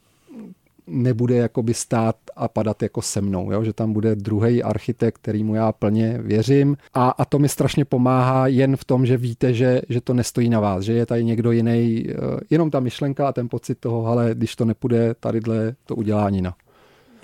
nebude 0.87 1.37
jakoby 1.37 1.75
stát 1.75 2.17
a 2.39 2.49
padat 2.49 2.82
jako 2.82 3.03
se 3.03 3.20
mnou, 3.20 3.53
jo? 3.53 3.64
že 3.64 3.72
tam 3.72 3.93
bude 3.93 4.16
druhý 4.16 4.62
architekt, 4.62 5.18
kterýmu 5.18 5.55
já 5.55 5.72
plně 5.72 6.18
věřím 6.22 6.76
a, 6.95 7.09
a 7.11 7.24
to 7.24 7.39
mi 7.39 7.49
strašně 7.49 7.84
pomáhá 7.84 8.47
jen 8.47 8.76
v 8.76 8.84
tom, 8.84 9.07
že 9.07 9.16
víte, 9.16 9.55
že, 9.55 9.82
že 9.89 10.01
to 10.01 10.14
nestojí 10.14 10.49
na 10.49 10.61
vás, 10.61 10.84
že 10.84 10.93
je 10.93 11.07
tady 11.07 11.24
někdo 11.24 11.51
jiný, 11.51 12.05
eh, 12.09 12.14
jenom 12.51 12.70
ta 12.70 12.80
myšlenka 12.80 13.28
a 13.28 13.32
ten 13.32 13.49
pocit 13.49 13.78
toho, 13.80 14.07
ale 14.07 14.30
když 14.34 14.57
to 14.57 14.64
nepůjde, 14.64 15.14
tadyhle 15.20 15.74
to 15.86 15.95
udělá 15.95 16.30
Nina. 16.30 16.55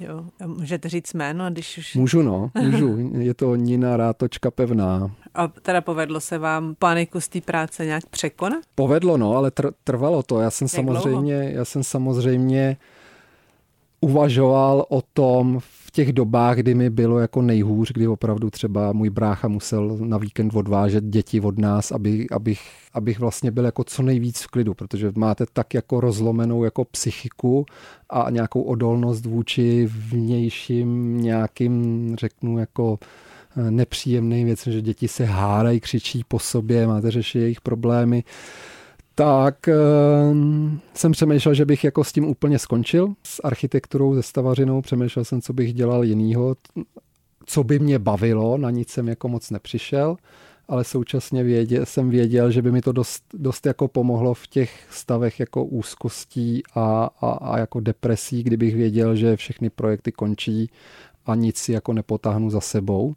Jo, 0.01 0.25
můžete 0.47 0.89
říct 0.89 1.15
jméno, 1.15 1.51
když 1.51 1.79
už... 1.79 1.95
Můžu, 1.95 2.23
no, 2.23 2.51
můžu. 2.63 3.11
Je 3.19 3.35
to 3.35 3.57
Nina 3.57 3.97
Rátočka 3.97 4.51
Pevná. 4.51 5.11
A 5.35 5.49
teda 5.49 5.81
povedlo 5.81 6.21
se 6.21 6.39
vám 6.39 6.75
paniku 6.79 7.21
z 7.21 7.29
té 7.29 7.41
práce 7.41 7.85
nějak 7.85 8.07
překonat? 8.07 8.65
Povedlo, 8.75 9.17
no, 9.17 9.37
ale 9.37 9.51
tr- 9.51 9.73
trvalo 9.85 10.23
to. 10.23 10.41
Já 10.41 10.51
jsem 10.51 10.65
Jak 10.65 10.71
samozřejmě, 10.71 11.39
dlouho? 11.39 11.57
já 11.57 11.65
jsem 11.65 11.83
samozřejmě 11.83 12.77
uvažoval 14.05 14.87
o 14.89 15.03
tom 15.03 15.59
v 15.61 15.91
těch 15.91 16.13
dobách, 16.13 16.57
kdy 16.57 16.75
mi 16.75 16.91
bylo 16.91 17.19
jako 17.19 17.43
nejhůř, 17.43 17.93
kdy 17.93 18.09
opravdu 18.09 18.51
třeba 18.51 18.93
můj 18.93 19.11
brácha 19.11 19.49
musel 19.49 19.97
na 20.01 20.19
víkend 20.19 20.55
odvážet 20.55 21.05
děti 21.05 21.41
od 21.41 21.59
nás, 21.59 21.93
aby, 21.93 22.27
abych, 22.31 22.61
abych 22.93 23.19
vlastně 23.19 23.51
byl 23.51 23.65
jako 23.65 23.85
co 23.85 24.03
nejvíc 24.03 24.41
v 24.41 24.47
klidu, 24.47 24.75
protože 24.75 25.13
máte 25.17 25.45
tak 25.53 25.75
jako 25.75 26.01
rozlomenou 26.01 26.65
jako 26.65 26.85
psychiku 26.85 27.67
a 28.11 28.31
nějakou 28.31 28.63
odolnost 28.63 29.27
vůči 29.27 29.89
vnějším 30.11 31.21
nějakým, 31.21 32.17
řeknu, 32.19 32.59
jako 32.59 32.99
nepříjemný 33.71 34.45
věc, 34.45 34.67
že 34.67 34.83
děti 34.83 35.09
se 35.09 35.25
hádají, 35.25 35.81
křičí 35.81 36.23
po 36.29 36.39
sobě, 36.39 36.87
máte 36.87 37.11
řešit 37.11 37.39
jejich 37.39 37.61
problémy, 37.61 38.25
tak 39.15 39.69
uh, 39.69 40.37
jsem 40.95 41.13
přemýšlel, 41.13 41.55
že 41.55 41.65
bych 41.65 41.85
jako 41.85 42.05
s 42.05 42.13
tím 42.13 42.25
úplně 42.25 42.59
skončil, 42.59 43.15
s 43.23 43.41
architekturou, 43.45 44.15
se 44.15 44.23
stavařinou, 44.23 44.83
přemýšlel 44.83 45.25
jsem, 45.25 45.41
co 45.41 45.53
bych 45.53 45.75
dělal 45.75 46.05
jinýho, 46.05 46.57
co 47.47 47.65
by 47.65 47.79
mě 47.79 47.99
bavilo, 47.99 48.59
na 48.59 48.71
nic 48.71 48.91
jsem 48.91 49.09
jako 49.09 49.29
moc 49.29 49.51
nepřišel, 49.51 50.17
ale 50.69 50.85
současně 50.85 51.43
věděl, 51.43 51.87
jsem 51.87 52.11
věděl, 52.11 52.51
že 52.51 52.63
by 52.63 52.73
mi 52.73 52.81
to 52.81 52.93
dost, 52.93 53.25
dost 53.35 53.67
jako 53.67 53.89
pomohlo 53.89 54.35
v 54.35 54.47
těch 54.47 54.87
stavech 54.91 55.41
jako 55.41 55.65
úzkostí 55.65 56.63
a, 56.75 57.11
a, 57.21 57.31
a 57.31 57.59
jako 57.59 57.81
depresí, 57.81 58.43
kdybych 58.43 58.75
věděl, 58.75 59.17
že 59.17 59.37
všechny 59.37 59.71
projekty 59.71 60.13
končí 60.13 60.71
a 61.27 61.35
nic 61.35 61.57
si 61.59 61.73
jako 61.73 61.93
nepotáhnu 61.93 62.51
za 62.51 62.61
sebou. 62.61 63.15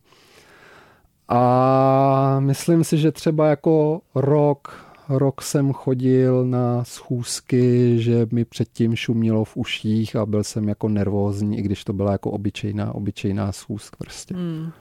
A 1.27 2.39
myslím 2.39 2.83
si, 2.83 2.97
že 2.97 3.11
třeba 3.11 3.47
jako 3.47 4.01
rok, 4.15 4.87
rok 5.09 5.41
jsem 5.41 5.73
chodil 5.73 6.45
na 6.45 6.83
schůzky, 6.83 7.95
že 8.01 8.27
mi 8.31 8.45
předtím 8.45 8.95
šumělo 8.95 9.45
v 9.45 9.57
uších 9.57 10.15
a 10.15 10.25
byl 10.25 10.43
jsem 10.43 10.69
jako 10.69 10.89
nervózní, 10.89 11.59
i 11.59 11.61
když 11.61 11.83
to 11.83 11.93
byla 11.93 12.11
jako 12.11 12.31
obyčejná, 12.31 12.95
obyčejná 12.95 13.51
schůzka 13.51 13.97
prostě. 13.97 14.35
Hmm. 14.35 14.71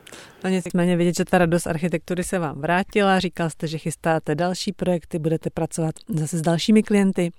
No 0.44 0.50
nicméně 0.50 0.96
vidět, 0.96 1.16
že 1.16 1.24
ta 1.24 1.38
radost 1.38 1.66
architektury 1.66 2.24
se 2.24 2.38
vám 2.38 2.60
vrátila, 2.60 3.20
říkal 3.20 3.50
jste, 3.50 3.66
že 3.66 3.78
chystáte 3.78 4.34
další 4.34 4.72
projekty, 4.72 5.18
budete 5.18 5.50
pracovat 5.50 5.94
zase 6.08 6.38
s 6.38 6.42
dalšími 6.42 6.82
klienty. 6.82 7.30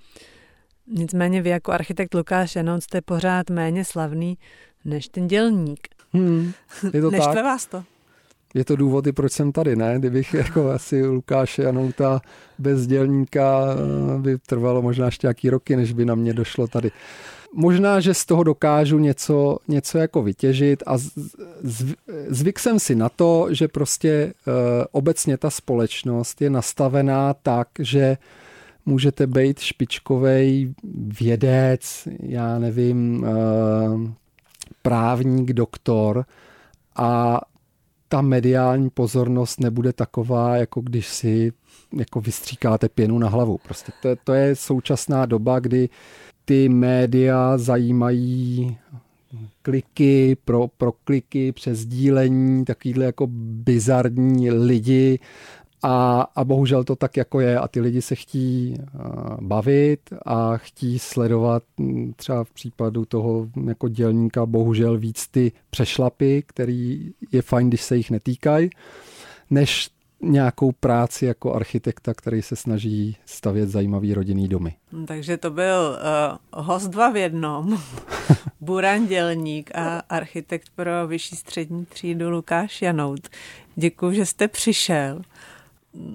Nicméně 0.86 1.42
vy 1.42 1.50
jako 1.50 1.72
architekt 1.72 2.14
Lukáš 2.14 2.56
Janout 2.56 2.82
jste 2.82 3.00
pořád 3.00 3.50
méně 3.50 3.84
slavný 3.84 4.38
než 4.84 5.08
ten 5.08 5.26
dělník. 5.26 5.88
Hmm, 6.12 6.52
je 6.92 7.00
to 7.00 7.10
Neštve 7.10 7.34
tak. 7.34 7.44
vás 7.44 7.66
to? 7.66 7.84
Je 8.54 8.64
to 8.64 8.76
důvody, 8.76 9.12
proč 9.12 9.32
jsem 9.32 9.52
tady, 9.52 9.76
ne? 9.76 9.94
Kdybych 9.98 10.34
jako 10.44 10.70
asi 10.70 11.06
Lukáše 11.06 11.62
Janouta 11.62 12.20
bez 12.58 12.86
dělníka 12.86 13.66
eh, 14.16 14.18
by 14.18 14.38
trvalo 14.38 14.82
možná 14.82 15.06
ještě 15.06 15.26
nějaký 15.26 15.50
roky, 15.50 15.76
než 15.76 15.92
by 15.92 16.04
na 16.04 16.14
mě 16.14 16.34
došlo 16.34 16.66
tady. 16.66 16.90
Možná, 17.54 18.00
že 18.00 18.14
z 18.14 18.24
toho 18.24 18.44
dokážu 18.44 18.98
něco, 18.98 19.58
něco 19.68 19.98
jako 19.98 20.22
vytěžit 20.22 20.82
a 20.86 20.98
zvyk 22.28 22.58
jsem 22.58 22.78
si 22.78 22.94
na 22.94 23.08
to, 23.08 23.46
že 23.50 23.68
prostě 23.68 24.32
uh, 24.46 24.52
obecně 24.92 25.36
ta 25.36 25.50
společnost 25.50 26.42
je 26.42 26.50
nastavená 26.50 27.34
tak, 27.34 27.68
že 27.78 28.16
můžete 28.86 29.26
být 29.26 29.58
špičkový 29.58 30.74
vědec, 31.20 32.08
já 32.22 32.58
nevím, 32.58 33.22
uh, 33.22 34.10
právník, 34.82 35.52
doktor 35.52 36.24
a 36.96 37.40
ta 38.08 38.22
mediální 38.22 38.90
pozornost 38.90 39.60
nebude 39.60 39.92
taková, 39.92 40.56
jako 40.56 40.80
když 40.80 41.08
si 41.08 41.52
jako 41.96 42.20
vystříkáte 42.20 42.88
pěnu 42.88 43.18
na 43.18 43.28
hlavu. 43.28 43.58
Prostě 43.58 43.92
to, 44.02 44.08
to 44.24 44.32
je 44.32 44.56
současná 44.56 45.26
doba, 45.26 45.58
kdy 45.58 45.88
ty 46.44 46.68
média 46.68 47.58
zajímají 47.58 48.76
kliky, 49.62 50.36
pro, 50.44 50.68
pro 50.68 50.92
kliky, 50.92 51.52
přes 51.52 51.86
dílení, 51.86 52.64
takovýhle 52.64 53.04
jako 53.04 53.26
bizarní 53.30 54.50
lidi 54.50 55.18
a, 55.82 56.26
a 56.34 56.44
bohužel 56.44 56.84
to 56.84 56.96
tak 56.96 57.16
jako 57.16 57.40
je 57.40 57.58
a 57.58 57.68
ty 57.68 57.80
lidi 57.80 58.02
se 58.02 58.14
chtí 58.14 58.76
bavit 59.40 60.00
a 60.26 60.56
chtí 60.56 60.98
sledovat 60.98 61.62
třeba 62.16 62.44
v 62.44 62.50
případu 62.50 63.04
toho 63.04 63.48
jako 63.66 63.88
dělníka 63.88 64.46
bohužel 64.46 64.98
víc 64.98 65.26
ty 65.26 65.52
přešlapy, 65.70 66.44
který 66.46 67.12
je 67.32 67.42
fajn, 67.42 67.68
když 67.68 67.82
se 67.82 67.96
jich 67.96 68.10
netýkají, 68.10 68.70
než 69.50 69.90
nějakou 70.20 70.72
práci 70.72 71.26
jako 71.26 71.54
architekta, 71.54 72.14
který 72.14 72.42
se 72.42 72.56
snaží 72.56 73.16
stavět 73.26 73.68
zajímavý 73.68 74.14
rodinný 74.14 74.48
domy. 74.48 74.74
Takže 75.06 75.36
to 75.36 75.50
byl 75.50 75.98
uh, 76.54 76.64
host 76.64 76.88
dva 76.88 77.10
v 77.10 77.16
jednom. 77.16 77.82
Buran 78.60 79.06
Dělník 79.06 79.70
a 79.74 79.98
architekt 79.98 80.68
pro 80.74 81.06
vyšší 81.06 81.36
střední 81.36 81.86
třídu 81.86 82.30
Lukáš 82.30 82.82
Janout. 82.82 83.28
Děkuji, 83.76 84.12
že 84.12 84.26
jste 84.26 84.48
přišel. 84.48 85.22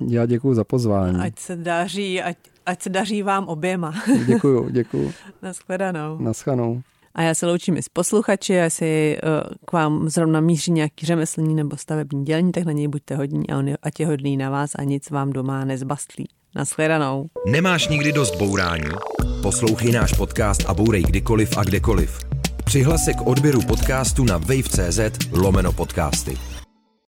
Já 0.08 0.26
děkuji 0.26 0.54
za 0.54 0.64
pozvání. 0.64 1.20
Ať 1.20 1.40
se 1.40 1.56
daří, 1.56 2.22
ať, 2.22 2.38
ať 2.66 2.82
se 2.82 2.90
daří 2.90 3.24
vám 3.24 3.48
oběma. 3.48 3.94
děkuji, 4.28 4.70
děkuji. 4.70 5.14
Naschledanou. 5.42 6.18
Naschledanou. 6.18 6.82
A 7.16 7.22
já 7.22 7.36
se 7.36 7.46
loučím 7.46 7.78
i 7.78 7.84
s 7.84 7.90
posluchači, 7.90 8.54
jestli 8.54 9.18
uh, 9.24 9.30
k 9.66 9.72
vám 9.72 10.10
zrovna 10.10 10.40
míří 10.40 10.72
nějaký 10.72 11.06
řemeslní 11.06 11.56
nebo 11.56 11.78
stavební 11.78 12.26
dělní, 12.26 12.52
tak 12.52 12.64
na 12.64 12.72
něj 12.72 12.88
buďte 12.88 13.16
hodní 13.16 13.50
a 13.50 13.58
on 13.58 13.68
je, 13.68 13.78
ať 13.84 14.00
je 14.00 14.08
hodný 14.08 14.38
na 14.38 14.50
vás 14.50 14.72
a 14.76 14.84
nic 14.84 15.10
vám 15.10 15.30
doma 15.30 15.66
nezbastlí. 15.66 16.28
Naschledanou. 16.56 17.28
Nemáš 17.48 17.88
nikdy 17.88 18.12
dost 18.12 18.36
bourání? 18.36 18.90
Poslouchej 19.42 19.92
náš 19.92 20.14
podcast 20.14 20.66
a 20.68 20.74
bourej 20.74 21.04
kdykoliv 21.04 21.58
a 21.58 21.64
kdekoliv. 21.64 22.20
Přihlas 22.66 23.06
se 23.06 23.14
k 23.14 23.28
odběru 23.28 23.62
podcastu 23.62 24.24
na 24.24 24.38
wave.cz 24.38 25.00
lomeno 25.32 25.72
podcasty. 25.72 26.38